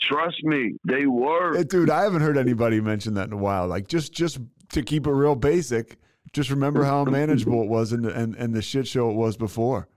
Trust 0.00 0.42
me, 0.42 0.74
they 0.88 1.06
work. 1.06 1.56
Eh, 1.56 1.62
dude 1.62 1.90
i 1.90 2.02
haven't 2.02 2.22
heard 2.22 2.36
anybody 2.36 2.80
mention 2.80 3.14
that 3.14 3.28
in 3.28 3.32
a 3.32 3.36
while 3.36 3.68
like 3.68 3.86
just 3.86 4.12
just 4.12 4.40
to 4.70 4.82
keep 4.82 5.06
it 5.06 5.12
real 5.12 5.36
basic 5.36 5.96
Just 6.32 6.50
remember 6.50 6.84
how 6.84 7.02
unmanageable 7.06 7.62
it 7.62 7.68
was 7.68 7.92
and, 7.92 8.06
and, 8.06 8.34
and 8.34 8.54
the 8.54 8.62
shit 8.62 8.86
show 8.86 9.10
it 9.10 9.14
was 9.14 9.36
before. 9.36 9.88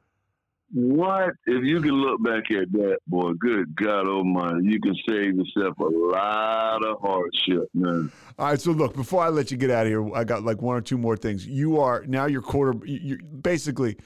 What 0.74 1.36
if 1.46 1.64
you 1.64 1.80
can 1.80 1.92
look 1.92 2.22
back 2.24 2.52
at 2.52 2.72
that, 2.74 2.98
boy? 3.08 3.34
Good 3.34 3.76
God 3.76 4.08
Almighty, 4.08 4.64
you 4.64 4.82
can 4.82 4.96
save 5.08 5.36
yourself 5.36 5.78
a 5.80 5.84
lot 5.84 6.84
of 6.84 7.00
hardship, 7.00 7.70
man. 7.74 8.12
All 8.38 8.48
right, 8.48 8.60
so 8.60 8.72
look, 8.72 8.96
before 8.96 9.24
I 9.24 9.30
let 9.30 9.52
you 9.52 9.58
get 9.58 9.70
out 9.70 9.86
of 9.86 9.90
here, 9.90 10.14
I 10.14 10.24
got 10.24 10.44
like 10.44 10.62
one 10.62 10.76
or 10.76 10.82
two 10.82 10.98
more 10.98 11.16
things. 11.16 11.46
You 11.46 11.80
are 11.80 12.04
now 12.08 12.26
your 12.26 12.42
quarter. 12.42 12.86
You 12.86 13.20
basically, 13.20 13.98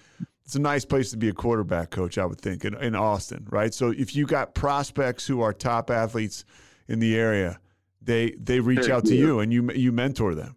it's 0.43 0.55
a 0.55 0.59
nice 0.59 0.83
place 0.83 1.11
to 1.11 1.17
be 1.17 1.29
a 1.29 1.33
quarterback 1.33 1.91
coach, 1.91 2.17
I 2.17 2.25
would 2.25 2.41
think, 2.41 2.65
in, 2.65 2.75
in 2.75 2.93
Austin, 2.93 3.47
right? 3.49 3.73
So 3.73 3.91
if 3.91 4.15
you 4.15 4.27
got 4.27 4.53
prospects 4.53 5.25
who 5.25 5.41
are 5.41 5.53
top 5.53 5.89
athletes 5.89 6.43
in 6.87 6.99
the 6.99 7.17
area, 7.17 7.59
they 8.01 8.31
they 8.31 8.59
reach 8.59 8.89
out 8.89 9.05
to 9.05 9.15
you 9.15 9.39
and 9.39 9.51
you 9.51 9.71
you 9.71 9.91
mentor 9.91 10.35
them. 10.35 10.55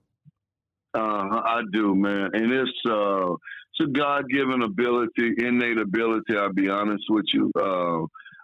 Uh, 0.95 1.41
I 1.45 1.63
do, 1.73 1.95
man, 1.95 2.31
and 2.35 2.53
it's 2.53 2.71
uh, 2.87 3.33
it's 3.33 3.89
a 3.89 3.93
God 3.93 4.29
given 4.29 4.63
ability, 4.63 5.35
innate 5.39 5.79
ability. 5.79 6.37
I'll 6.37 6.53
be 6.53 6.69
honest 6.69 7.05
with 7.09 7.25
you. 7.33 7.51
Uh, 7.59 8.03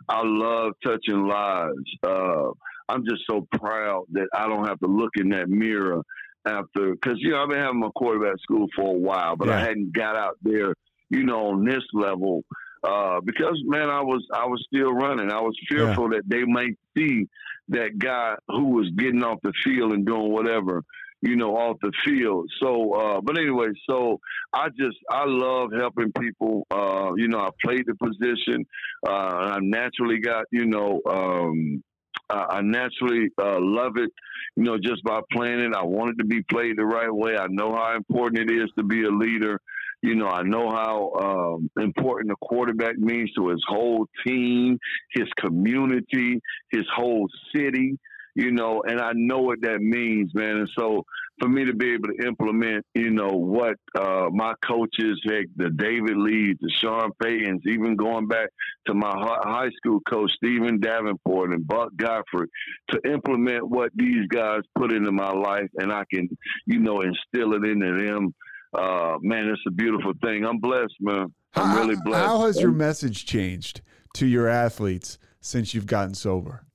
I 0.09 0.23
love 0.25 0.73
touching 0.83 1.27
lives. 1.27 1.75
Uh, 2.03 2.51
I'm 2.89 3.05
just 3.05 3.23
so 3.31 3.47
proud 3.53 4.05
that 4.13 4.29
I 4.35 4.49
don't 4.49 4.67
have 4.67 4.81
to 4.81 4.87
look 4.87 5.11
in 5.17 5.29
that 5.31 5.51
mirror 5.51 6.03
after, 6.47 6.93
because 6.93 7.19
you 7.19 7.33
know 7.33 7.43
I've 7.43 7.51
been 7.51 7.59
having 7.59 7.81
my 7.81 7.91
quarterback 7.95 8.41
school 8.41 8.67
for 8.75 8.95
a 8.95 8.99
while, 8.99 9.37
but 9.37 9.49
yeah. 9.49 9.57
I 9.57 9.61
hadn't 9.61 9.93
got 9.93 10.17
out 10.17 10.37
there, 10.43 10.75
you 11.11 11.25
know, 11.25 11.49
on 11.49 11.67
this 11.67 11.85
level. 11.93 12.45
Uh, 12.83 13.21
because 13.23 13.61
man, 13.67 13.91
I 13.91 14.01
was 14.01 14.27
I 14.33 14.47
was 14.47 14.65
still 14.73 14.93
running. 14.95 15.31
I 15.31 15.41
was 15.41 15.59
fearful 15.69 16.05
yeah. 16.05 16.19
that 16.19 16.29
they 16.29 16.45
might 16.45 16.79
see 16.97 17.29
that 17.69 17.99
guy 17.99 18.37
who 18.49 18.71
was 18.71 18.89
getting 18.97 19.23
off 19.23 19.39
the 19.43 19.53
field 19.63 19.93
and 19.93 20.07
doing 20.07 20.33
whatever 20.33 20.83
you 21.23 21.37
know, 21.37 21.57
off 21.57 21.77
the 21.83 21.93
field. 22.05 22.49
So, 22.63 22.93
uh, 22.93 23.21
but 23.21 23.39
anyway, 23.39 23.69
so 23.89 24.21
I 24.53 24.69
just, 24.69 24.97
I 25.11 25.25
love 25.27 25.71
helping 25.77 26.13
people. 26.13 26.67
Uh, 26.71 27.13
you 27.17 27.29
know, 27.29 27.41
I 27.41 27.49
played 27.65 27.85
the 27.87 27.95
position. 27.95 28.65
Uh, 29.07 29.11
I 29.11 29.59
naturally 29.61 30.21
got, 30.21 30.45
you 30.53 30.67
know, 30.67 31.01
um, 31.09 31.83
I 32.31 32.61
naturally 32.61 33.31
uh, 33.41 33.57
love 33.59 33.93
it, 33.97 34.11
you 34.57 34.65
know, 34.65 34.77
just 34.77 35.03
by 35.03 35.21
playing 35.33 35.61
it. 35.61 35.73
I 35.75 35.85
want 35.85 36.11
it 36.11 36.19
to 36.19 36.27
be 36.27 36.43
played 36.43 36.77
the 36.77 36.85
right 36.85 37.13
way. 37.13 37.37
I 37.37 37.47
know 37.49 37.75
how 37.75 37.97
important 37.97 38.51
it 38.51 38.55
is 38.55 38.71
to 38.77 38.85
be 38.85 39.05
a 39.05 39.11
leader. 39.11 39.61
You 40.03 40.15
know, 40.15 40.29
I 40.29 40.43
know 40.43 40.69
how 40.71 41.13
um, 41.19 41.71
important 41.83 42.31
a 42.31 42.37
quarterback 42.47 42.99
means 42.99 43.33
to 43.37 43.49
his 43.49 43.65
whole 43.67 44.07
team, 44.27 44.79
his 45.13 45.27
community, 45.41 46.41
his 46.71 46.85
whole 46.95 47.29
city 47.55 47.99
you 48.39 48.53
know, 48.53 48.85
and 48.87 49.01
I 49.01 49.11
know 49.17 49.41
what 49.41 49.61
that 49.63 49.81
means, 49.81 50.33
man. 50.33 50.59
And 50.59 50.71
so 50.79 51.05
for 51.41 51.49
me 51.49 51.65
to 51.65 51.75
be 51.75 51.93
able 51.93 52.07
to 52.07 52.25
implement, 52.25 52.87
you 52.95 53.11
know, 53.11 53.31
what 53.31 53.75
uh, 53.99 54.29
my 54.31 54.55
coaches, 54.65 55.21
heck, 55.25 55.47
the 55.57 55.71
David 55.71 56.17
Lees, 56.17 56.55
the 56.61 56.71
Sean 56.81 57.11
Paytons, 57.21 57.67
even 57.67 57.97
going 57.97 58.29
back 58.29 58.51
to 58.87 58.95
my 58.95 59.11
high 59.11 59.71
school 59.77 59.99
coach, 60.09 60.31
Stephen 60.37 60.79
Davenport 60.79 61.53
and 61.53 61.67
Buck 61.67 61.91
Godfrey, 61.97 62.47
to 62.91 63.01
implement 63.11 63.69
what 63.69 63.91
these 63.97 64.29
guys 64.29 64.61
put 64.77 64.93
into 64.93 65.11
my 65.11 65.33
life 65.33 65.69
and 65.79 65.93
I 65.93 66.05
can, 66.09 66.29
you 66.67 66.79
know, 66.79 67.01
instill 67.01 67.55
it 67.55 67.69
into 67.69 68.07
them. 68.07 68.33
Uh, 68.73 69.17
man, 69.21 69.49
it's 69.49 69.63
a 69.67 69.73
beautiful 69.73 70.13
thing. 70.23 70.45
I'm 70.45 70.61
blessed, 70.61 70.95
man. 71.01 71.35
I'm 71.57 71.67
how, 71.67 71.81
really 71.81 71.97
blessed. 72.05 72.25
How 72.25 72.47
has 72.47 72.61
your 72.61 72.71
message 72.71 73.27
changed 73.27 73.81
to 74.15 74.27
your 74.27 74.47
athletes 74.47 75.19
since 75.41 75.75
you've 75.75 75.87
gotten 75.87 76.15
sober? 76.15 76.68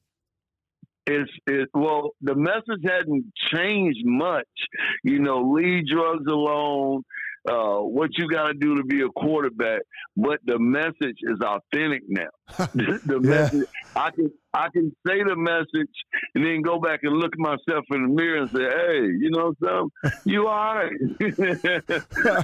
It's 1.06 1.32
it 1.48 1.70
well 1.74 2.12
the 2.22 2.36
message 2.36 2.84
hadn't 2.84 3.26
changed 3.54 4.06
much. 4.06 4.48
You 5.04 5.20
know, 5.20 5.52
leave 5.52 5.88
drugs 5.88 6.26
alone, 6.28 7.04
uh, 7.50 7.80
what 7.80 8.10
you 8.18 8.28
got 8.30 8.48
to 8.48 8.54
do 8.54 8.78
to 8.78 8.84
be 8.84 9.02
a 9.02 9.10
quarterback, 9.10 9.82
but 10.16 10.40
the 10.46 10.58
message 10.58 11.18
is 11.22 11.40
authentic 11.42 12.04
now. 12.08 12.30
the 12.74 13.20
yeah. 13.22 13.30
message, 13.30 13.68
I 13.96 14.12
can 14.12 14.32
I 14.54 14.68
can 14.70 14.96
say 15.06 15.24
the 15.24 15.36
message 15.36 15.90
and 16.36 16.46
then 16.46 16.62
go 16.62 16.80
back 16.80 17.00
and 17.04 17.14
look 17.18 17.32
at 17.34 17.40
myself 17.40 17.86
in 17.92 18.04
the 18.04 18.08
mirror 18.08 18.44
and 18.44 18.50
say, 18.52 18.64
"Hey, 18.64 19.08
you 19.20 19.32
know 19.32 19.54
something? 19.60 20.22
You 20.32 20.48
all 20.48 20.76
right?" 20.76 20.92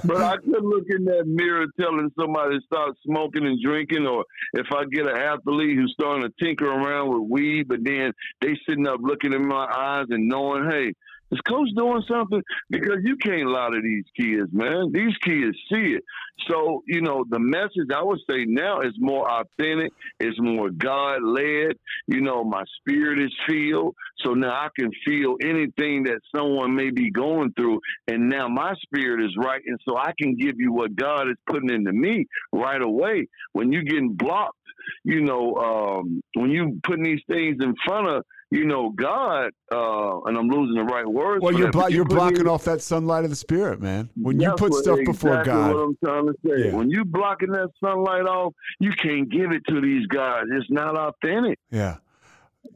but 0.04 0.20
I 0.20 0.36
could 0.36 0.64
look 0.64 0.84
in 0.88 1.04
that 1.04 1.24
mirror 1.26 1.66
telling 1.80 2.10
somebody 2.18 2.58
to 2.58 2.64
start 2.66 2.96
smoking 3.06 3.46
and 3.46 3.60
drinking, 3.62 4.06
or 4.06 4.24
if 4.54 4.66
I 4.72 4.84
get 4.90 5.06
an 5.06 5.16
athlete 5.16 5.76
who's 5.76 5.94
starting 5.98 6.28
to 6.28 6.44
tinker 6.44 6.66
around 6.66 7.10
with 7.10 7.30
weed, 7.30 7.68
but 7.68 7.84
then 7.84 8.12
they 8.40 8.58
sitting 8.68 8.88
up 8.88 9.00
looking 9.00 9.32
in 9.32 9.46
my 9.46 9.64
eyes 9.64 10.06
and 10.10 10.28
knowing, 10.28 10.68
"Hey." 10.68 10.92
Is 11.30 11.40
coach 11.48 11.68
doing 11.76 12.02
something? 12.08 12.42
Because 12.68 12.98
you 13.04 13.16
can't 13.16 13.48
lie 13.48 13.70
to 13.70 13.80
these 13.82 14.04
kids, 14.18 14.50
man. 14.52 14.90
These 14.92 15.16
kids 15.22 15.56
see 15.72 15.94
it. 15.94 16.04
So, 16.48 16.82
you 16.86 17.02
know, 17.02 17.24
the 17.28 17.38
message 17.38 17.88
I 17.94 18.02
would 18.02 18.18
say 18.28 18.44
now 18.46 18.80
is 18.80 18.94
more 18.98 19.30
authentic, 19.30 19.92
it's 20.18 20.40
more 20.40 20.70
God 20.70 21.22
led. 21.22 21.76
You 22.06 22.20
know, 22.20 22.42
my 22.42 22.64
spirit 22.78 23.22
is 23.22 23.32
filled. 23.48 23.94
So 24.24 24.34
now 24.34 24.50
I 24.50 24.68
can 24.78 24.90
feel 25.06 25.36
anything 25.42 26.04
that 26.04 26.20
someone 26.34 26.74
may 26.74 26.90
be 26.90 27.10
going 27.10 27.52
through. 27.52 27.80
And 28.08 28.28
now 28.28 28.48
my 28.48 28.74
spirit 28.82 29.24
is 29.24 29.36
right. 29.38 29.62
And 29.64 29.78
so 29.86 29.96
I 29.96 30.12
can 30.20 30.36
give 30.36 30.54
you 30.58 30.72
what 30.72 30.96
God 30.96 31.28
is 31.28 31.36
putting 31.46 31.70
into 31.70 31.92
me 31.92 32.26
right 32.52 32.80
away. 32.80 33.28
When 33.52 33.72
you're 33.72 33.82
getting 33.82 34.14
blocked, 34.14 34.56
you 35.04 35.20
know, 35.22 35.54
um, 35.54 36.22
when 36.34 36.50
you 36.50 36.80
putting 36.84 37.04
these 37.04 37.22
things 37.28 37.58
in 37.60 37.74
front 37.86 38.08
of 38.08 38.24
you 38.50 38.64
know, 38.64 38.90
God, 38.90 39.52
uh, 39.72 40.20
and 40.22 40.36
I'm 40.36 40.48
losing 40.48 40.74
the 40.74 40.84
right 40.84 41.06
words. 41.06 41.42
Well, 41.42 41.56
you're, 41.56 41.70
blo- 41.70 41.86
you 41.86 42.02
are 42.02 42.04
blocking 42.04 42.40
in, 42.40 42.48
off 42.48 42.64
that 42.64 42.82
sunlight 42.82 43.22
of 43.24 43.30
the 43.30 43.36
Spirit, 43.36 43.80
man. 43.80 44.10
When 44.16 44.40
you 44.40 44.52
put 44.56 44.74
stuff 44.74 44.98
exactly 44.98 45.04
before 45.04 45.44
God. 45.44 45.74
what 45.74 45.80
I'm 45.80 45.96
trying 46.04 46.26
to 46.26 46.34
say. 46.44 46.66
Yeah. 46.66 46.74
When 46.74 46.90
you 46.90 47.04
blocking 47.04 47.50
that 47.52 47.68
sunlight 47.82 48.26
off, 48.26 48.54
you 48.80 48.90
can't 48.90 49.30
give 49.30 49.52
it 49.52 49.62
to 49.68 49.80
these 49.80 50.06
guys. 50.06 50.44
It's 50.50 50.70
not 50.70 50.96
authentic. 50.96 51.58
Yeah. 51.70 51.98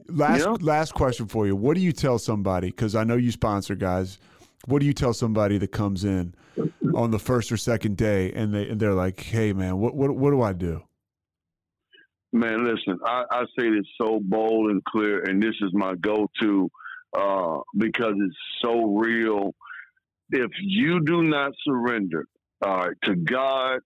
Last 0.07 0.39
you 0.39 0.45
know? 0.45 0.57
last 0.61 0.93
question 0.93 1.27
for 1.27 1.45
you. 1.45 1.55
What 1.55 1.75
do 1.75 1.81
you 1.81 1.91
tell 1.91 2.19
somebody? 2.19 2.67
Because 2.67 2.95
I 2.95 3.03
know 3.03 3.17
you 3.17 3.31
sponsor 3.31 3.75
guys. 3.75 4.17
What 4.65 4.79
do 4.79 4.85
you 4.85 4.93
tell 4.93 5.13
somebody 5.13 5.57
that 5.57 5.71
comes 5.71 6.05
in 6.05 6.33
on 6.95 7.11
the 7.11 7.19
first 7.19 7.51
or 7.51 7.57
second 7.57 7.97
day 7.97 8.31
and 8.31 8.53
they 8.53 8.67
and 8.67 8.79
they're 8.79 8.93
like, 8.93 9.19
"Hey, 9.19 9.53
man, 9.53 9.77
what 9.77 9.95
what 9.95 10.15
what 10.15 10.31
do 10.31 10.41
I 10.41 10.53
do?" 10.53 10.81
Man, 12.35 12.65
listen, 12.65 12.99
I, 13.05 13.23
I 13.31 13.43
say 13.57 13.69
this 13.69 13.87
so 13.97 14.19
bold 14.21 14.69
and 14.69 14.83
clear, 14.83 15.23
and 15.23 15.41
this 15.41 15.55
is 15.61 15.69
my 15.71 15.95
go 15.95 16.29
to 16.41 16.69
uh, 17.17 17.59
because 17.77 18.15
it's 18.17 18.35
so 18.61 18.93
real. 18.97 19.55
If 20.31 20.51
you 20.59 20.99
do 20.99 21.23
not 21.23 21.53
surrender 21.63 22.25
uh, 22.61 22.87
to 23.05 23.15
God 23.15 23.79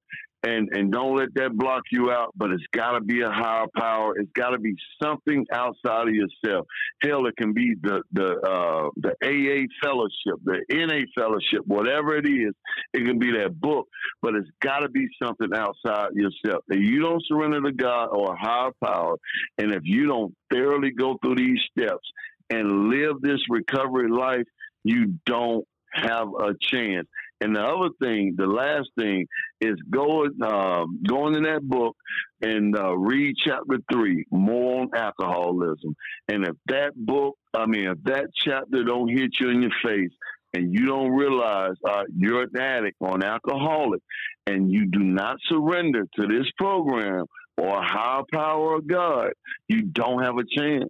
and 0.44 0.70
and 0.72 0.92
don't 0.92 1.18
let 1.18 1.34
that 1.36 1.56
block 1.56 1.84
you 1.92 2.12
out. 2.12 2.34
But 2.36 2.52
it's 2.52 2.64
got 2.72 2.92
to 2.92 3.02
be 3.02 3.22
a 3.22 3.30
higher 3.30 3.68
power. 3.76 4.18
It's 4.18 4.32
got 4.34 4.52
to 4.52 4.60
be 4.60 4.76
something 5.02 5.46
outside 5.52 6.08
of 6.08 6.14
yourself. 6.14 6.68
Hell, 7.02 7.26
it 7.26 7.36
can 7.38 7.54
be 7.54 7.76
the 7.82 8.02
the 8.12 8.36
uh, 8.40 8.90
the 8.98 9.16
AA 9.24 9.68
fellowship, 9.84 10.40
the 10.44 10.62
NA 10.70 11.02
fellowship, 11.16 11.66
whatever 11.66 12.16
it 12.16 12.28
is. 12.28 12.54
It 12.94 13.06
can 13.06 13.20
be 13.20 13.32
that 13.34 13.60
book, 13.60 13.88
but 14.22 14.36
it's 14.36 14.50
got 14.62 14.80
to 14.80 14.90
be 14.90 15.08
something 15.22 15.50
outside 15.54 16.10
yourself. 16.14 16.64
If 16.70 16.90
you 16.90 17.02
don't 17.02 17.24
surrender 17.28 17.62
to 17.62 17.72
God 17.72 18.08
or 18.12 18.36
higher 18.36 18.72
power, 18.84 19.16
and 19.58 19.72
if 19.72 19.82
you 19.84 20.08
don't 20.08 20.34
thoroughly 20.52 20.92
go 20.92 21.18
through 21.22 21.36
these 21.36 21.60
steps 21.72 22.08
and 22.50 22.90
live 22.90 23.22
this 23.22 23.40
recovery 23.50 24.10
life, 24.10 24.46
you 24.84 25.16
don't 25.26 25.66
have 25.92 26.28
a 26.40 26.54
chance. 26.62 27.08
And 27.42 27.56
the 27.56 27.62
other 27.62 27.90
thing, 28.02 28.36
the 28.38 28.48
last 28.48 28.90
thing, 28.98 29.26
is 29.62 29.76
go 29.90 30.26
uh, 30.26 30.86
go 31.08 31.28
into 31.28 31.42
that 31.42 31.62
book 31.64 31.96
and 32.42 32.78
uh, 32.78 32.96
read 32.98 33.36
chapter 33.46 33.78
three, 33.92 34.26
more 34.30 34.82
on 34.82 34.90
alcoholism. 34.96 35.96
And 36.28 36.46
if 36.46 36.56
that 36.68 36.92
book, 36.96 37.38
I 37.54 37.66
mean, 37.66 37.88
if 37.88 38.04
that 38.04 38.28
chapter 38.36 38.84
don't 38.84 39.10
hit 39.10 39.32
you 39.40 39.50
in 39.50 39.62
your 39.62 39.72
face, 39.84 40.12
and 40.54 40.74
you 40.74 40.86
don't 40.86 41.12
realize 41.12 41.76
uh, 41.88 42.04
you're 42.14 42.44
an 42.44 42.58
addict 42.60 42.98
or 43.00 43.16
an 43.16 43.24
alcoholic, 43.24 44.02
and 44.48 44.72
you 44.72 44.88
do 44.88 45.00
not 45.00 45.38
surrender 45.48 46.08
to 46.16 46.28
this 46.28 46.48
program 46.58 47.26
or 47.58 47.82
higher 47.82 48.24
power 48.34 48.76
of 48.76 48.88
God, 48.88 49.32
you 49.68 49.84
don't 49.84 50.24
have 50.24 50.38
a 50.38 50.44
chance 50.58 50.90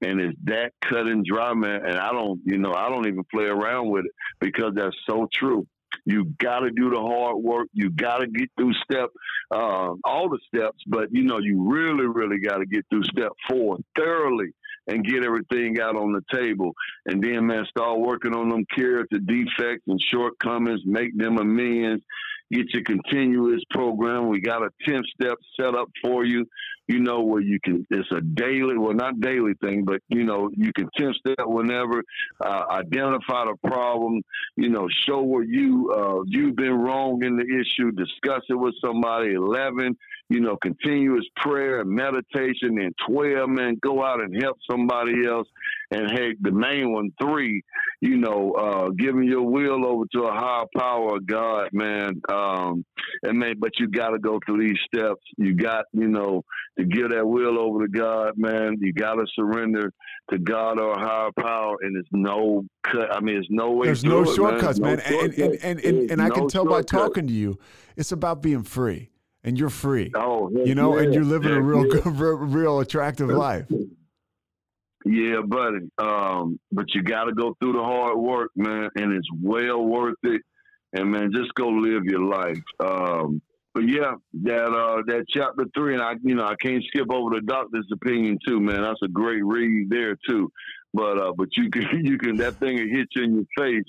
and 0.00 0.20
it's 0.20 0.38
that 0.44 0.72
cut 0.80 1.06
and 1.06 1.24
dry, 1.24 1.54
man. 1.54 1.84
And 1.84 1.98
I 1.98 2.12
don't, 2.12 2.40
you 2.44 2.58
know, 2.58 2.72
I 2.72 2.88
don't 2.88 3.06
even 3.08 3.24
play 3.32 3.46
around 3.46 3.90
with 3.90 4.04
it 4.04 4.12
because 4.40 4.72
that's 4.74 4.96
so 5.08 5.28
true. 5.32 5.66
You 6.04 6.24
got 6.38 6.60
to 6.60 6.70
do 6.70 6.90
the 6.90 7.00
hard 7.00 7.36
work. 7.36 7.68
You 7.72 7.90
got 7.90 8.18
to 8.18 8.26
get 8.26 8.50
through 8.56 8.72
step, 8.84 9.10
uh, 9.50 9.94
all 10.04 10.28
the 10.28 10.38
steps, 10.46 10.82
but 10.86 11.08
you 11.12 11.24
know, 11.24 11.38
you 11.38 11.68
really, 11.70 12.06
really 12.06 12.38
got 12.38 12.58
to 12.58 12.66
get 12.66 12.86
through 12.90 13.04
step 13.04 13.32
four 13.48 13.78
thoroughly 13.96 14.52
and 14.88 15.04
get 15.04 15.24
everything 15.24 15.80
out 15.80 15.96
on 15.96 16.12
the 16.12 16.22
table. 16.34 16.72
And 17.06 17.22
then, 17.22 17.46
man, 17.46 17.66
start 17.68 18.00
working 18.00 18.34
on 18.34 18.48
them 18.48 18.64
character 18.74 19.18
defects 19.18 19.84
and 19.86 20.00
shortcomings, 20.10 20.80
make 20.84 21.16
them 21.16 21.38
amends, 21.38 22.02
get 22.50 22.72
your 22.72 22.84
continuous 22.84 23.62
program. 23.70 24.28
We 24.28 24.40
got 24.40 24.62
a 24.62 24.70
10 24.86 25.02
step 25.14 25.38
set 25.58 25.74
up 25.74 25.88
for 26.02 26.24
you 26.24 26.46
you 26.88 27.00
know, 27.00 27.20
where 27.20 27.42
you 27.42 27.60
can, 27.62 27.86
it's 27.90 28.10
a 28.12 28.22
daily, 28.22 28.78
well, 28.78 28.94
not 28.94 29.20
daily 29.20 29.52
thing, 29.60 29.84
but, 29.84 30.00
you 30.08 30.24
know, 30.24 30.50
you 30.56 30.72
can 30.72 30.88
10 30.96 31.12
step 31.20 31.46
whenever, 31.46 32.02
uh, 32.44 32.64
identify 32.70 33.44
the 33.44 33.56
problem, 33.62 34.22
you 34.56 34.70
know, 34.70 34.88
show 35.06 35.22
where 35.22 35.42
you, 35.42 35.92
uh, 35.94 36.24
you've 36.26 36.56
been 36.56 36.72
wrong 36.72 37.22
in 37.22 37.36
the 37.36 37.44
issue, 37.44 37.92
discuss 37.92 38.42
it 38.48 38.54
with 38.54 38.74
somebody. 38.82 39.34
11, 39.34 39.96
you 40.28 40.40
know, 40.40 40.56
continuous 40.60 41.24
prayer 41.36 41.80
and 41.80 41.90
meditation. 41.90 42.78
And 42.78 42.94
12, 43.08 43.48
man, 43.48 43.78
go 43.82 44.04
out 44.04 44.20
and 44.20 44.42
help 44.42 44.58
somebody 44.70 45.26
else. 45.26 45.48
And 45.90 46.10
hey, 46.10 46.34
the 46.40 46.52
main 46.52 46.92
one, 46.92 47.10
three, 47.20 47.62
you 48.00 48.18
know, 48.18 48.52
uh, 48.52 48.90
giving 48.90 49.24
your 49.24 49.42
will 49.42 49.86
over 49.86 50.04
to 50.12 50.24
a 50.24 50.32
higher 50.32 50.66
power 50.76 51.16
of 51.16 51.26
God, 51.26 51.70
man. 51.72 52.20
Um, 52.28 52.84
and 53.22 53.38
man, 53.38 53.54
but 53.58 53.70
you 53.78 53.88
got 53.88 54.10
to 54.10 54.18
go 54.18 54.38
through 54.44 54.68
these 54.68 54.78
steps. 54.86 55.22
You 55.38 55.54
got, 55.54 55.86
you 55.92 56.08
know, 56.08 56.44
to 56.78 56.84
give 56.84 57.10
that 57.10 57.26
will 57.26 57.58
over 57.58 57.86
to 57.86 57.88
God, 57.90 58.32
man. 58.36 58.76
You 58.80 58.92
got 58.92 59.14
to 59.14 59.26
surrender 59.34 59.92
to 60.30 60.38
God 60.38 60.78
or 60.78 60.98
higher 60.98 61.30
power, 61.40 61.76
and 61.80 61.96
it's 61.96 62.08
no 62.12 62.64
cut. 62.84 63.14
I 63.14 63.20
mean, 63.20 63.36
it's 63.36 63.48
no 63.50 63.72
way. 63.72 63.86
There's 63.86 64.04
no 64.04 64.22
it, 64.22 64.34
shortcuts, 64.34 64.78
man. 64.78 64.98
No 65.08 65.20
and, 65.20 65.32
and, 65.32 65.54
and, 65.54 65.64
and, 65.64 65.80
and, 65.80 66.10
and 66.10 66.22
I 66.22 66.28
can 66.28 66.48
tell 66.48 66.64
by 66.64 66.82
talking 66.82 67.26
to 67.26 67.32
you, 67.32 67.58
it's 67.96 68.12
about 68.12 68.42
being 68.42 68.62
free, 68.62 69.08
and 69.44 69.58
you're 69.58 69.70
free. 69.70 70.10
Oh, 70.14 70.50
you 70.50 70.74
know, 70.74 70.96
yeah, 70.96 71.04
and 71.04 71.14
you're 71.14 71.24
living 71.24 71.50
yeah, 71.50 71.56
a 71.56 71.60
real, 71.60 71.86
yeah. 71.86 72.02
real, 72.04 72.36
real 72.36 72.80
attractive 72.80 73.28
life. 73.28 73.66
Yeah, 75.04 75.40
buddy. 75.46 75.90
Um, 75.98 76.58
but 76.72 76.86
you 76.94 77.02
got 77.02 77.24
to 77.24 77.32
go 77.32 77.56
through 77.60 77.74
the 77.74 77.82
hard 77.82 78.18
work, 78.18 78.50
man, 78.56 78.90
and 78.96 79.12
it's 79.12 79.28
well 79.42 79.82
worth 79.82 80.18
it. 80.24 80.42
And 80.92 81.10
man, 81.10 81.30
just 81.34 81.54
go 81.54 81.68
live 81.68 82.04
your 82.04 82.22
life. 82.22 82.62
Um, 82.80 83.40
but 83.74 83.88
yeah, 83.88 84.14
that 84.42 84.64
uh, 84.64 85.02
that 85.06 85.26
chapter 85.28 85.64
three, 85.74 85.94
and 85.94 86.02
I, 86.02 86.14
you 86.22 86.34
know, 86.34 86.44
I 86.44 86.56
can't 86.60 86.82
skip 86.88 87.10
over 87.12 87.34
the 87.34 87.42
doctor's 87.42 87.86
opinion 87.92 88.38
too, 88.46 88.60
man. 88.60 88.82
That's 88.82 89.02
a 89.04 89.08
great 89.08 89.44
read 89.44 89.88
there 89.90 90.16
too. 90.28 90.50
But 90.94 91.20
uh, 91.20 91.32
but 91.36 91.48
you 91.56 91.70
can 91.70 91.84
you 92.04 92.18
can 92.18 92.36
that 92.36 92.56
thing 92.56 92.76
will 92.76 92.88
hit 92.88 93.08
you 93.14 93.22
in 93.22 93.34
your 93.34 93.44
face. 93.56 93.84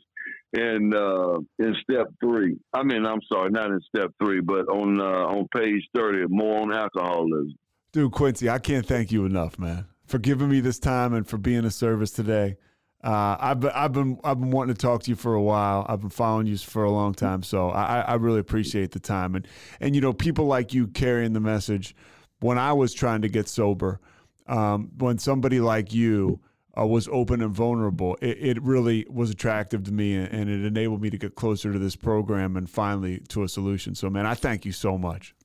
And 0.53 0.95
uh, 0.95 1.39
in 1.59 1.75
step 1.83 2.07
three, 2.19 2.57
I 2.73 2.81
mean, 2.83 3.05
I'm 3.05 3.21
sorry, 3.31 3.51
not 3.51 3.69
in 3.69 3.79
step 3.81 4.11
three, 4.21 4.41
but 4.41 4.67
on 4.67 4.99
uh, 4.99 5.03
on 5.03 5.47
page 5.55 5.87
thirty, 5.95 6.25
more 6.27 6.61
on 6.61 6.73
alcoholism. 6.73 7.55
Dude, 7.91 8.11
Quincy, 8.11 8.49
I 8.49 8.57
can't 8.59 8.85
thank 8.85 9.11
you 9.11 9.25
enough, 9.25 9.59
man, 9.59 9.85
for 10.05 10.17
giving 10.17 10.49
me 10.49 10.59
this 10.59 10.79
time 10.79 11.13
and 11.13 11.27
for 11.27 11.37
being 11.37 11.65
a 11.65 11.71
service 11.71 12.11
today. 12.11 12.57
Uh, 13.03 13.37
I've 13.39 13.59
been, 13.61 13.71
I've 13.73 13.93
been 13.93 14.19
I've 14.23 14.39
been 14.39 14.51
wanting 14.51 14.75
to 14.75 14.79
talk 14.79 15.03
to 15.03 15.09
you 15.11 15.15
for 15.15 15.33
a 15.33 15.41
while. 15.41 15.85
I've 15.87 16.01
been 16.01 16.09
following 16.09 16.47
you 16.47 16.57
for 16.57 16.83
a 16.83 16.91
long 16.91 17.13
time, 17.13 17.43
so 17.43 17.69
I, 17.69 18.01
I 18.01 18.15
really 18.15 18.39
appreciate 18.39 18.91
the 18.91 18.99
time 18.99 19.35
and 19.35 19.47
and 19.79 19.95
you 19.95 20.01
know 20.01 20.13
people 20.13 20.45
like 20.45 20.73
you 20.73 20.87
carrying 20.87 21.33
the 21.33 21.39
message. 21.39 21.95
When 22.41 22.57
I 22.57 22.73
was 22.73 22.93
trying 22.93 23.21
to 23.21 23.29
get 23.29 23.47
sober, 23.47 23.99
um, 24.47 24.89
when 24.97 25.17
somebody 25.17 25.59
like 25.59 25.93
you 25.93 26.39
uh, 26.77 26.85
was 26.85 27.07
open 27.09 27.41
and 27.41 27.53
vulnerable, 27.53 28.17
it, 28.21 28.37
it 28.39 28.61
really 28.61 29.05
was 29.09 29.29
attractive 29.29 29.83
to 29.85 29.91
me, 29.91 30.15
and, 30.15 30.49
it 30.49 30.65
enabled 30.65 31.01
me 31.01 31.09
to 31.09 31.17
get 31.17 31.35
closer 31.35 31.71
to 31.73 31.79
this 31.79 31.95
program 31.95 32.55
and 32.55 32.69
finally 32.69 33.19
to 33.29 33.43
a 33.43 33.49
solution. 33.49 33.95
So, 33.95 34.09
man, 34.09 34.25
I 34.25 34.35
thank 34.35 34.65
you 34.65 34.71
so 34.71 34.97
much. 34.97 35.35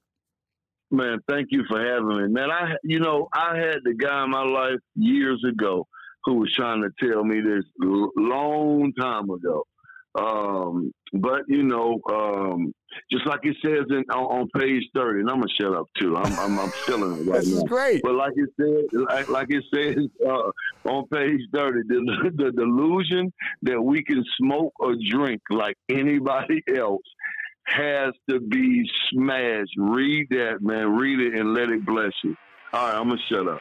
Man, 0.90 1.20
thank 1.28 1.48
you 1.51 1.64
for 1.68 1.84
having 1.84 2.22
me. 2.22 2.28
Man, 2.28 2.51
I 2.51 2.74
you 2.84 3.01
know 3.01 3.28
I 3.32 3.56
had 3.56 3.78
the 3.84 3.94
guy 3.94 4.22
in 4.24 4.30
my 4.30 4.44
life 4.44 4.78
years 4.94 5.42
ago 5.48 5.88
who 6.24 6.34
was 6.34 6.52
trying 6.55 6.82
to 6.82 6.90
tell 7.01 7.24
me 7.24 7.40
this 7.40 7.64
long 7.80 8.92
time 8.98 9.28
ago. 9.30 9.64
Um, 10.16 10.92
but 11.12 11.42
you 11.48 11.64
know, 11.64 12.01
um, 12.09 12.72
just 13.10 13.26
like 13.26 13.40
it 13.42 13.56
says 13.64 13.84
in, 13.90 14.04
on, 14.10 14.40
on 14.40 14.48
page 14.56 14.84
thirty, 14.94 15.20
and 15.20 15.30
I'm 15.30 15.36
gonna 15.36 15.52
shut 15.60 15.74
up 15.74 15.86
too. 15.98 16.16
I'm 16.16 16.38
I'm, 16.38 16.58
I'm 16.58 16.72
feeling 16.86 17.18
it 17.20 17.24
right 17.30 17.40
This 17.40 17.52
now. 17.52 17.58
is 17.58 17.64
great. 17.64 18.02
But 18.02 18.14
like 18.14 18.32
it 18.36 18.50
said, 18.58 19.00
like, 19.08 19.28
like 19.28 19.46
it 19.50 19.64
says 19.74 19.96
uh, 20.26 20.88
on 20.88 21.06
page 21.08 21.40
thirty, 21.52 21.80
the, 21.88 22.30
the 22.36 22.52
delusion 22.52 23.32
that 23.62 23.80
we 23.80 24.02
can 24.02 24.24
smoke 24.38 24.72
or 24.78 24.94
drink 25.10 25.42
like 25.50 25.76
anybody 25.88 26.62
else 26.76 27.02
has 27.66 28.12
to 28.28 28.40
be 28.40 28.88
smashed. 29.10 29.72
Read 29.78 30.26
that, 30.30 30.58
man. 30.60 30.96
Read 30.96 31.20
it 31.20 31.38
and 31.38 31.54
let 31.54 31.70
it 31.70 31.84
bless 31.86 32.12
you. 32.22 32.36
All 32.72 32.88
right, 32.88 32.96
I'm 32.96 33.08
gonna 33.08 33.20
shut 33.28 33.48
up. 33.48 33.60